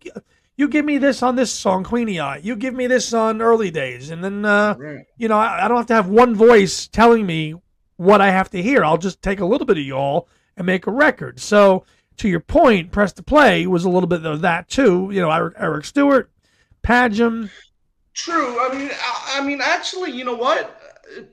you 0.58 0.68
give 0.68 0.86
me 0.86 0.98
this 0.98 1.22
on 1.22 1.36
this 1.36 1.52
song, 1.52 1.84
Queenie 1.84 2.20
Eye. 2.20 2.38
You 2.38 2.56
give 2.56 2.74
me 2.74 2.88
this 2.88 3.14
on 3.14 3.44
Early 3.44 3.70
Days, 3.70 4.10
and 4.10 4.24
then 4.24 4.44
uh, 4.44 4.76
right. 4.76 5.06
you 5.16 5.28
know 5.28 5.38
I, 5.38 5.66
I, 5.66 5.68
don't 5.68 5.78
have 5.78 5.86
to 5.86 5.94
have 5.94 6.10
one 6.10 6.34
voice 6.34 6.88
telling 6.88 7.28
me 7.28 7.54
what 7.98 8.22
I 8.22 8.32
have 8.32 8.50
to 8.52 8.62
hear. 8.62 8.84
I'll 8.84 8.98
just 8.98 9.22
take 9.22 9.40
a 9.40 9.46
little 9.46 9.68
bit 9.68 9.78
of 9.78 9.84
y'all 9.84 10.30
and 10.56 10.66
make 10.66 10.88
a 10.88 10.92
record. 10.92 11.40
So 11.40 11.86
to 12.18 12.30
your 12.30 12.40
point, 12.40 12.92
press 12.92 13.14
to 13.14 13.24
play 13.24 13.68
was 13.68 13.86
a 13.86 13.90
little 13.90 14.08
bit 14.08 14.26
of 14.26 14.42
that 14.42 14.70
too. 14.70 15.10
You 15.12 15.22
know, 15.22 15.32
Eric, 15.32 15.56
Eric 15.58 15.86
Stewart, 15.86 16.32
Padgham. 16.84 17.50
True. 18.14 18.60
I 18.60 18.76
mean, 18.76 18.90
I, 18.92 19.40
I 19.40 19.46
mean, 19.46 19.60
actually, 19.62 20.12
you 20.12 20.24
know 20.24 20.36
what? 20.36 20.82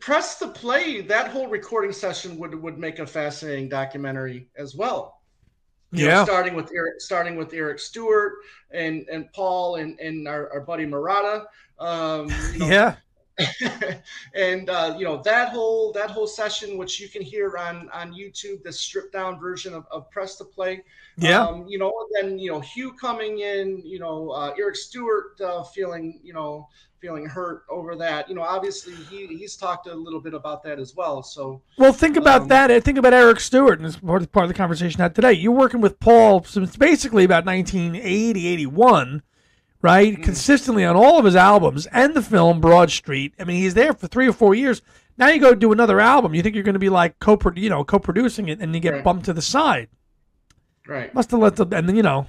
Press 0.00 0.38
to 0.40 0.48
play. 0.48 1.00
That 1.00 1.28
whole 1.28 1.48
recording 1.48 1.92
session 1.92 2.38
would 2.38 2.54
would 2.54 2.78
make 2.78 2.98
a 2.98 3.06
fascinating 3.06 3.68
documentary 3.68 4.48
as 4.56 4.74
well. 4.74 5.20
You 5.90 6.06
yeah. 6.06 6.14
Know, 6.16 6.24
starting 6.24 6.54
with 6.54 6.70
Eric, 6.74 7.00
starting 7.00 7.36
with 7.36 7.52
Eric 7.54 7.78
Stewart 7.78 8.34
and 8.70 9.06
and 9.10 9.32
Paul 9.32 9.76
and 9.76 9.98
and 10.00 10.28
our, 10.28 10.52
our 10.52 10.60
buddy 10.60 10.86
Murata. 10.86 11.46
Um, 11.78 12.28
you 12.52 12.58
know, 12.58 12.66
yeah. 12.68 12.96
and 14.34 14.70
uh, 14.70 14.94
you 14.96 15.04
know 15.04 15.20
that 15.22 15.48
whole 15.48 15.92
that 15.92 16.10
whole 16.10 16.26
session, 16.26 16.78
which 16.78 17.00
you 17.00 17.08
can 17.08 17.22
hear 17.22 17.56
on 17.56 17.88
on 17.90 18.12
YouTube, 18.12 18.62
the 18.62 18.72
stripped 18.72 19.12
down 19.12 19.40
version 19.40 19.74
of, 19.74 19.86
of 19.90 20.08
Press 20.10 20.36
to 20.36 20.44
Play. 20.44 20.84
Yeah. 21.16 21.44
Um, 21.44 21.66
you 21.66 21.78
know, 21.78 21.92
then 22.12 22.38
you 22.38 22.52
know 22.52 22.60
Hugh 22.60 22.92
coming 22.92 23.40
in, 23.40 23.82
you 23.84 23.98
know 23.98 24.30
uh, 24.30 24.54
Eric 24.58 24.76
Stewart 24.76 25.40
uh, 25.40 25.64
feeling 25.64 26.20
you 26.22 26.32
know 26.32 26.68
feeling 27.00 27.26
hurt 27.26 27.64
over 27.68 27.96
that. 27.96 28.28
You 28.28 28.34
know, 28.34 28.42
obviously 28.42 28.94
he 28.94 29.26
he's 29.26 29.56
talked 29.56 29.88
a 29.88 29.94
little 29.94 30.20
bit 30.20 30.32
about 30.32 30.62
that 30.62 30.78
as 30.78 30.94
well. 30.94 31.22
So 31.22 31.60
well, 31.76 31.92
think 31.92 32.16
about 32.16 32.42
um, 32.42 32.48
that. 32.48 32.84
Think 32.84 32.98
about 32.98 33.12
Eric 33.12 33.40
Stewart, 33.40 33.78
and 33.78 33.86
it's 33.86 33.96
part 33.96 34.22
of, 34.22 34.32
part 34.32 34.44
of 34.44 34.48
the 34.48 34.54
conversation 34.54 35.00
had 35.00 35.14
today. 35.14 35.32
You're 35.32 35.52
working 35.52 35.80
with 35.80 35.98
Paul 35.98 36.44
since 36.44 36.76
basically 36.76 37.24
about 37.24 37.44
1980, 37.44 38.46
81 38.46 39.22
right? 39.84 40.14
Mm-hmm. 40.14 40.22
Consistently 40.22 40.82
on 40.82 40.96
all 40.96 41.18
of 41.18 41.26
his 41.26 41.36
albums 41.36 41.84
and 41.86 42.14
the 42.14 42.22
film 42.22 42.58
Broad 42.58 42.90
Street. 42.90 43.34
I 43.38 43.44
mean, 43.44 43.58
he's 43.58 43.74
there 43.74 43.92
for 43.92 44.06
three 44.06 44.26
or 44.26 44.32
four 44.32 44.54
years. 44.54 44.80
Now 45.18 45.28
you 45.28 45.38
go 45.38 45.54
do 45.54 45.72
another 45.72 46.00
album. 46.00 46.34
You 46.34 46.42
think 46.42 46.54
you're 46.54 46.64
going 46.64 46.72
to 46.72 46.80
be 46.80 46.88
like 46.88 47.18
co, 47.18 47.38
you 47.54 47.68
know, 47.68 47.84
co-producing 47.84 48.48
it, 48.48 48.60
and 48.60 48.74
you 48.74 48.80
get 48.80 48.94
right. 48.94 49.04
bumped 49.04 49.26
to 49.26 49.34
the 49.34 49.42
side. 49.42 49.88
Right. 50.88 51.12
Must 51.14 51.30
have 51.30 51.40
let 51.40 51.56
the 51.56 51.66
and 51.76 51.86
then 51.86 51.96
you 51.96 52.02
know, 52.02 52.26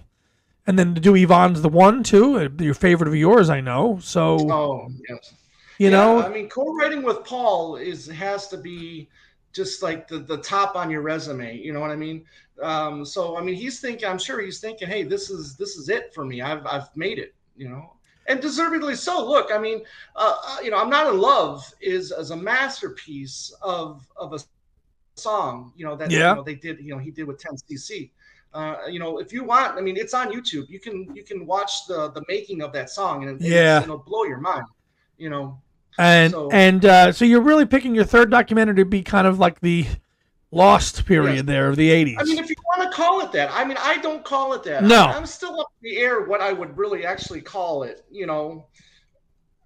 and 0.67 0.77
then 0.77 0.95
to 0.95 1.01
do 1.01 1.15
Yvonne's 1.15 1.61
the 1.61 1.69
one 1.69 2.03
too. 2.03 2.37
Uh, 2.37 2.49
your 2.61 2.73
favorite 2.73 3.07
of 3.07 3.15
yours, 3.15 3.49
I 3.49 3.61
know. 3.61 3.99
So. 4.01 4.37
Oh 4.51 4.89
yes. 5.09 5.33
You 5.77 5.89
yeah, 5.89 5.97
know, 5.97 6.21
I 6.21 6.29
mean, 6.29 6.47
co-writing 6.47 7.03
with 7.03 7.23
Paul 7.25 7.75
is 7.77 8.07
has 8.07 8.47
to 8.49 8.57
be 8.57 9.09
just 9.51 9.81
like 9.81 10.07
the, 10.07 10.19
the 10.19 10.37
top 10.37 10.75
on 10.75 10.89
your 10.89 11.01
resume. 11.01 11.57
You 11.57 11.73
know 11.73 11.81
what 11.81 11.91
I 11.91 11.97
mean? 11.97 12.25
Um, 12.61 13.03
so 13.05 13.37
I 13.37 13.41
mean, 13.41 13.55
he's 13.55 13.79
thinking. 13.79 14.07
I'm 14.07 14.17
sure 14.17 14.41
he's 14.41 14.59
thinking, 14.59 14.87
"Hey, 14.87 15.03
this 15.03 15.29
is 15.29 15.55
this 15.55 15.75
is 15.75 15.89
it 15.89 16.13
for 16.13 16.23
me. 16.25 16.41
I've 16.41 16.65
I've 16.65 16.95
made 16.95 17.19
it." 17.19 17.33
You 17.55 17.69
know, 17.69 17.93
and 18.27 18.41
deservedly 18.41 18.95
so. 18.95 19.25
Look, 19.25 19.51
I 19.51 19.57
mean, 19.57 19.81
uh, 20.15 20.35
uh, 20.43 20.57
you 20.63 20.71
know, 20.71 20.77
I'm 20.77 20.89
not 20.89 21.13
in 21.13 21.19
love 21.19 21.71
is 21.81 22.11
as 22.11 22.31
a 22.31 22.35
masterpiece 22.35 23.53
of 23.61 24.07
of 24.15 24.33
a 24.33 24.39
song. 25.15 25.73
You 25.75 25.85
know 25.85 25.95
that 25.95 26.11
yeah. 26.11 26.29
you 26.29 26.35
know, 26.35 26.43
they 26.43 26.55
did. 26.55 26.79
You 26.79 26.95
know, 26.95 26.99
he 26.99 27.11
did 27.11 27.25
with 27.25 27.41
10cc. 27.41 28.11
Uh, 28.53 28.77
you 28.89 28.99
know, 28.99 29.17
if 29.17 29.33
you 29.33 29.43
want, 29.43 29.77
I 29.77 29.81
mean, 29.81 29.97
it's 29.97 30.13
on 30.13 30.31
YouTube. 30.31 30.69
You 30.69 30.79
can 30.79 31.13
you 31.15 31.23
can 31.23 31.45
watch 31.45 31.87
the 31.87 32.11
the 32.11 32.23
making 32.29 32.61
of 32.61 32.71
that 32.73 32.89
song, 32.89 33.27
and, 33.27 33.41
yeah, 33.41 33.83
it'll 33.83 33.97
blow 33.97 34.23
your 34.23 34.39
mind. 34.39 34.65
You 35.17 35.29
know, 35.29 35.61
And 35.97 36.31
so, 36.31 36.49
and 36.51 36.85
uh, 36.85 37.11
so 37.11 37.25
you're 37.25 37.41
really 37.41 37.65
picking 37.65 37.95
your 37.95 38.03
third 38.03 38.29
documentary 38.29 38.75
to 38.75 38.85
be 38.85 39.01
kind 39.01 39.27
of 39.27 39.39
like 39.39 39.61
the 39.61 39.85
lost 40.51 41.05
period 41.05 41.35
yes. 41.35 41.45
there 41.45 41.69
of 41.69 41.75
the 41.75 41.89
80s. 41.89 42.15
I 42.19 42.23
mean, 42.23 42.37
if 42.37 42.49
you 42.49 42.55
want 42.77 42.91
to 42.91 42.95
call 42.95 43.21
it 43.21 43.31
that, 43.33 43.49
I 43.51 43.65
mean, 43.65 43.77
I 43.79 43.97
don't 43.97 44.23
call 44.23 44.53
it 44.53 44.63
that. 44.63 44.83
No, 44.83 45.05
I, 45.05 45.17
am 45.17 45.25
still 45.25 45.59
up 45.59 45.71
in 45.81 45.91
the 45.91 45.97
air 45.97 46.25
what 46.25 46.41
I 46.41 46.53
would 46.53 46.77
really 46.77 47.05
actually 47.05 47.41
call 47.41 47.83
it. 47.83 48.05
You 48.11 48.25
know, 48.25 48.67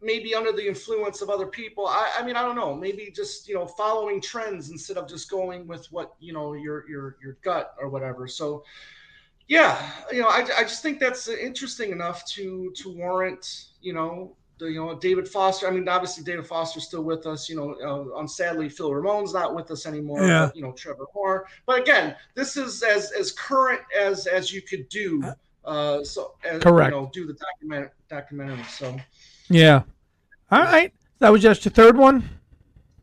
maybe 0.02 0.34
under 0.36 0.52
the 0.52 0.68
influence 0.68 1.22
of 1.22 1.30
other 1.30 1.48
people. 1.48 1.88
I, 1.88 2.12
I 2.20 2.26
mean, 2.26 2.36
I 2.36 2.42
don't 2.42 2.56
know. 2.56 2.76
Maybe 2.76 3.12
just 3.16 3.48
you 3.48 3.56
know 3.56 3.66
following 3.66 4.22
trends 4.22 4.70
instead 4.70 4.98
of 4.98 5.08
just 5.08 5.30
going 5.30 5.68
with 5.68 5.88
what 5.92 6.14
you 6.20 6.34
know 6.34 6.54
your 6.54 6.90
your 6.90 7.18
your 7.24 7.38
gut 7.44 7.74
or 7.80 7.90
whatever. 7.90 8.28
So 8.28 8.64
yeah, 9.48 9.92
you 10.12 10.22
know, 10.22 10.28
I, 10.28 10.46
I 10.58 10.64
just 10.64 10.84
think 10.84 11.00
that's 11.00 11.28
interesting 11.28 11.92
enough 11.92 12.26
to 12.34 12.72
to 12.78 12.90
warrant, 12.90 13.66
you 13.82 13.94
know, 13.94 14.36
you 14.68 14.84
know 14.84 14.96
David 14.96 15.28
Foster. 15.28 15.68
I 15.68 15.72
mean, 15.72 15.88
obviously 15.88 16.24
David 16.24 16.46
Foster's 16.46 16.86
still 16.86 17.04
with 17.04 17.26
us. 17.26 17.50
You 17.50 17.56
know, 17.56 18.12
uh, 18.16 18.28
sadly 18.28 18.70
Phil 18.70 18.94
Ramone's 18.94 19.34
not 19.34 19.56
with 19.56 19.72
us 19.72 19.86
anymore. 19.86 20.26
Yeah. 20.26 20.48
But, 20.48 20.56
you 20.56 20.62
know, 20.62 20.72
Trevor 20.74 21.06
Moore. 21.16 21.48
But 21.66 21.82
again, 21.82 22.16
this 22.36 22.58
is 22.58 22.84
as 22.84 23.12
as 23.12 23.32
current 23.32 23.82
as 23.98 24.28
as 24.28 24.54
you 24.54 24.62
could 24.62 24.88
do. 24.90 25.24
Uh, 25.66 26.04
so 26.04 26.36
as, 26.44 26.62
correct. 26.62 26.94
You 26.94 27.02
know, 27.02 27.10
do 27.14 27.26
the 27.26 27.34
document 27.34 27.92
documentary. 28.10 28.64
So 28.64 28.96
yeah. 29.50 29.84
All 30.52 30.64
right, 30.64 30.92
that 31.20 31.30
was 31.30 31.42
just 31.42 31.64
your 31.66 31.72
third 31.72 31.96
one. 31.96 32.28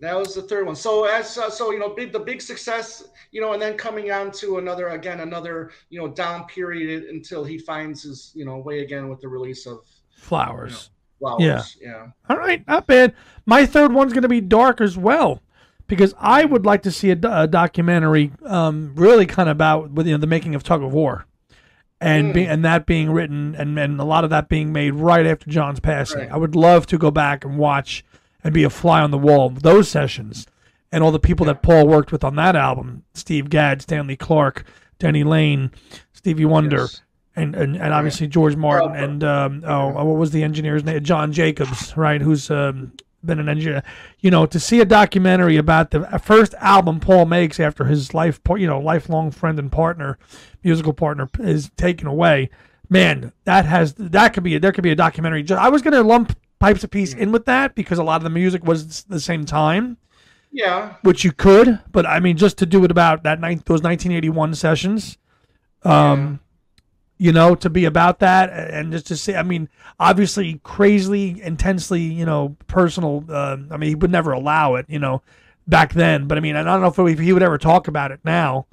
That 0.01 0.17
was 0.17 0.35
the 0.35 0.43
third 0.43 0.67
one. 0.67 0.77
So 0.77 1.05
as 1.05 1.39
uh, 1.39 1.49
so 1.49 1.71
you 1.71 1.79
know, 1.79 1.91
big 1.91 2.13
the 2.13 2.19
big 2.19 2.43
success, 2.43 3.09
you 3.31 3.41
know, 3.41 3.53
and 3.53 3.63
then 3.63 3.77
coming 3.77 4.11
on 4.11 4.31
to 4.33 4.59
another 4.59 4.89
again 4.89 5.21
another 5.21 5.71
you 5.89 5.99
know 5.99 6.09
down 6.09 6.45
period 6.47 7.05
until 7.05 7.45
he 7.45 7.59
finds 7.59 8.03
his 8.03 8.33
you 8.35 8.45
know 8.45 8.59
way 8.59 8.81
again 8.81 9.09
with 9.09 9.21
the 9.21 9.29
release 9.29 9.67
of 9.67 9.81
flowers. 10.11 10.71
You 10.71 10.77
know, 10.77 10.96
flowers. 11.19 11.41
Yeah. 11.41 11.65
yeah. 11.81 12.07
All 12.29 12.37
right, 12.37 12.67
not 12.67 12.87
bad. 12.87 13.15
My 13.45 13.67
third 13.67 13.93
one's 13.93 14.13
going 14.13 14.23
to 14.23 14.29
be 14.29 14.41
dark 14.41 14.81
as 14.81 14.97
well, 14.97 15.43
because 15.87 16.15
I 16.19 16.45
would 16.45 16.67
like 16.67 16.83
to 16.83 16.91
see 16.91 17.11
a, 17.11 17.19
a 17.25 17.47
documentary, 17.47 18.33
um, 18.45 18.93
really 18.95 19.27
kind 19.27 19.49
of 19.49 19.57
about 19.57 19.91
with 19.91 20.07
you 20.07 20.13
know 20.13 20.19
the 20.19 20.27
making 20.27 20.55
of 20.55 20.63
Tug 20.63 20.83
of 20.83 20.93
War. 20.93 21.27
And 21.99 22.31
mm. 22.31 22.35
be, 22.35 22.47
and 22.47 22.63
that 22.63 22.85
being 22.85 23.11
written 23.11 23.55
and, 23.55 23.79
and 23.79 23.99
a 23.99 24.05
lot 24.05 24.25
of 24.25 24.29
that 24.29 24.51
being 24.51 24.71
made 24.71 24.95
right 24.95 25.25
after 25.25 25.49
John's 25.49 25.81
passing. 25.81 26.21
Right. 26.21 26.31
I 26.31 26.37
would 26.37 26.55
love 26.55 26.87
to 26.89 26.99
go 26.99 27.11
back 27.11 27.43
and 27.43 27.57
watch 27.57 28.05
and 28.45 28.53
be 28.53 28.65
a 28.65 28.71
fly 28.71 29.01
on 29.01 29.11
the 29.11 29.19
wall 29.19 29.47
of 29.47 29.63
those 29.63 29.89
sessions 29.89 30.47
and 30.93 31.03
all 31.03 31.11
the 31.11 31.19
people 31.19 31.47
that 31.47 31.63
Paul 31.63 31.89
worked 31.89 32.13
with 32.13 32.23
on 32.23 32.37
that 32.37 32.55
album 32.55 33.05
Steve 33.15 33.49
Gadd, 33.49 33.83
Stanley 33.83 34.17
Clarke, 34.17 34.65
Denny 34.99 35.25
Laine, 35.25 35.71
Stevie 36.13 36.45
Wonder. 36.45 36.83
Yes. 36.83 37.03
And, 37.39 37.55
and, 37.55 37.77
and 37.77 37.93
obviously 37.93 38.29
George 38.29 38.57
Martin 38.57 38.97
and 38.97 39.23
um, 39.23 39.63
oh 39.67 39.89
what 39.89 40.17
was 40.17 40.31
the 40.31 40.43
engineer's 40.43 40.85
name 40.85 41.05
John 41.05 41.33
Jacobs 41.33 41.95
right 41.95 42.23
who's 42.23 42.51
um, 42.51 42.95
been 43.23 43.39
an 43.39 43.51
engineer 43.51 43.83
you 44.21 44.31
know 44.31 44.47
to 44.47 44.59
see 44.59 44.81
a 44.81 44.87
documentary 44.87 45.59
about 45.59 45.91
the 45.91 46.01
first 46.25 46.55
album 46.55 46.99
Paul 46.99 47.27
makes 47.27 47.61
after 47.61 47.85
his 47.85 48.15
life 48.15 48.41
you 48.57 48.67
know 48.67 48.81
lifelong 48.81 49.31
friend 49.31 49.59
and 49.59 49.71
partner 49.71 50.19
musical 50.65 50.95
partner 50.95 51.29
is 51.41 51.71
taken 51.77 52.07
away 52.07 52.49
man 52.89 53.33
that 53.45 53.67
has 53.67 53.93
that 53.99 54.33
could 54.33 54.43
be 54.43 54.55
a, 54.55 54.61
there 54.61 54.73
could 54.73 54.85
be 54.85 54.93
a 54.93 54.97
documentary 54.97 55.45
I 55.51 55.69
was 55.69 55.83
going 55.83 55.93
to 55.93 56.03
lump 56.03 56.35
Pipes 56.59 56.85
of 56.85 56.91
Peace 56.91 57.15
in 57.15 57.33
with 57.33 57.45
that 57.47 57.75
because 57.75 57.99
a 57.99 58.03
lot 58.03 58.17
of 58.17 58.23
the 58.25 58.31
music 58.31 58.65
was 58.65 59.05
the 59.05 59.21
same 59.21 59.45
time. 59.45 59.99
Yeah. 60.51 60.95
Which 61.03 61.25
you 61.25 61.33
could, 61.33 61.81
but 61.91 62.07
I 62.07 62.21
mean, 62.21 62.37
just 62.37 62.57
to 62.59 62.67
do 62.67 62.85
it 62.85 62.91
about 62.91 63.25
that 63.25 63.41
night, 63.41 63.67
those 63.67 63.83
1981 63.83 64.55
sessions, 64.55 65.19
um, 65.83 65.93
yeah. 65.93 66.37
You 67.19 67.33
know, 67.33 67.55
to 67.55 67.71
be 67.71 67.87
about 67.87 68.19
that 68.19 68.51
and 68.51 68.93
just 68.93 69.07
to 69.07 69.17
say, 69.17 69.37
I 69.37 69.43
mean, 69.43 69.71
obviously, 69.99 70.61
crazily, 70.63 71.41
intensely, 71.41 72.03
you 72.03 72.27
know, 72.27 72.57
personal. 72.67 73.25
Uh, 73.29 73.57
I 73.71 73.79
mean, 73.79 73.89
he 73.89 73.95
would 73.95 74.11
never 74.11 74.33
allow 74.33 74.75
it, 74.75 74.85
you 74.89 74.99
know, 74.99 75.23
back 75.67 75.95
then. 75.95 76.27
But 76.27 76.37
I 76.37 76.43
mean, 76.43 76.57
I 76.57 76.63
don't 76.63 76.83
know 76.83 77.07
if 77.07 77.19
he 77.19 77.33
would 77.33 77.43
ever 77.43 77.57
talk 77.57 77.89
about 77.89 78.13
it 78.13 78.21
now, 78.23 78.67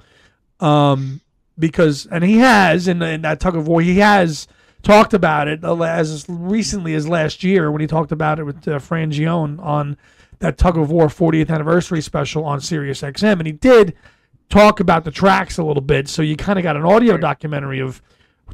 um, 0.60 1.22
because 1.58 2.06
and 2.06 2.22
he 2.22 2.38
has 2.38 2.86
in, 2.86 3.00
in 3.02 3.22
that 3.22 3.40
tug 3.40 3.56
of 3.56 3.66
war, 3.66 3.80
he 3.80 3.98
has 3.98 4.46
talked 4.82 5.14
about 5.14 5.48
it 5.48 5.64
as 5.64 6.26
recently 6.28 6.94
as 6.94 7.08
last 7.08 7.42
year 7.42 7.70
when 7.70 7.80
he 7.80 7.86
talked 7.86 8.12
about 8.12 8.38
it 8.38 8.44
with 8.44 8.68
uh, 8.68 8.78
Frangione 8.78 9.58
on 9.60 9.96
that 10.40 10.58
Tug 10.58 10.76
of 10.76 10.90
War 10.90 11.06
40th 11.06 11.48
anniversary 11.48 12.02
special 12.02 12.44
on 12.44 12.60
Sirius 12.60 13.00
XM, 13.00 13.38
and 13.38 13.46
he 13.46 13.52
did 13.52 13.94
talk 14.50 14.80
about 14.80 15.04
the 15.04 15.10
tracks 15.10 15.58
a 15.58 15.64
little 15.64 15.80
bit. 15.80 16.06
So 16.06 16.22
you 16.22 16.36
kind 16.36 16.58
of 16.58 16.62
got 16.62 16.76
an 16.76 16.84
audio 16.84 17.16
documentary 17.16 17.80
of 17.80 18.02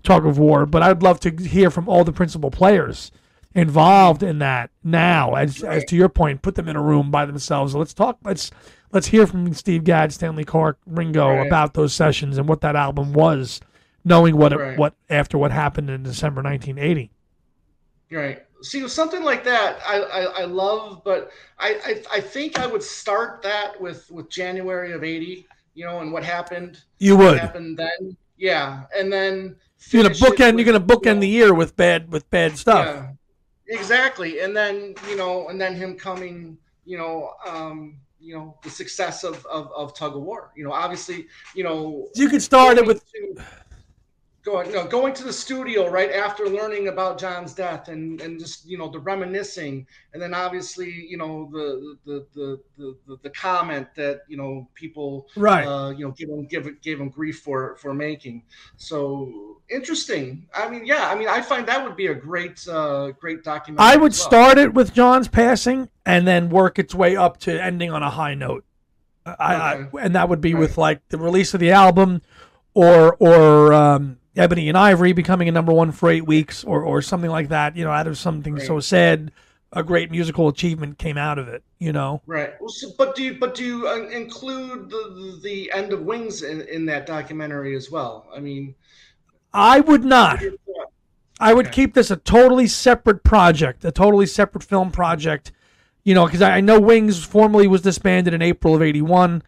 Tug 0.03 0.26
of 0.26 0.38
War, 0.38 0.66
but 0.66 0.82
I'd 0.82 1.03
love 1.03 1.20
to 1.20 1.30
hear 1.30 1.70
from 1.70 1.88
all 1.88 2.05
the 2.05 2.12
principal 2.12 2.51
players 2.51 3.12
involved 3.55 4.22
in 4.22 4.38
that 4.38 4.70
now. 4.84 5.34
As 5.34 5.62
as 5.62 5.84
to 5.86 5.97
your 5.97 6.09
point, 6.09 6.43
put 6.43 6.55
them 6.55 6.68
in 6.68 6.76
a 6.76 6.82
room 6.82 7.11
by 7.11 7.26
themselves. 7.26 7.74
Let's 7.74 7.95
talk. 7.95 8.18
Let's 8.24 8.51
let's 8.93 9.09
hear 9.09 9.26
from 9.26 9.53
Steve 9.55 9.84
Gadd, 9.84 10.12
Stanley 10.12 10.45
Clarke, 10.45 10.78
Ringo 10.86 11.28
right. 11.28 11.47
about 11.47 11.74
those 11.74 11.93
sessions 11.93 12.38
and 12.38 12.49
what 12.49 12.61
that 12.62 12.76
album 12.76 13.12
was 13.12 13.61
knowing 14.05 14.36
what 14.36 14.57
right. 14.57 14.72
it, 14.72 14.78
what 14.78 14.95
after 15.09 15.38
what 15.38 15.53
happened 15.53 15.91
in 15.91 16.03
December 16.03 16.43
1980. 16.43 17.11
Right. 18.11 18.43
See, 18.62 18.86
something 18.88 19.22
like 19.22 19.45
that, 19.45 19.78
I, 19.86 20.01
I, 20.01 20.20
I 20.43 20.45
love, 20.45 21.03
but 21.05 21.30
I, 21.59 21.80
I, 21.84 22.16
I 22.16 22.20
think 22.20 22.59
I 22.59 22.66
would 22.66 22.82
start 22.82 23.41
that 23.43 23.80
with 23.80 24.11
with 24.11 24.28
January 24.28 24.93
of 24.93 25.03
'80, 25.03 25.47
you 25.74 25.84
know, 25.84 26.01
and 26.01 26.12
what 26.12 26.24
happened. 26.24 26.82
You 26.99 27.16
would 27.16 27.38
happen 27.38 27.74
then, 27.74 28.16
yeah, 28.41 28.84
and 28.97 29.12
then 29.12 29.55
you're 29.91 30.03
gonna 30.03 30.14
bookend. 30.14 30.57
With, 30.57 30.66
you're 30.66 30.72
gonna 30.72 30.84
bookend 30.84 31.05
you 31.05 31.14
know, 31.14 31.20
the 31.20 31.28
year 31.28 31.55
with 31.55 31.76
bad 31.76 32.11
with 32.11 32.28
bad 32.30 32.57
stuff. 32.57 32.86
Yeah, 32.86 33.76
exactly, 33.78 34.41
and 34.41 34.57
then 34.57 34.95
you 35.09 35.16
know, 35.16 35.49
and 35.49 35.61
then 35.61 35.74
him 35.74 35.95
coming, 35.95 36.57
you 36.86 36.97
know, 36.97 37.34
um, 37.47 37.99
you 38.18 38.34
know, 38.34 38.57
the 38.62 38.70
success 38.70 39.24
of 39.24 39.45
of, 39.47 39.70
of 39.76 39.95
tug 39.95 40.16
of 40.16 40.22
war. 40.22 40.53
You 40.57 40.64
know, 40.64 40.72
obviously, 40.72 41.26
you 41.55 41.64
know, 41.64 42.09
you 42.14 42.30
could 42.30 42.43
start 42.43 42.78
it 42.78 42.86
with. 42.86 43.05
To, 43.12 43.45
going 44.43 44.72
know 44.72 44.86
going 44.86 45.12
to 45.12 45.24
the 45.24 45.32
studio 45.32 45.88
right 45.88 46.12
after 46.12 46.47
learning 46.47 46.88
about 46.88 47.18
John's 47.18 47.53
death 47.53 47.88
and 47.88 48.20
and 48.20 48.38
just 48.38 48.66
you 48.66 48.78
know 48.78 48.88
the 48.88 48.99
reminiscing 48.99 49.86
and 50.12 50.22
then 50.22 50.32
obviously 50.32 50.91
you 50.91 51.18
know 51.18 51.49
the 51.53 51.97
the 52.07 52.26
the 52.34 52.61
the, 53.07 53.18
the, 53.22 53.30
comment 53.30 53.88
that 53.95 54.22
you 54.28 54.36
know 54.36 54.68
people 54.74 55.26
right 55.36 55.66
uh, 55.66 55.91
you 55.91 56.05
know 56.05 56.12
give 56.12 56.28
him 56.28 56.47
give 56.47 56.80
gave 56.80 57.01
him 57.01 57.11
grief 57.11 57.41
for 57.41 57.76
for 57.76 57.93
making 57.93 58.43
so 58.76 59.61
interesting 59.68 60.47
I 60.55 60.70
mean 60.70 60.86
yeah 60.86 61.11
I 61.11 61.14
mean 61.14 61.28
I 61.28 61.43
find 61.43 61.66
that 61.66 61.84
would 61.84 61.97
be 61.97 62.07
a 62.07 62.14
great 62.14 62.66
uh, 62.66 63.12
great 63.20 63.45
document 63.45 63.80
I 63.80 63.97
would 63.97 64.12
well. 64.12 64.12
start 64.12 64.59
it 64.59 64.72
with 64.72 64.95
John's 64.95 65.28
passing 65.28 65.91
and 66.07 66.26
then 66.26 66.49
work 66.49 66.78
its 66.78 66.95
way 66.95 67.14
up 67.14 67.38
to 67.41 67.62
ending 67.62 67.91
on 67.91 68.03
a 68.03 68.11
high 68.11 68.34
note 68.34 68.64
I, 69.26 69.74
okay. 69.74 69.99
I 69.99 70.05
and 70.05 70.14
that 70.14 70.30
would 70.30 70.41
be 70.41 70.55
right. 70.55 70.61
with 70.61 70.78
like 70.78 71.07
the 71.11 71.18
release 71.18 71.53
of 71.53 71.61
the 71.61 71.72
album 71.72 72.22
or 72.74 73.16
or 73.20 73.72
um, 73.72 74.16
Ebony 74.36 74.68
and 74.68 74.78
Ivory 74.78 75.12
becoming 75.12 75.48
a 75.48 75.52
number 75.52 75.72
one 75.72 75.92
for 75.92 76.10
eight 76.10 76.26
weeks, 76.26 76.62
or 76.64 76.82
or 76.82 77.02
something 77.02 77.30
like 77.30 77.48
that. 77.48 77.76
You 77.76 77.84
know, 77.84 77.90
out 77.90 78.06
of 78.06 78.16
something 78.16 78.54
right. 78.54 78.66
so 78.66 78.80
sad, 78.80 79.32
a 79.72 79.82
great 79.82 80.10
musical 80.10 80.48
achievement 80.48 80.98
came 80.98 81.18
out 81.18 81.38
of 81.38 81.48
it. 81.48 81.62
You 81.78 81.92
know, 81.92 82.22
right? 82.26 82.52
Well, 82.60 82.68
so, 82.68 82.90
but 82.96 83.14
do 83.14 83.24
you 83.24 83.34
but 83.38 83.54
do 83.54 83.64
you 83.64 83.88
uh, 83.88 84.08
include 84.08 84.90
the 84.90 85.40
the 85.42 85.72
end 85.72 85.92
of 85.92 86.02
Wings 86.02 86.42
in, 86.42 86.62
in 86.62 86.86
that 86.86 87.06
documentary 87.06 87.76
as 87.76 87.90
well? 87.90 88.28
I 88.34 88.40
mean, 88.40 88.74
I 89.52 89.80
would 89.80 90.04
not. 90.04 90.42
I 91.40 91.54
would 91.54 91.68
okay. 91.68 91.74
keep 91.74 91.94
this 91.94 92.10
a 92.10 92.16
totally 92.16 92.66
separate 92.66 93.24
project, 93.24 93.84
a 93.84 93.90
totally 93.90 94.26
separate 94.26 94.62
film 94.62 94.90
project. 94.90 95.52
You 96.04 96.14
know, 96.14 96.26
because 96.26 96.42
I, 96.42 96.56
I 96.56 96.60
know 96.60 96.80
Wings 96.80 97.24
formally 97.24 97.66
was 97.66 97.82
disbanded 97.82 98.32
in 98.32 98.42
April 98.42 98.74
of 98.74 98.82
'81 98.82 99.42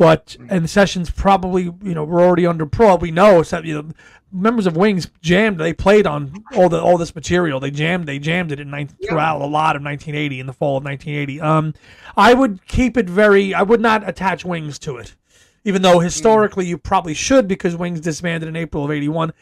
but 0.00 0.34
and 0.48 0.64
the 0.64 0.68
sessions 0.68 1.10
probably 1.10 1.64
you 1.64 1.94
know 1.94 2.04
were 2.04 2.22
already 2.22 2.46
under 2.46 2.64
pro. 2.64 2.96
We 2.96 3.10
know 3.10 3.42
so, 3.42 3.58
you 3.58 3.74
know 3.74 3.90
members 4.32 4.66
of 4.66 4.74
Wings 4.74 5.10
jammed. 5.20 5.58
They 5.58 5.74
played 5.74 6.06
on 6.06 6.42
all 6.56 6.70
the 6.70 6.80
all 6.80 6.96
this 6.96 7.14
material. 7.14 7.60
They 7.60 7.70
jammed. 7.70 8.06
They 8.06 8.18
jammed 8.18 8.50
it 8.50 8.58
in 8.58 8.70
19, 8.70 8.96
yeah. 8.98 9.10
throughout 9.10 9.42
a 9.42 9.46
lot 9.46 9.76
of 9.76 9.82
1980 9.82 10.40
in 10.40 10.46
the 10.46 10.54
fall 10.54 10.78
of 10.78 10.84
1980. 10.84 11.42
Um, 11.42 11.74
I 12.16 12.32
would 12.32 12.66
keep 12.66 12.96
it 12.96 13.10
very. 13.10 13.52
I 13.52 13.60
would 13.60 13.82
not 13.82 14.08
attach 14.08 14.42
Wings 14.42 14.78
to 14.78 14.96
it, 14.96 15.16
even 15.64 15.82
though 15.82 15.98
historically 15.98 16.64
you 16.64 16.78
probably 16.78 17.12
should 17.12 17.46
because 17.46 17.76
Wings 17.76 18.00
disbanded 18.00 18.48
in 18.48 18.56
April 18.56 18.86
of 18.86 18.90
81. 18.90 19.34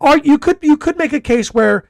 Or 0.00 0.16
you 0.16 0.38
could 0.38 0.56
you 0.62 0.78
could 0.78 0.96
make 0.96 1.12
a 1.12 1.20
case 1.20 1.52
where 1.52 1.86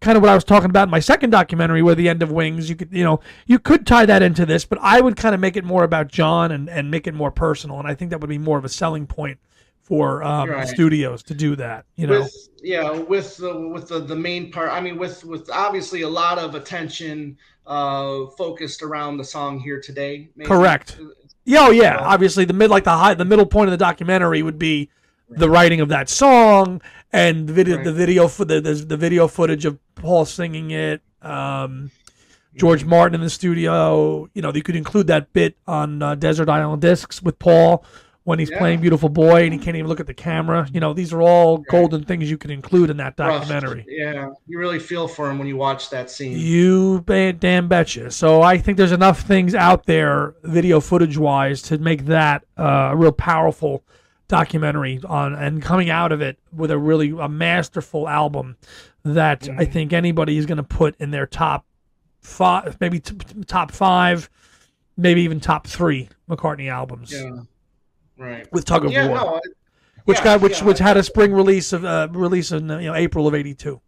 kind 0.00 0.16
of 0.16 0.22
what 0.22 0.30
I 0.30 0.34
was 0.34 0.44
talking 0.44 0.70
about 0.70 0.88
in 0.88 0.90
my 0.90 1.00
second 1.00 1.30
documentary, 1.30 1.82
where 1.82 1.94
the 1.94 2.08
end 2.08 2.22
of 2.22 2.32
Wings, 2.32 2.68
you 2.68 2.76
could, 2.76 2.88
you 2.92 3.04
know, 3.04 3.20
you 3.46 3.58
could 3.58 3.86
tie 3.86 4.06
that 4.06 4.22
into 4.22 4.46
this, 4.46 4.64
but 4.64 4.78
I 4.80 5.00
would 5.00 5.16
kind 5.16 5.34
of 5.34 5.40
make 5.40 5.56
it 5.56 5.64
more 5.64 5.84
about 5.84 6.08
John 6.08 6.52
and, 6.52 6.68
and 6.68 6.90
make 6.90 7.06
it 7.06 7.14
more 7.14 7.30
personal, 7.30 7.78
and 7.78 7.86
I 7.86 7.94
think 7.94 8.10
that 8.10 8.20
would 8.20 8.30
be 8.30 8.38
more 8.38 8.58
of 8.58 8.64
a 8.64 8.68
selling 8.68 9.06
point 9.06 9.38
for 9.82 10.22
um, 10.22 10.48
right. 10.48 10.68
studios 10.68 11.22
to 11.24 11.34
do 11.34 11.56
that. 11.56 11.84
You 11.96 12.06
know, 12.06 12.20
with, 12.20 12.48
yeah, 12.62 12.90
with 12.90 13.36
the 13.36 13.68
with 13.68 13.88
the, 13.88 14.00
the 14.00 14.16
main 14.16 14.52
part. 14.52 14.70
I 14.70 14.80
mean, 14.80 14.96
with 14.96 15.24
with 15.24 15.50
obviously 15.50 16.02
a 16.02 16.08
lot 16.08 16.38
of 16.38 16.54
attention 16.54 17.36
uh, 17.66 18.26
focused 18.38 18.82
around 18.82 19.16
the 19.16 19.24
song 19.24 19.58
here 19.58 19.80
today. 19.80 20.28
Maybe. 20.36 20.48
Correct. 20.48 20.98
Yeah, 21.44 21.66
oh 21.66 21.70
yeah. 21.70 21.98
Obviously, 21.98 22.44
the 22.44 22.52
mid 22.52 22.70
like 22.70 22.84
the 22.84 22.90
high 22.90 23.14
the 23.14 23.24
middle 23.24 23.46
point 23.46 23.68
of 23.68 23.72
the 23.72 23.84
documentary 23.84 24.42
would 24.42 24.58
be 24.58 24.90
the 25.28 25.48
writing 25.48 25.80
of 25.80 25.88
that 25.88 26.08
song 26.08 26.80
and 27.12 27.48
the 27.48 27.52
video 27.52 27.76
right. 27.76 27.84
the 27.84 27.92
video 27.92 28.28
for 28.28 28.44
the, 28.44 28.60
the, 28.60 28.74
the 28.74 28.96
video 28.96 29.28
footage 29.28 29.64
of 29.64 29.78
Paul 29.94 30.24
singing 30.24 30.70
it. 30.70 31.02
Um, 31.22 31.90
George 32.54 32.84
Martin 32.84 33.14
in 33.14 33.20
the 33.20 33.30
studio. 33.30 34.28
You 34.34 34.42
know, 34.42 34.52
you 34.52 34.62
could 34.62 34.76
include 34.76 35.06
that 35.08 35.32
bit 35.32 35.56
on 35.66 36.02
uh, 36.02 36.14
Desert 36.14 36.48
Island 36.48 36.82
Discs 36.82 37.22
with 37.22 37.38
Paul 37.38 37.84
when 38.24 38.38
he's 38.38 38.50
yeah. 38.50 38.58
playing 38.58 38.80
Beautiful 38.80 39.08
Boy 39.08 39.44
and 39.44 39.52
he 39.52 39.58
can't 39.58 39.76
even 39.76 39.88
look 39.88 40.00
at 40.00 40.06
the 40.06 40.14
camera. 40.14 40.68
You 40.72 40.80
know, 40.80 40.92
these 40.92 41.12
are 41.12 41.22
all 41.22 41.58
right. 41.58 41.66
golden 41.70 42.04
things 42.04 42.30
you 42.30 42.36
can 42.36 42.50
include 42.50 42.90
in 42.90 42.96
that 42.98 43.16
documentary. 43.16 43.84
Yeah, 43.88 44.30
you 44.46 44.58
really 44.58 44.78
feel 44.78 45.08
for 45.08 45.30
him 45.30 45.38
when 45.38 45.48
you 45.48 45.56
watch 45.56 45.90
that 45.90 46.10
scene. 46.10 46.38
You 46.38 47.00
damn 47.06 47.68
betcha. 47.68 48.10
So 48.10 48.42
I 48.42 48.58
think 48.58 48.76
there's 48.76 48.92
enough 48.92 49.22
things 49.22 49.54
out 49.54 49.86
there, 49.86 50.34
video 50.42 50.80
footage 50.80 51.16
wise, 51.16 51.62
to 51.62 51.78
make 51.78 52.06
that 52.06 52.44
uh, 52.58 52.90
a 52.92 52.96
real 52.96 53.12
powerful 53.12 53.84
documentary 54.30 55.00
on 55.06 55.34
and 55.34 55.60
coming 55.60 55.90
out 55.90 56.12
of 56.12 56.22
it 56.22 56.38
with 56.52 56.70
a 56.70 56.78
really 56.78 57.10
a 57.10 57.28
masterful 57.28 58.08
album 58.08 58.56
that 59.02 59.40
mm-hmm. 59.40 59.60
I 59.60 59.64
think 59.64 59.92
anybody 59.92 60.38
is 60.38 60.46
going 60.46 60.56
to 60.56 60.62
put 60.62 60.94
in 61.00 61.10
their 61.10 61.26
top 61.26 61.66
five, 62.20 62.76
maybe 62.80 63.00
t- 63.00 63.16
top 63.46 63.72
five, 63.72 64.30
maybe 64.96 65.22
even 65.22 65.40
top 65.40 65.66
three 65.66 66.08
McCartney 66.28 66.70
albums. 66.70 67.12
Yeah, 67.12 67.40
right. 68.16 68.50
With 68.52 68.64
Tug 68.64 68.84
of 68.84 68.92
yeah, 68.92 69.08
War, 69.08 69.16
no, 69.16 69.40
which 70.04 70.18
yeah, 70.18 70.24
got 70.24 70.40
which 70.40 70.60
yeah, 70.60 70.66
which 70.66 70.78
had 70.78 70.96
a 70.96 71.02
spring 71.02 71.32
release 71.32 71.72
of 71.72 71.84
uh, 71.84 72.08
release 72.12 72.52
in 72.52 72.68
you 72.68 72.86
know 72.88 72.94
April 72.94 73.26
of 73.26 73.34
'82. 73.34 73.80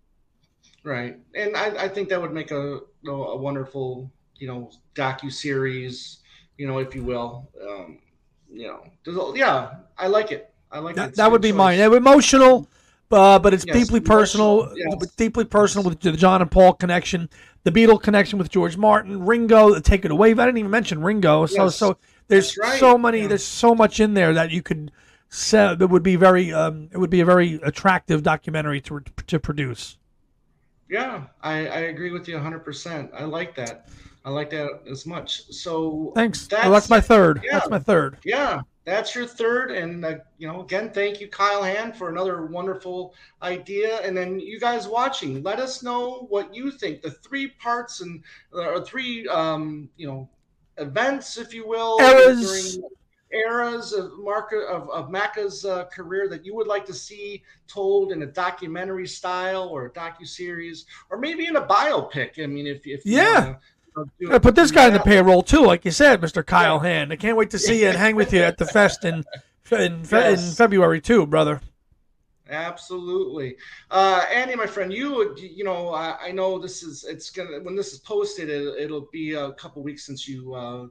Right, 0.84 1.16
and 1.36 1.56
I, 1.56 1.84
I 1.84 1.88
think 1.88 2.08
that 2.08 2.20
would 2.20 2.32
make 2.32 2.50
a 2.50 2.80
a 3.06 3.36
wonderful 3.36 4.10
you 4.38 4.48
know 4.48 4.72
docu 4.96 5.32
series, 5.32 6.18
you 6.58 6.66
know, 6.66 6.78
if 6.78 6.96
you 6.96 7.04
will. 7.04 7.48
Um, 7.62 8.00
you 8.52 8.68
know, 9.06 9.34
yeah, 9.34 9.74
I 9.96 10.06
like 10.06 10.32
it. 10.32 10.52
I 10.70 10.78
like 10.78 10.96
that. 10.96 11.10
It. 11.10 11.16
That 11.16 11.30
would 11.30 11.42
be 11.42 11.50
choice. 11.50 11.56
mine. 11.56 11.80
Emotional 11.80 12.68
uh, 13.12 13.38
but 13.38 13.52
it's 13.52 13.64
yes, 13.66 13.76
deeply 13.76 14.00
personal, 14.00 14.72
yes. 14.74 15.06
deeply 15.16 15.44
personal 15.44 15.88
with 15.88 16.00
the 16.00 16.12
John 16.12 16.40
and 16.40 16.50
Paul 16.50 16.72
connection, 16.72 17.28
the 17.62 17.70
Beatle 17.70 18.02
connection 18.02 18.38
with 18.38 18.48
George 18.48 18.76
Martin, 18.76 19.26
Ringo. 19.26 19.78
Take 19.80 20.04
it 20.04 20.10
away. 20.10 20.30
I 20.30 20.34
didn't 20.34 20.58
even 20.58 20.70
mention 20.70 21.02
Ringo. 21.02 21.46
So 21.46 21.64
yes. 21.64 21.76
so 21.76 21.98
there's 22.28 22.56
right. 22.56 22.80
so 22.80 22.96
many. 22.96 23.20
Yeah. 23.20 23.28
There's 23.28 23.44
so 23.44 23.74
much 23.74 24.00
in 24.00 24.14
there 24.14 24.32
that 24.32 24.50
you 24.50 24.62
could 24.62 24.90
say 25.28 25.74
that 25.74 25.86
would 25.88 26.02
be 26.02 26.16
very. 26.16 26.52
Um, 26.52 26.88
it 26.90 26.98
would 26.98 27.10
be 27.10 27.20
a 27.20 27.24
very 27.24 27.54
attractive 27.62 28.22
documentary 28.22 28.80
to 28.82 29.02
to 29.26 29.38
produce. 29.38 29.98
Yeah, 30.88 31.24
I, 31.42 31.66
I 31.66 31.78
agree 31.80 32.12
with 32.12 32.28
you 32.28 32.34
100. 32.34 32.60
percent 32.60 33.10
I 33.14 33.24
like 33.24 33.54
that. 33.56 33.88
I 34.24 34.30
like 34.30 34.50
that 34.50 34.82
as 34.88 35.06
much. 35.06 35.52
So 35.52 36.12
thanks. 36.14 36.46
That's, 36.46 36.88
my 36.88 37.00
third. 37.00 37.42
Yeah, 37.44 37.52
that's 37.52 37.70
my 37.70 37.78
third. 37.78 38.18
Yeah, 38.24 38.60
that's 38.84 39.14
your 39.14 39.26
third. 39.26 39.72
And, 39.72 40.04
uh, 40.04 40.16
you 40.38 40.46
know, 40.46 40.62
again, 40.62 40.90
thank 40.90 41.20
you, 41.20 41.28
Kyle 41.28 41.62
Hand, 41.62 41.96
for 41.96 42.08
another 42.08 42.46
wonderful 42.46 43.14
idea. 43.42 44.00
And 44.00 44.16
then 44.16 44.38
you 44.38 44.60
guys 44.60 44.86
watching, 44.86 45.42
let 45.42 45.58
us 45.58 45.82
know 45.82 46.26
what 46.28 46.54
you 46.54 46.70
think. 46.70 47.02
The 47.02 47.10
three 47.10 47.48
parts 47.48 48.00
and 48.00 48.22
or 48.52 48.84
three, 48.84 49.26
um, 49.28 49.88
you 49.96 50.06
know, 50.06 50.28
events, 50.78 51.36
if 51.36 51.52
you 51.52 51.66
will, 51.66 51.98
eras. 52.00 52.76
during 52.76 52.90
eras 53.32 53.92
of 53.92 54.18
Mark 54.18 54.52
of, 54.52 54.88
of 54.90 55.08
Macca's 55.08 55.64
uh, 55.64 55.84
career 55.86 56.28
that 56.28 56.44
you 56.44 56.54
would 56.54 56.66
like 56.66 56.84
to 56.86 56.94
see 56.94 57.42
told 57.66 58.12
in 58.12 58.22
a 58.22 58.26
documentary 58.26 59.06
style 59.06 59.68
or 59.68 59.86
a 59.86 59.90
docu 59.90 60.26
series, 60.26 60.86
or 61.10 61.18
maybe 61.18 61.46
in 61.46 61.56
a 61.56 61.66
biopic. 61.66 62.42
I 62.42 62.46
mean, 62.46 62.66
if, 62.66 62.86
if 62.86 63.04
yeah. 63.04 63.56
Put 63.94 64.54
this 64.54 64.70
guy 64.70 64.86
in 64.86 64.94
the 64.94 65.00
payroll 65.00 65.42
too, 65.42 65.64
like 65.64 65.84
you 65.84 65.90
said, 65.90 66.20
Mr. 66.20 66.44
Kyle 66.44 66.76
yeah. 66.76 66.90
Hand. 66.90 67.12
I 67.12 67.16
can't 67.16 67.36
wait 67.36 67.50
to 67.50 67.58
see 67.58 67.82
you 67.82 67.88
and 67.88 67.96
hang 67.96 68.16
with 68.16 68.32
you 68.32 68.40
at 68.40 68.58
the 68.58 68.66
fest 68.66 69.04
in 69.04 69.24
in, 69.70 70.04
yes. 70.10 70.48
in 70.48 70.54
February 70.54 71.00
too, 71.00 71.26
brother. 71.26 71.60
Absolutely, 72.48 73.56
uh, 73.90 74.24
Andy, 74.30 74.54
my 74.54 74.66
friend. 74.66 74.92
You 74.92 75.34
you 75.36 75.64
know 75.64 75.90
I, 75.90 76.16
I, 76.20 76.32
know 76.32 76.58
this 76.58 76.82
is 76.82 77.04
it's 77.04 77.30
gonna 77.30 77.60
when 77.60 77.74
this 77.74 77.92
is 77.92 78.00
posted, 78.00 78.50
it, 78.50 78.90
will 78.90 79.08
be 79.10 79.32
a 79.34 79.52
couple 79.52 79.82
weeks 79.82 80.04
since 80.06 80.28
you. 80.28 80.54
Uh, 80.54 80.86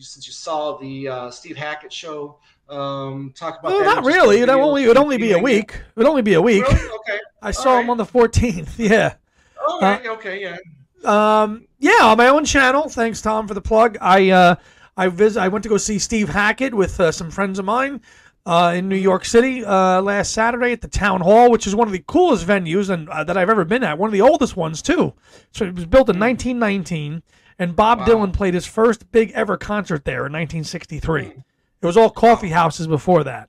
since 0.00 0.26
you 0.26 0.32
saw 0.32 0.76
the 0.78 1.08
uh, 1.08 1.30
Steve 1.30 1.56
Hackett 1.56 1.92
show, 1.92 2.38
um, 2.68 3.32
talk 3.36 3.60
about. 3.60 3.72
Well, 3.72 3.84
not 3.84 4.04
really. 4.04 4.40
It 4.40 4.48
only 4.48 4.84
it 4.84 4.88
would 4.88 4.96
only 4.96 5.16
be 5.16 5.32
a 5.32 5.38
week. 5.38 5.74
It 5.74 5.96
would 5.96 6.06
only 6.06 6.22
be 6.22 6.34
a 6.34 6.42
week. 6.42 6.66
Really? 6.66 6.90
Okay. 7.00 7.18
I 7.42 7.50
saw 7.52 7.74
right. 7.74 7.84
him 7.84 7.90
on 7.90 7.96
the 7.96 8.04
14th. 8.04 8.70
Yeah. 8.78 9.14
Okay. 9.74 10.08
Uh, 10.08 10.12
okay. 10.14 10.40
Yeah. 10.40 10.56
Um, 11.06 11.66
yeah, 11.78 11.98
on 12.02 12.16
my 12.16 12.28
own 12.28 12.44
channel. 12.44 12.88
Thanks, 12.88 13.20
Tom, 13.20 13.46
for 13.46 13.54
the 13.54 13.60
plug. 13.60 13.96
I 14.00 14.30
uh, 14.30 14.56
I 14.96 15.08
visit. 15.08 15.40
I 15.40 15.48
went 15.48 15.62
to 15.62 15.68
go 15.68 15.76
see 15.76 15.98
Steve 15.98 16.28
Hackett 16.28 16.74
with 16.74 16.98
uh, 16.98 17.12
some 17.12 17.30
friends 17.30 17.58
of 17.58 17.64
mine 17.64 18.00
uh, 18.46 18.72
in 18.76 18.88
New 18.88 18.96
York 18.96 19.24
City 19.24 19.64
uh, 19.64 20.00
last 20.00 20.32
Saturday 20.32 20.72
at 20.72 20.80
the 20.80 20.88
Town 20.88 21.20
Hall, 21.20 21.50
which 21.50 21.66
is 21.66 21.74
one 21.74 21.86
of 21.86 21.92
the 21.92 22.04
coolest 22.06 22.46
venues 22.46 22.90
and 22.90 23.08
uh, 23.08 23.24
that 23.24 23.36
I've 23.36 23.50
ever 23.50 23.64
been 23.64 23.84
at. 23.84 23.98
One 23.98 24.08
of 24.08 24.12
the 24.12 24.20
oldest 24.20 24.56
ones 24.56 24.82
too. 24.82 25.14
So 25.52 25.64
it 25.64 25.74
was 25.74 25.86
built 25.86 26.08
in 26.08 26.18
1919, 26.18 27.22
and 27.58 27.76
Bob 27.76 28.00
wow. 28.00 28.06
Dylan 28.06 28.32
played 28.32 28.54
his 28.54 28.66
first 28.66 29.10
big 29.12 29.32
ever 29.32 29.56
concert 29.56 30.04
there 30.04 30.26
in 30.26 30.32
1963. 30.32 31.22
Mm. 31.22 31.44
It 31.82 31.86
was 31.86 31.96
all 31.96 32.10
coffee 32.10 32.48
houses 32.48 32.86
before 32.86 33.24
that. 33.24 33.48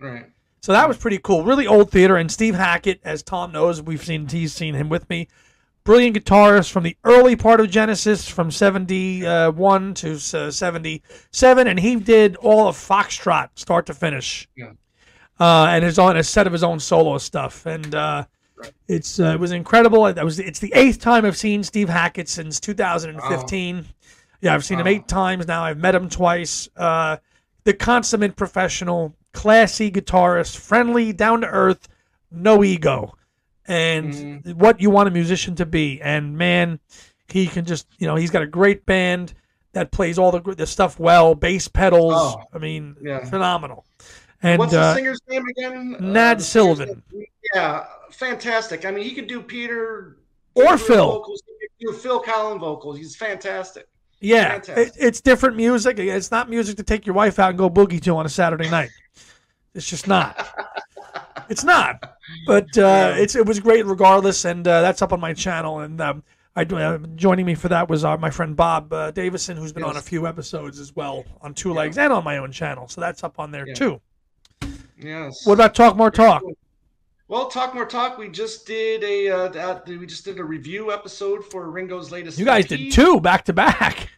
Right. 0.00 0.26
So 0.62 0.72
that 0.72 0.88
was 0.88 0.96
pretty 0.96 1.18
cool. 1.18 1.44
Really 1.44 1.66
old 1.66 1.90
theater. 1.90 2.16
And 2.16 2.30
Steve 2.30 2.54
Hackett, 2.54 3.00
as 3.04 3.22
Tom 3.22 3.52
knows, 3.52 3.82
we've 3.82 4.04
seen 4.04 4.28
he's 4.28 4.52
seen 4.52 4.74
him 4.74 4.88
with 4.88 5.10
me 5.10 5.28
brilliant 5.84 6.16
guitarist 6.16 6.70
from 6.70 6.84
the 6.84 6.96
early 7.04 7.36
part 7.36 7.60
of 7.60 7.70
Genesis, 7.70 8.28
from 8.28 8.50
71 8.50 9.94
to 9.94 10.12
uh, 10.12 10.50
77, 10.50 11.66
and 11.66 11.80
he 11.80 11.96
did 11.96 12.36
all 12.36 12.68
of 12.68 12.76
Foxtrot, 12.76 13.50
start 13.54 13.86
to 13.86 13.94
finish. 13.94 14.48
Yeah. 14.56 14.72
Uh, 15.40 15.66
and 15.70 15.84
his 15.84 15.98
own 15.98 16.16
a 16.16 16.22
set 16.22 16.46
of 16.46 16.52
his 16.52 16.62
own 16.62 16.78
solo 16.78 17.18
stuff, 17.18 17.66
and 17.66 17.94
uh, 17.94 18.24
right. 18.56 18.72
it's 18.86 19.18
uh, 19.18 19.32
it 19.32 19.40
was 19.40 19.50
incredible. 19.50 20.06
It 20.06 20.22
was 20.22 20.38
it's 20.38 20.60
the 20.60 20.72
eighth 20.74 21.00
time 21.00 21.24
I've 21.24 21.36
seen 21.36 21.64
Steve 21.64 21.88
Hackett 21.88 22.28
since 22.28 22.60
2015. 22.60 23.76
Wow. 23.76 23.82
Yeah, 24.40 24.54
I've 24.54 24.64
seen 24.64 24.78
wow. 24.78 24.82
him 24.82 24.88
eight 24.88 25.08
times 25.08 25.48
now. 25.48 25.64
I've 25.64 25.78
met 25.78 25.94
him 25.94 26.08
twice. 26.08 26.68
Uh, 26.76 27.16
the 27.64 27.72
consummate 27.72 28.36
professional, 28.36 29.16
classy 29.32 29.90
guitarist, 29.90 30.58
friendly, 30.58 31.12
down 31.12 31.40
to 31.40 31.48
earth, 31.48 31.88
no 32.30 32.62
ego 32.62 33.14
and 33.72 34.12
mm. 34.44 34.54
what 34.54 34.80
you 34.80 34.90
want 34.90 35.08
a 35.08 35.10
musician 35.10 35.54
to 35.56 35.66
be. 35.66 36.00
And 36.02 36.36
man, 36.36 36.78
he 37.28 37.46
can 37.46 37.64
just 37.64 37.86
you 37.98 38.06
know 38.06 38.16
he's 38.16 38.30
got 38.30 38.42
a 38.42 38.46
great 38.46 38.84
band 38.86 39.34
that 39.72 39.90
plays 39.90 40.18
all 40.18 40.30
the 40.30 40.40
the 40.54 40.66
stuff 40.66 40.98
well, 40.98 41.34
bass 41.34 41.68
pedals. 41.68 42.14
Oh, 42.14 42.42
I 42.52 42.58
mean, 42.58 42.96
yeah. 43.02 43.24
phenomenal. 43.24 43.84
And 44.42 44.58
what's 44.58 44.72
the 44.72 44.80
uh, 44.80 44.94
singer's 44.94 45.20
name 45.28 45.46
again? 45.46 45.96
Nad 46.00 46.38
uh, 46.38 46.40
Sylvan. 46.40 47.02
Yeah, 47.54 47.86
fantastic. 48.10 48.84
I 48.84 48.90
mean, 48.90 49.04
he 49.04 49.14
could 49.14 49.28
do 49.28 49.40
Peter 49.40 50.18
or 50.54 50.76
Phil. 50.76 51.06
Vocals. 51.06 51.42
He 51.46 51.68
could 51.86 51.92
do 51.92 51.98
Phil 51.98 52.20
Collins 52.20 52.60
vocals. 52.60 52.98
He's 52.98 53.16
fantastic. 53.16 53.88
Yeah, 54.20 54.60
it, 54.68 54.92
it's 54.96 55.20
different 55.20 55.56
music. 55.56 55.98
It's 55.98 56.30
not 56.30 56.48
music 56.48 56.76
to 56.76 56.84
take 56.84 57.06
your 57.06 57.14
wife 57.14 57.40
out 57.40 57.50
and 57.50 57.58
go 57.58 57.68
boogie 57.68 58.00
to 58.02 58.16
on 58.16 58.24
a 58.24 58.28
Saturday 58.28 58.70
night. 58.70 58.90
It's 59.74 59.88
just 59.88 60.06
not. 60.06 60.36
it's 61.52 61.64
not. 61.64 62.16
But 62.46 62.76
uh, 62.76 63.14
it's 63.16 63.36
it 63.36 63.46
was 63.46 63.60
great 63.60 63.86
regardless, 63.86 64.44
and 64.44 64.66
uh, 64.66 64.80
that's 64.80 65.02
up 65.02 65.12
on 65.12 65.20
my 65.20 65.34
channel. 65.34 65.80
And 65.80 66.00
um, 66.00 66.22
I 66.56 66.62
uh, 66.62 66.98
joining 67.14 67.46
me 67.46 67.54
for 67.54 67.68
that 67.68 67.88
was 67.88 68.04
uh, 68.04 68.16
my 68.16 68.30
friend 68.30 68.56
Bob 68.56 68.92
uh, 68.92 69.10
Davison, 69.10 69.56
who's 69.56 69.72
been 69.72 69.84
yes. 69.84 69.90
on 69.90 69.96
a 69.96 70.02
few 70.02 70.26
episodes 70.26 70.80
as 70.80 70.96
well 70.96 71.24
on 71.42 71.54
Two 71.54 71.72
Legs 71.72 71.96
yeah. 71.96 72.04
and 72.04 72.12
on 72.12 72.24
my 72.24 72.38
own 72.38 72.50
channel. 72.50 72.88
So 72.88 73.00
that's 73.00 73.22
up 73.22 73.38
on 73.38 73.50
there 73.50 73.68
yeah. 73.68 73.74
too. 73.74 74.00
Yes. 74.98 75.46
What 75.46 75.54
about 75.54 75.74
Talk 75.74 75.96
More 75.96 76.10
Talk? 76.10 76.42
Well, 77.28 77.48
talk 77.48 77.74
more 77.74 77.86
talk. 77.86 78.18
We 78.18 78.28
just 78.28 78.66
did 78.66 79.02
a 79.02 79.30
uh, 79.30 79.80
we 79.86 80.06
just 80.06 80.22
did 80.22 80.38
a 80.38 80.44
review 80.44 80.92
episode 80.92 81.42
for 81.50 81.70
Ringo's 81.70 82.10
latest. 82.10 82.38
You 82.38 82.44
guys 82.44 82.64
EP. 82.64 82.68
did 82.68 82.92
two 82.92 83.22
back 83.22 83.46
to 83.46 83.54
back. 83.54 84.10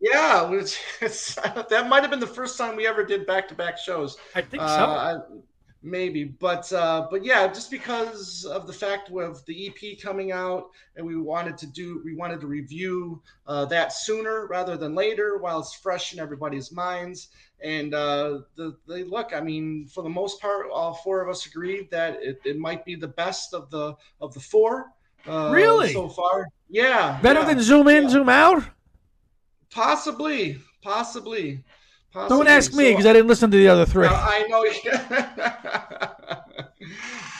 Yeah, 0.00 0.42
which 0.42 0.78
that 1.00 1.86
might 1.88 2.02
have 2.02 2.10
been 2.10 2.20
the 2.20 2.26
first 2.26 2.58
time 2.58 2.76
we 2.76 2.86
ever 2.86 3.04
did 3.04 3.26
back 3.26 3.48
to 3.48 3.54
back 3.54 3.78
shows. 3.78 4.18
I 4.34 4.42
think 4.42 4.60
so. 4.60 4.66
I, 4.66 5.16
maybe 5.82 6.24
but 6.24 6.72
uh 6.72 7.06
but 7.08 7.24
yeah 7.24 7.46
just 7.46 7.70
because 7.70 8.44
of 8.44 8.66
the 8.66 8.72
fact 8.72 9.10
of 9.10 9.44
the 9.46 9.68
ep 9.68 10.00
coming 10.00 10.32
out 10.32 10.70
and 10.96 11.06
we 11.06 11.16
wanted 11.16 11.56
to 11.56 11.66
do 11.68 12.02
we 12.04 12.16
wanted 12.16 12.40
to 12.40 12.48
review 12.48 13.22
uh 13.46 13.64
that 13.64 13.92
sooner 13.92 14.46
rather 14.46 14.76
than 14.76 14.94
later 14.94 15.38
while 15.38 15.60
it's 15.60 15.74
fresh 15.74 16.12
in 16.12 16.18
everybody's 16.18 16.72
minds. 16.72 17.28
And 17.62 17.94
uh 17.94 18.40
the 18.56 18.76
they 18.88 19.04
look 19.04 19.32
i 19.32 19.40
mean 19.40 19.86
for 19.86 20.02
the 20.02 20.08
most 20.08 20.40
part 20.40 20.66
all 20.72 20.94
four 20.94 21.22
of 21.22 21.28
us 21.28 21.46
agreed 21.46 21.90
that 21.90 22.22
it, 22.22 22.40
it 22.44 22.58
might 22.58 22.84
be 22.84 22.94
the 22.94 23.08
best 23.08 23.54
of 23.54 23.70
the 23.70 23.94
of 24.20 24.34
the 24.34 24.40
four 24.40 24.92
uh 25.26 25.50
really? 25.52 25.92
so 25.92 26.08
far. 26.08 26.48
Yeah 26.68 27.20
better 27.20 27.40
yeah, 27.40 27.46
than 27.46 27.60
zoom 27.60 27.88
in 27.88 28.04
yeah. 28.04 28.10
zoom 28.10 28.28
out? 28.28 28.64
Possibly 29.70 30.58
possibly 30.82 30.82
Possibly. 30.82 31.64
Don't 32.26 32.48
ask 32.48 32.72
me 32.74 32.90
because 32.90 33.06
I 33.06 33.12
didn't 33.12 33.28
listen 33.28 33.50
to 33.50 33.56
the 33.56 33.68
other 33.68 33.86
three. 33.86 34.06
I 34.08 34.46
know. 34.48 36.08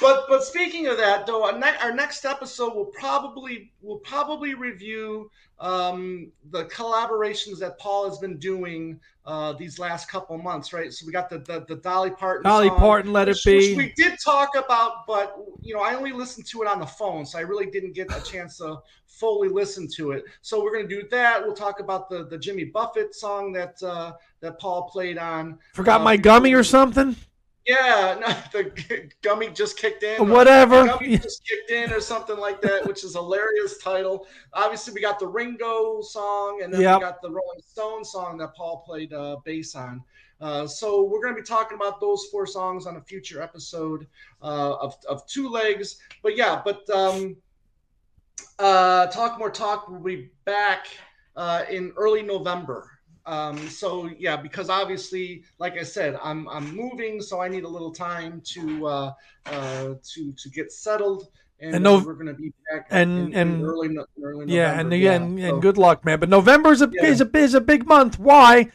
but 0.01 0.27
but 0.29 0.45
speaking 0.45 0.87
of 0.87 0.97
that, 0.99 1.27
though, 1.27 1.45
our, 1.45 1.59
ne- 1.59 1.77
our 1.83 1.93
next 1.93 2.25
episode 2.25 2.75
will 2.75 2.87
probably 2.87 3.73
will 3.83 3.99
probably 3.99 4.55
review 4.55 5.31
um, 5.61 6.31
the 6.51 6.65
collaborations 6.67 7.59
that 7.59 7.79
Paul 7.79 8.09
has 8.09 8.19
been 8.19 8.39
doing 8.39 9.01
uh, 9.27 9.53
these 9.53 9.79
last 9.79 10.09
couple 10.09 10.39
months, 10.39 10.73
right? 10.73 10.93
So 10.93 11.05
we 11.07 11.13
got 11.13 11.29
the 11.29 11.39
the, 11.39 11.65
the 11.69 11.77
Dolly 11.77 12.11
Parton, 12.11 12.45
Dolly 12.45 12.69
song, 12.69 12.79
Parton, 12.79 13.13
Let 13.13 13.29
It 13.29 13.39
Be. 13.45 13.77
we 13.77 13.93
did 13.97 14.19
talk 14.25 14.57
about, 14.57 15.07
but 15.07 15.37
you 15.61 15.75
know, 15.75 15.81
I 15.81 15.95
only 15.95 16.13
listened 16.13 16.47
to 16.47 16.63
it 16.63 16.69
on 16.69 16.79
the 16.79 16.87
phone, 16.87 17.27
so 17.27 17.39
I 17.39 17.43
really 17.43 17.67
didn't 17.67 17.93
get 17.93 18.15
a 18.15 18.23
chance 18.23 18.59
to 18.59 18.79
fully 19.07 19.49
listen 19.49 19.89
to 19.97 20.13
it. 20.13 20.25
So 20.43 20.63
we're 20.63 20.75
gonna 20.75 20.89
do 20.89 21.03
that. 21.11 21.43
We'll 21.43 21.55
talk 21.55 21.81
about 21.81 22.09
the 22.09 22.25
the 22.25 22.39
Jimmy 22.39 22.65
Buffett 22.65 23.15
song 23.15 23.53
that 23.53 23.83
uh, 23.83 24.13
that 24.41 24.59
Paul 24.61 24.89
played 24.91 25.19
on. 25.19 25.59
Forgot 25.75 26.01
uh, 26.01 26.05
my 26.05 26.17
gummy 26.17 26.55
or 26.55 26.65
something. 26.65 27.17
Yeah, 27.69 28.17
no, 28.21 28.35
the 28.53 29.11
gummy 29.21 29.51
just 29.51 29.77
kicked 29.77 30.03
in. 30.03 30.29
Whatever. 30.29 30.87
Gummy 30.87 31.19
just 31.19 31.47
kicked 31.47 31.71
in 31.71 31.93
or 31.93 32.01
something 32.01 32.39
like 32.39 32.63
that, 32.63 32.87
which 32.87 33.05
is 33.05 33.15
a 33.15 33.19
hilarious 33.19 33.77
title. 33.79 34.27
Obviously, 34.55 34.95
we 34.95 35.03
got 35.03 35.19
the 35.19 35.27
Ringo 35.27 36.01
song, 36.01 36.63
and 36.65 36.73
then 36.73 36.81
yep. 36.81 36.99
we 36.99 37.05
got 37.05 37.21
the 37.21 37.29
Rolling 37.29 37.61
Stone 37.61 38.05
song 38.05 38.39
that 38.39 38.55
Paul 38.57 38.83
played 38.87 39.13
uh, 39.13 39.37
bass 39.45 39.75
on. 39.75 40.03
Uh, 40.41 40.67
so 40.67 41.05
we're 41.05 41.21
going 41.21 41.35
to 41.35 41.41
be 41.41 41.47
talking 41.47 41.77
about 41.77 42.01
those 42.01 42.27
four 42.33 42.47
songs 42.47 42.87
on 42.87 42.97
a 42.97 43.01
future 43.03 43.43
episode 43.43 44.07
uh, 44.41 44.77
of, 44.77 44.97
of 45.07 45.27
Two 45.27 45.51
Legs. 45.51 45.99
But 46.23 46.37
yeah, 46.37 46.63
but 46.65 46.89
um, 46.89 47.37
uh, 48.59 49.09
Talk 49.09 49.39
More 49.39 49.51
Talk 49.51 49.89
will 49.89 49.99
be 49.99 50.31
back 50.47 50.87
uh, 51.37 51.65
in 51.69 51.93
early 51.97 52.23
November. 52.23 52.98
Um, 53.29 53.69
so 53.69 54.09
yeah, 54.19 54.37
because 54.37 54.71
obviously, 54.71 55.45
like 55.59 55.77
I 55.77 55.83
said, 55.83 56.19
I'm 56.23 56.49
I'm 56.49 56.75
moving, 56.75 57.21
so 57.21 57.43
I 57.43 57.49
need 57.49 57.65
a 57.65 57.69
little 57.69 57.93
time 57.93 58.41
to 58.55 58.87
uh, 58.87 59.13
uh, 59.45 59.95
to 60.03 60.33
to 60.33 60.51
get 60.51 60.73
settled. 60.73 61.29
And, 61.61 61.75
and 61.75 61.85
no, 61.85 61.99
we're 61.99 62.15
going 62.15 62.29
to 62.29 62.35
be 62.35 62.53
back 62.71 62.87
and 62.89 63.29
in, 63.29 63.35
and 63.35 63.55
in 63.57 63.65
early, 63.65 63.99
early 64.23 64.47
yeah, 64.47 64.81
and 64.81 64.93
yeah, 64.93 65.15
and, 65.15 65.39
so, 65.39 65.45
and 65.45 65.61
good 65.61 65.77
luck, 65.77 66.07
man. 66.07 66.21
But 66.21 66.31
November 66.31 66.73
is 66.73 66.81
a 66.81 66.89
yeah. 66.91 67.05
is 67.05 67.21
a 67.21 67.29
is 67.37 67.53
a 67.53 67.61
big 67.61 67.87
month. 67.87 68.19
Why? 68.19 68.71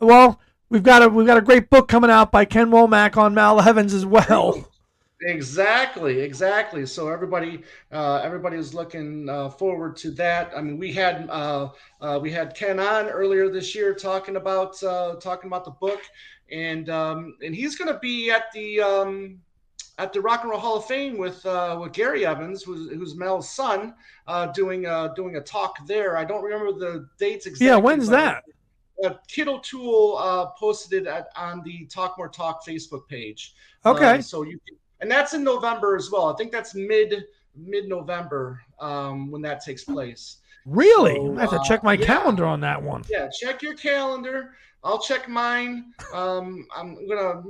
Well, 0.00 0.40
we've 0.70 0.82
got 0.82 1.02
a 1.02 1.08
we've 1.10 1.26
got 1.26 1.36
a 1.36 1.42
great 1.42 1.68
book 1.68 1.88
coming 1.88 2.10
out 2.10 2.32
by 2.32 2.46
Ken 2.46 2.70
Womack 2.70 3.18
on 3.18 3.34
Mal 3.34 3.60
Evans 3.60 3.92
as 3.92 4.06
well. 4.06 4.70
Exactly, 5.22 6.20
exactly. 6.20 6.86
So 6.86 7.08
everybody, 7.08 7.62
uh, 7.90 8.20
everybody 8.22 8.56
is 8.56 8.72
looking 8.72 9.28
uh, 9.28 9.50
forward 9.50 9.96
to 9.96 10.10
that. 10.12 10.52
I 10.56 10.62
mean, 10.62 10.78
we 10.78 10.92
had 10.92 11.28
uh, 11.28 11.70
uh 12.00 12.18
we 12.22 12.30
had 12.30 12.54
Ken 12.54 12.78
on 12.78 13.06
earlier 13.06 13.50
this 13.50 13.74
year 13.74 13.94
talking 13.94 14.36
about 14.36 14.80
uh, 14.82 15.16
talking 15.16 15.48
about 15.48 15.64
the 15.64 15.72
book, 15.72 16.00
and 16.52 16.88
um, 16.88 17.36
and 17.44 17.54
he's 17.54 17.76
going 17.76 17.92
to 17.92 17.98
be 17.98 18.30
at 18.30 18.52
the 18.52 18.80
um, 18.80 19.40
at 19.98 20.12
the 20.12 20.20
Rock 20.20 20.42
and 20.42 20.50
Roll 20.50 20.60
Hall 20.60 20.76
of 20.76 20.84
Fame 20.84 21.18
with 21.18 21.44
uh, 21.44 21.76
with 21.80 21.92
Gary 21.92 22.24
Evans, 22.24 22.62
who's, 22.62 22.88
who's 22.90 23.16
Mal's 23.16 23.50
son, 23.50 23.94
doing 24.54 24.82
doing 25.16 25.36
a 25.36 25.40
talk 25.40 25.84
there. 25.86 26.16
I 26.16 26.24
don't 26.24 26.44
remember 26.44 26.72
the 26.72 27.08
dates 27.18 27.46
exactly. 27.46 27.66
Yeah, 27.66 27.76
when's 27.76 28.08
that? 28.08 28.44
uh, 29.04 29.14
Kit 29.26 29.48
O'Toole 29.48 30.16
uh, 30.18 30.46
posted 30.58 31.02
it 31.02 31.06
at, 31.06 31.28
on 31.36 31.62
the 31.64 31.86
Talk 31.86 32.16
More 32.18 32.28
Talk 32.28 32.64
Facebook 32.64 33.08
page. 33.08 33.54
Okay. 33.84 34.18
Uh, 34.18 34.22
so 34.22 34.42
you 34.42 34.58
can, 34.66 34.76
and 35.00 35.10
that's 35.10 35.34
in 35.34 35.44
November 35.44 35.96
as 35.96 36.10
well. 36.10 36.32
I 36.32 36.36
think 36.36 36.52
that's 36.52 36.74
mid 36.74 37.24
mid 37.56 37.88
November 37.88 38.60
um, 38.80 39.30
when 39.30 39.42
that 39.42 39.64
takes 39.64 39.84
place. 39.84 40.38
Really? 40.66 41.14
So, 41.14 41.36
I 41.36 41.40
have 41.42 41.50
to 41.50 41.60
check 41.66 41.82
my 41.82 41.94
yeah. 41.94 42.06
calendar 42.06 42.44
on 42.44 42.60
that 42.60 42.82
one. 42.82 43.04
Yeah, 43.08 43.28
check 43.28 43.62
your 43.62 43.74
calendar. 43.74 44.54
I'll 44.84 44.98
check 44.98 45.28
mine. 45.28 45.92
Um, 46.12 46.66
I'm 46.76 47.08
gonna. 47.08 47.42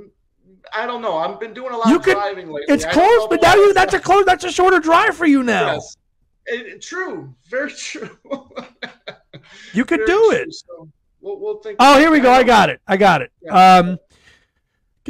I 0.73 0.85
don't 0.85 1.01
know. 1.01 1.17
I've 1.17 1.39
been 1.39 1.53
doing 1.53 1.73
a 1.73 1.77
lot 1.77 1.89
you 1.89 1.97
of 1.97 2.03
could, 2.03 2.15
driving 2.15 2.47
lately. 2.47 2.73
It's 2.73 2.85
close, 2.85 3.27
but 3.29 3.41
now 3.41 3.55
you 3.55 3.73
that's 3.73 3.93
a 3.93 3.99
close. 3.99 4.25
That's 4.25 4.43
a 4.43 4.51
shorter 4.51 4.79
drive 4.79 5.15
for 5.15 5.25
you 5.25 5.43
now. 5.43 5.73
Yes. 5.73 5.97
It, 6.47 6.81
true. 6.81 7.33
Very 7.49 7.71
true. 7.77 8.17
you 9.73 9.85
could 9.85 9.99
Very 9.99 10.07
do 10.07 10.29
true. 10.29 10.31
it. 10.31 10.53
So, 10.53 10.89
we'll, 11.21 11.39
we'll 11.39 11.59
think. 11.59 11.77
Oh, 11.79 11.99
here 11.99 12.09
we 12.11 12.19
go. 12.19 12.31
I 12.31 12.43
got 12.43 12.69
it. 12.69 12.81
I 12.87 12.97
got 12.97 13.21
it. 13.21 13.31
Yeah. 13.41 13.75
Um, 13.77 13.99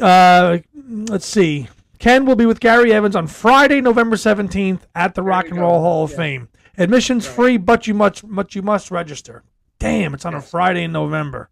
uh, 0.02 0.58
let's 0.74 1.26
see. 1.26 1.68
Ken 2.00 2.26
will 2.26 2.36
be 2.36 2.46
with 2.46 2.60
Gary 2.60 2.92
Evans 2.94 3.16
on 3.16 3.28
Friday, 3.28 3.82
November 3.82 4.18
seventeenth, 4.18 4.88
at 4.96 5.16
the 5.16 5.22
there 5.22 5.30
Rock 5.30 5.46
and 5.46 5.56
go. 5.56 5.62
Roll 5.62 5.82
Hall 5.82 6.04
of 6.06 6.12
yeah. 6.12 6.18
Fame. 6.18 6.50
Admissions 6.78 7.28
right. 7.28 7.36
free, 7.36 7.58
but 7.58 7.88
you 7.88 7.94
must, 7.94 8.24
but 8.28 8.56
you 8.56 8.62
must 8.62 8.90
register. 8.90 9.44
Damn, 9.80 10.14
it's 10.14 10.26
on 10.26 10.34
yes. 10.34 10.46
a 10.46 10.48
Friday 10.48 10.84
in 10.84 10.92
November. 10.92 11.50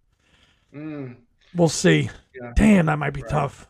Mm. 0.73 1.17
We'll 1.53 1.69
see. 1.69 2.09
Yeah. 2.33 2.53
Damn, 2.55 2.85
that 2.87 2.97
might 2.97 3.13
be 3.13 3.21
right. 3.21 3.31
tough. 3.31 3.67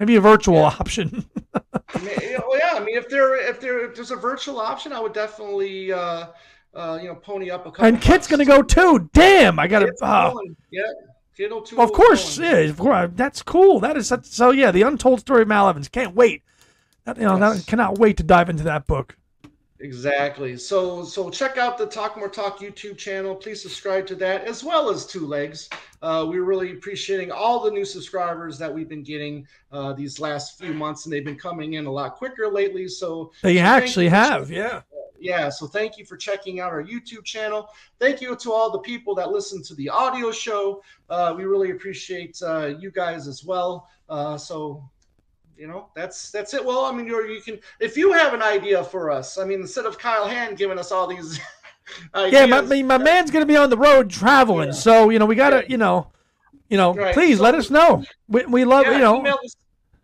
Maybe 0.00 0.16
a 0.16 0.20
virtual 0.20 0.56
yeah. 0.56 0.76
option. 0.80 1.26
I 1.54 1.98
mean, 1.98 2.18
yeah. 2.20 2.72
I 2.74 2.80
mean, 2.80 2.96
if 2.96 3.08
there 3.08 3.36
if 3.36 3.60
there 3.60 3.84
if 3.84 3.94
there's 3.94 4.10
a 4.10 4.16
virtual 4.16 4.58
option, 4.58 4.92
I 4.92 5.00
would 5.00 5.12
definitely 5.12 5.92
uh, 5.92 6.28
uh, 6.76 6.98
you 7.00 7.08
know, 7.08 7.14
pony 7.14 7.50
up 7.50 7.66
a 7.66 7.70
couple. 7.70 7.86
And 7.86 8.00
Kit's 8.00 8.26
going 8.26 8.38
to 8.38 8.44
go 8.44 8.62
too. 8.62 9.08
Damn, 9.12 9.58
I 9.58 9.66
got 9.66 9.80
to. 9.80 9.92
Uh, 10.02 10.34
yeah. 10.70 10.82
Of 11.38 11.92
course, 11.92 12.38
yeah, 12.38 12.56
of 12.56 12.78
course. 12.78 13.10
That's 13.14 13.42
cool. 13.42 13.80
That 13.80 13.96
is 13.96 14.12
so. 14.22 14.50
Yeah, 14.52 14.70
the 14.70 14.82
untold 14.82 15.20
story 15.20 15.42
of 15.42 15.48
Mal 15.48 15.68
Evans. 15.68 15.88
Can't 15.88 16.14
wait. 16.14 16.42
That, 17.04 17.18
you 17.18 17.24
know, 17.24 17.38
yes. 17.38 17.58
that, 17.58 17.66
cannot 17.66 17.98
wait 17.98 18.16
to 18.16 18.22
dive 18.22 18.48
into 18.48 18.64
that 18.64 18.86
book. 18.86 19.16
Exactly. 19.80 20.56
So 20.56 21.04
so 21.04 21.28
check 21.28 21.58
out 21.58 21.76
the 21.76 21.86
Talk 21.86 22.16
More 22.16 22.30
Talk 22.30 22.60
YouTube 22.60 22.96
channel. 22.96 23.34
Please 23.34 23.60
subscribe 23.60 24.06
to 24.06 24.14
that 24.16 24.44
as 24.44 24.64
well 24.64 24.88
as 24.88 25.04
Two 25.06 25.26
Legs. 25.26 25.68
Uh, 26.00 26.24
we're 26.26 26.44
really 26.44 26.72
appreciating 26.72 27.30
all 27.30 27.62
the 27.62 27.70
new 27.70 27.84
subscribers 27.84 28.58
that 28.58 28.72
we've 28.72 28.88
been 28.88 29.02
getting 29.02 29.46
uh, 29.72 29.92
these 29.92 30.18
last 30.18 30.58
few 30.58 30.72
months, 30.72 31.04
and 31.04 31.12
they've 31.12 31.24
been 31.24 31.36
coming 31.36 31.74
in 31.74 31.84
a 31.84 31.92
lot 31.92 32.16
quicker 32.16 32.48
lately. 32.48 32.88
So 32.88 33.32
they 33.42 33.58
actually 33.58 34.08
have, 34.08 34.50
yeah 34.50 34.80
yeah, 35.20 35.48
so 35.48 35.66
thank 35.66 35.98
you 35.98 36.04
for 36.04 36.16
checking 36.16 36.60
out 36.60 36.72
our 36.72 36.82
YouTube 36.82 37.24
channel. 37.24 37.68
Thank 37.98 38.20
you 38.20 38.36
to 38.36 38.52
all 38.52 38.70
the 38.70 38.78
people 38.78 39.14
that 39.16 39.30
listen 39.30 39.62
to 39.64 39.74
the 39.74 39.88
audio 39.88 40.30
show. 40.30 40.82
Uh, 41.08 41.34
we 41.36 41.44
really 41.44 41.70
appreciate 41.70 42.40
uh, 42.42 42.74
you 42.78 42.90
guys 42.90 43.28
as 43.28 43.44
well. 43.44 43.88
Uh, 44.08 44.36
so, 44.38 44.88
you 45.56 45.66
know, 45.66 45.88
that's 45.94 46.30
that's 46.30 46.54
it. 46.54 46.64
Well, 46.64 46.84
I 46.84 46.92
mean, 46.92 47.06
you're, 47.06 47.28
you 47.28 47.40
can 47.40 47.58
if 47.80 47.96
you 47.96 48.12
have 48.12 48.34
an 48.34 48.42
idea 48.42 48.84
for 48.84 49.10
us. 49.10 49.38
I 49.38 49.44
mean, 49.44 49.60
instead 49.60 49.86
of 49.86 49.98
Kyle 49.98 50.26
Hand 50.26 50.56
giving 50.56 50.78
us 50.78 50.92
all 50.92 51.06
these. 51.06 51.40
ideas, 52.14 52.32
yeah, 52.32 52.46
my, 52.46 52.82
my 52.82 52.98
man's 52.98 53.30
gonna 53.30 53.46
be 53.46 53.56
on 53.56 53.70
the 53.70 53.78
road 53.78 54.10
traveling, 54.10 54.68
yeah. 54.68 54.74
so 54.74 55.10
you 55.10 55.18
know 55.18 55.26
we 55.26 55.34
gotta, 55.34 55.58
yeah. 55.58 55.66
you 55.68 55.76
know, 55.76 56.10
you 56.68 56.76
know, 56.76 56.94
right. 56.94 57.14
please 57.14 57.38
so, 57.38 57.44
let 57.44 57.54
us 57.54 57.70
know. 57.70 58.04
We, 58.28 58.44
we 58.46 58.64
love, 58.64 58.86
yeah, 58.86 58.92
you 58.92 58.98
know. 58.98 59.36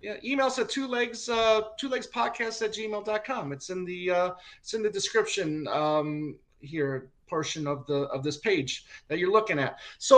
Yeah, 0.02 0.16
email 0.24 0.46
us 0.46 0.58
at 0.58 0.68
two 0.68 0.88
legs 0.88 1.28
uh, 1.28 1.62
two 1.78 1.88
legs 1.88 2.08
podcast 2.08 2.60
at 2.62 2.74
gmail.com. 2.74 3.52
It's 3.52 3.70
in 3.70 3.84
the 3.84 4.10
uh, 4.10 4.30
it's 4.60 4.74
in 4.74 4.82
the 4.82 4.90
description 4.90 5.68
um, 5.68 6.34
here 6.60 7.08
portion 7.32 7.66
of 7.66 7.78
the 7.86 8.00
of 8.14 8.20
this 8.26 8.38
page 8.48 8.72
that 9.08 9.18
you're 9.18 9.36
looking 9.38 9.58
at. 9.66 9.72
So 10.10 10.16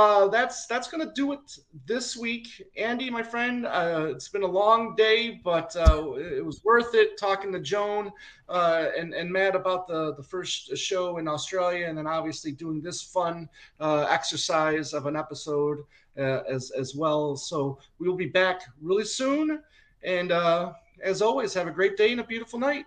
uh, 0.00 0.28
that's 0.36 0.66
that's 0.66 0.88
gonna 0.90 1.12
do 1.22 1.26
it 1.36 1.46
this 1.92 2.16
week, 2.16 2.46
Andy, 2.88 3.10
my 3.18 3.22
friend. 3.22 3.66
Uh, 3.66 4.06
it's 4.14 4.30
been 4.34 4.46
a 4.50 4.54
long 4.62 4.94
day, 4.96 5.18
but 5.44 5.70
uh, 5.76 6.12
it 6.38 6.44
was 6.50 6.58
worth 6.64 6.94
it 6.94 7.18
talking 7.18 7.52
to 7.52 7.60
Joan 7.60 8.10
uh, 8.48 8.86
and 8.98 9.12
and 9.14 9.28
Matt 9.30 9.54
about 9.54 9.86
the 9.86 10.14
the 10.14 10.22
first 10.22 10.76
show 10.76 11.18
in 11.18 11.28
Australia, 11.28 11.86
and 11.88 11.96
then 11.98 12.06
obviously 12.06 12.52
doing 12.64 12.80
this 12.80 13.02
fun 13.02 13.48
uh, 13.80 14.06
exercise 14.18 14.94
of 14.98 15.06
an 15.06 15.16
episode 15.16 15.78
uh, 16.18 16.40
as 16.56 16.72
as 16.82 16.94
well. 16.94 17.36
So 17.36 17.78
we 17.98 18.08
will 18.08 18.20
be 18.26 18.32
back 18.42 18.62
really 18.80 19.08
soon, 19.20 19.60
and 20.02 20.32
uh, 20.32 20.72
as 21.02 21.20
always, 21.20 21.54
have 21.54 21.68
a 21.68 21.76
great 21.78 21.96
day 21.96 22.10
and 22.12 22.20
a 22.20 22.24
beautiful 22.24 22.58
night. 22.58 22.86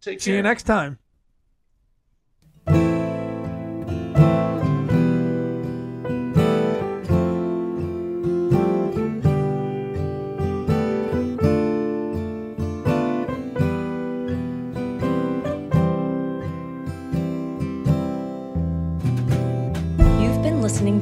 Take 0.00 0.20
See 0.20 0.30
care. 0.30 0.36
you 0.38 0.42
next 0.42 0.64
time. 0.64 0.98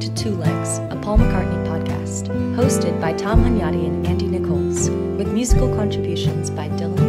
To 0.01 0.13
Two 0.15 0.31
Legs, 0.31 0.79
a 0.89 0.99
Paul 0.99 1.19
McCartney 1.19 1.63
podcast, 1.67 2.27
hosted 2.55 2.99
by 2.99 3.13
Tom 3.13 3.43
Hunyadi 3.43 3.85
and 3.85 4.07
Andy 4.07 4.25
Nichols, 4.25 4.89
with 4.89 5.31
musical 5.31 5.73
contributions 5.75 6.49
by 6.49 6.69
Dylan 6.69 7.00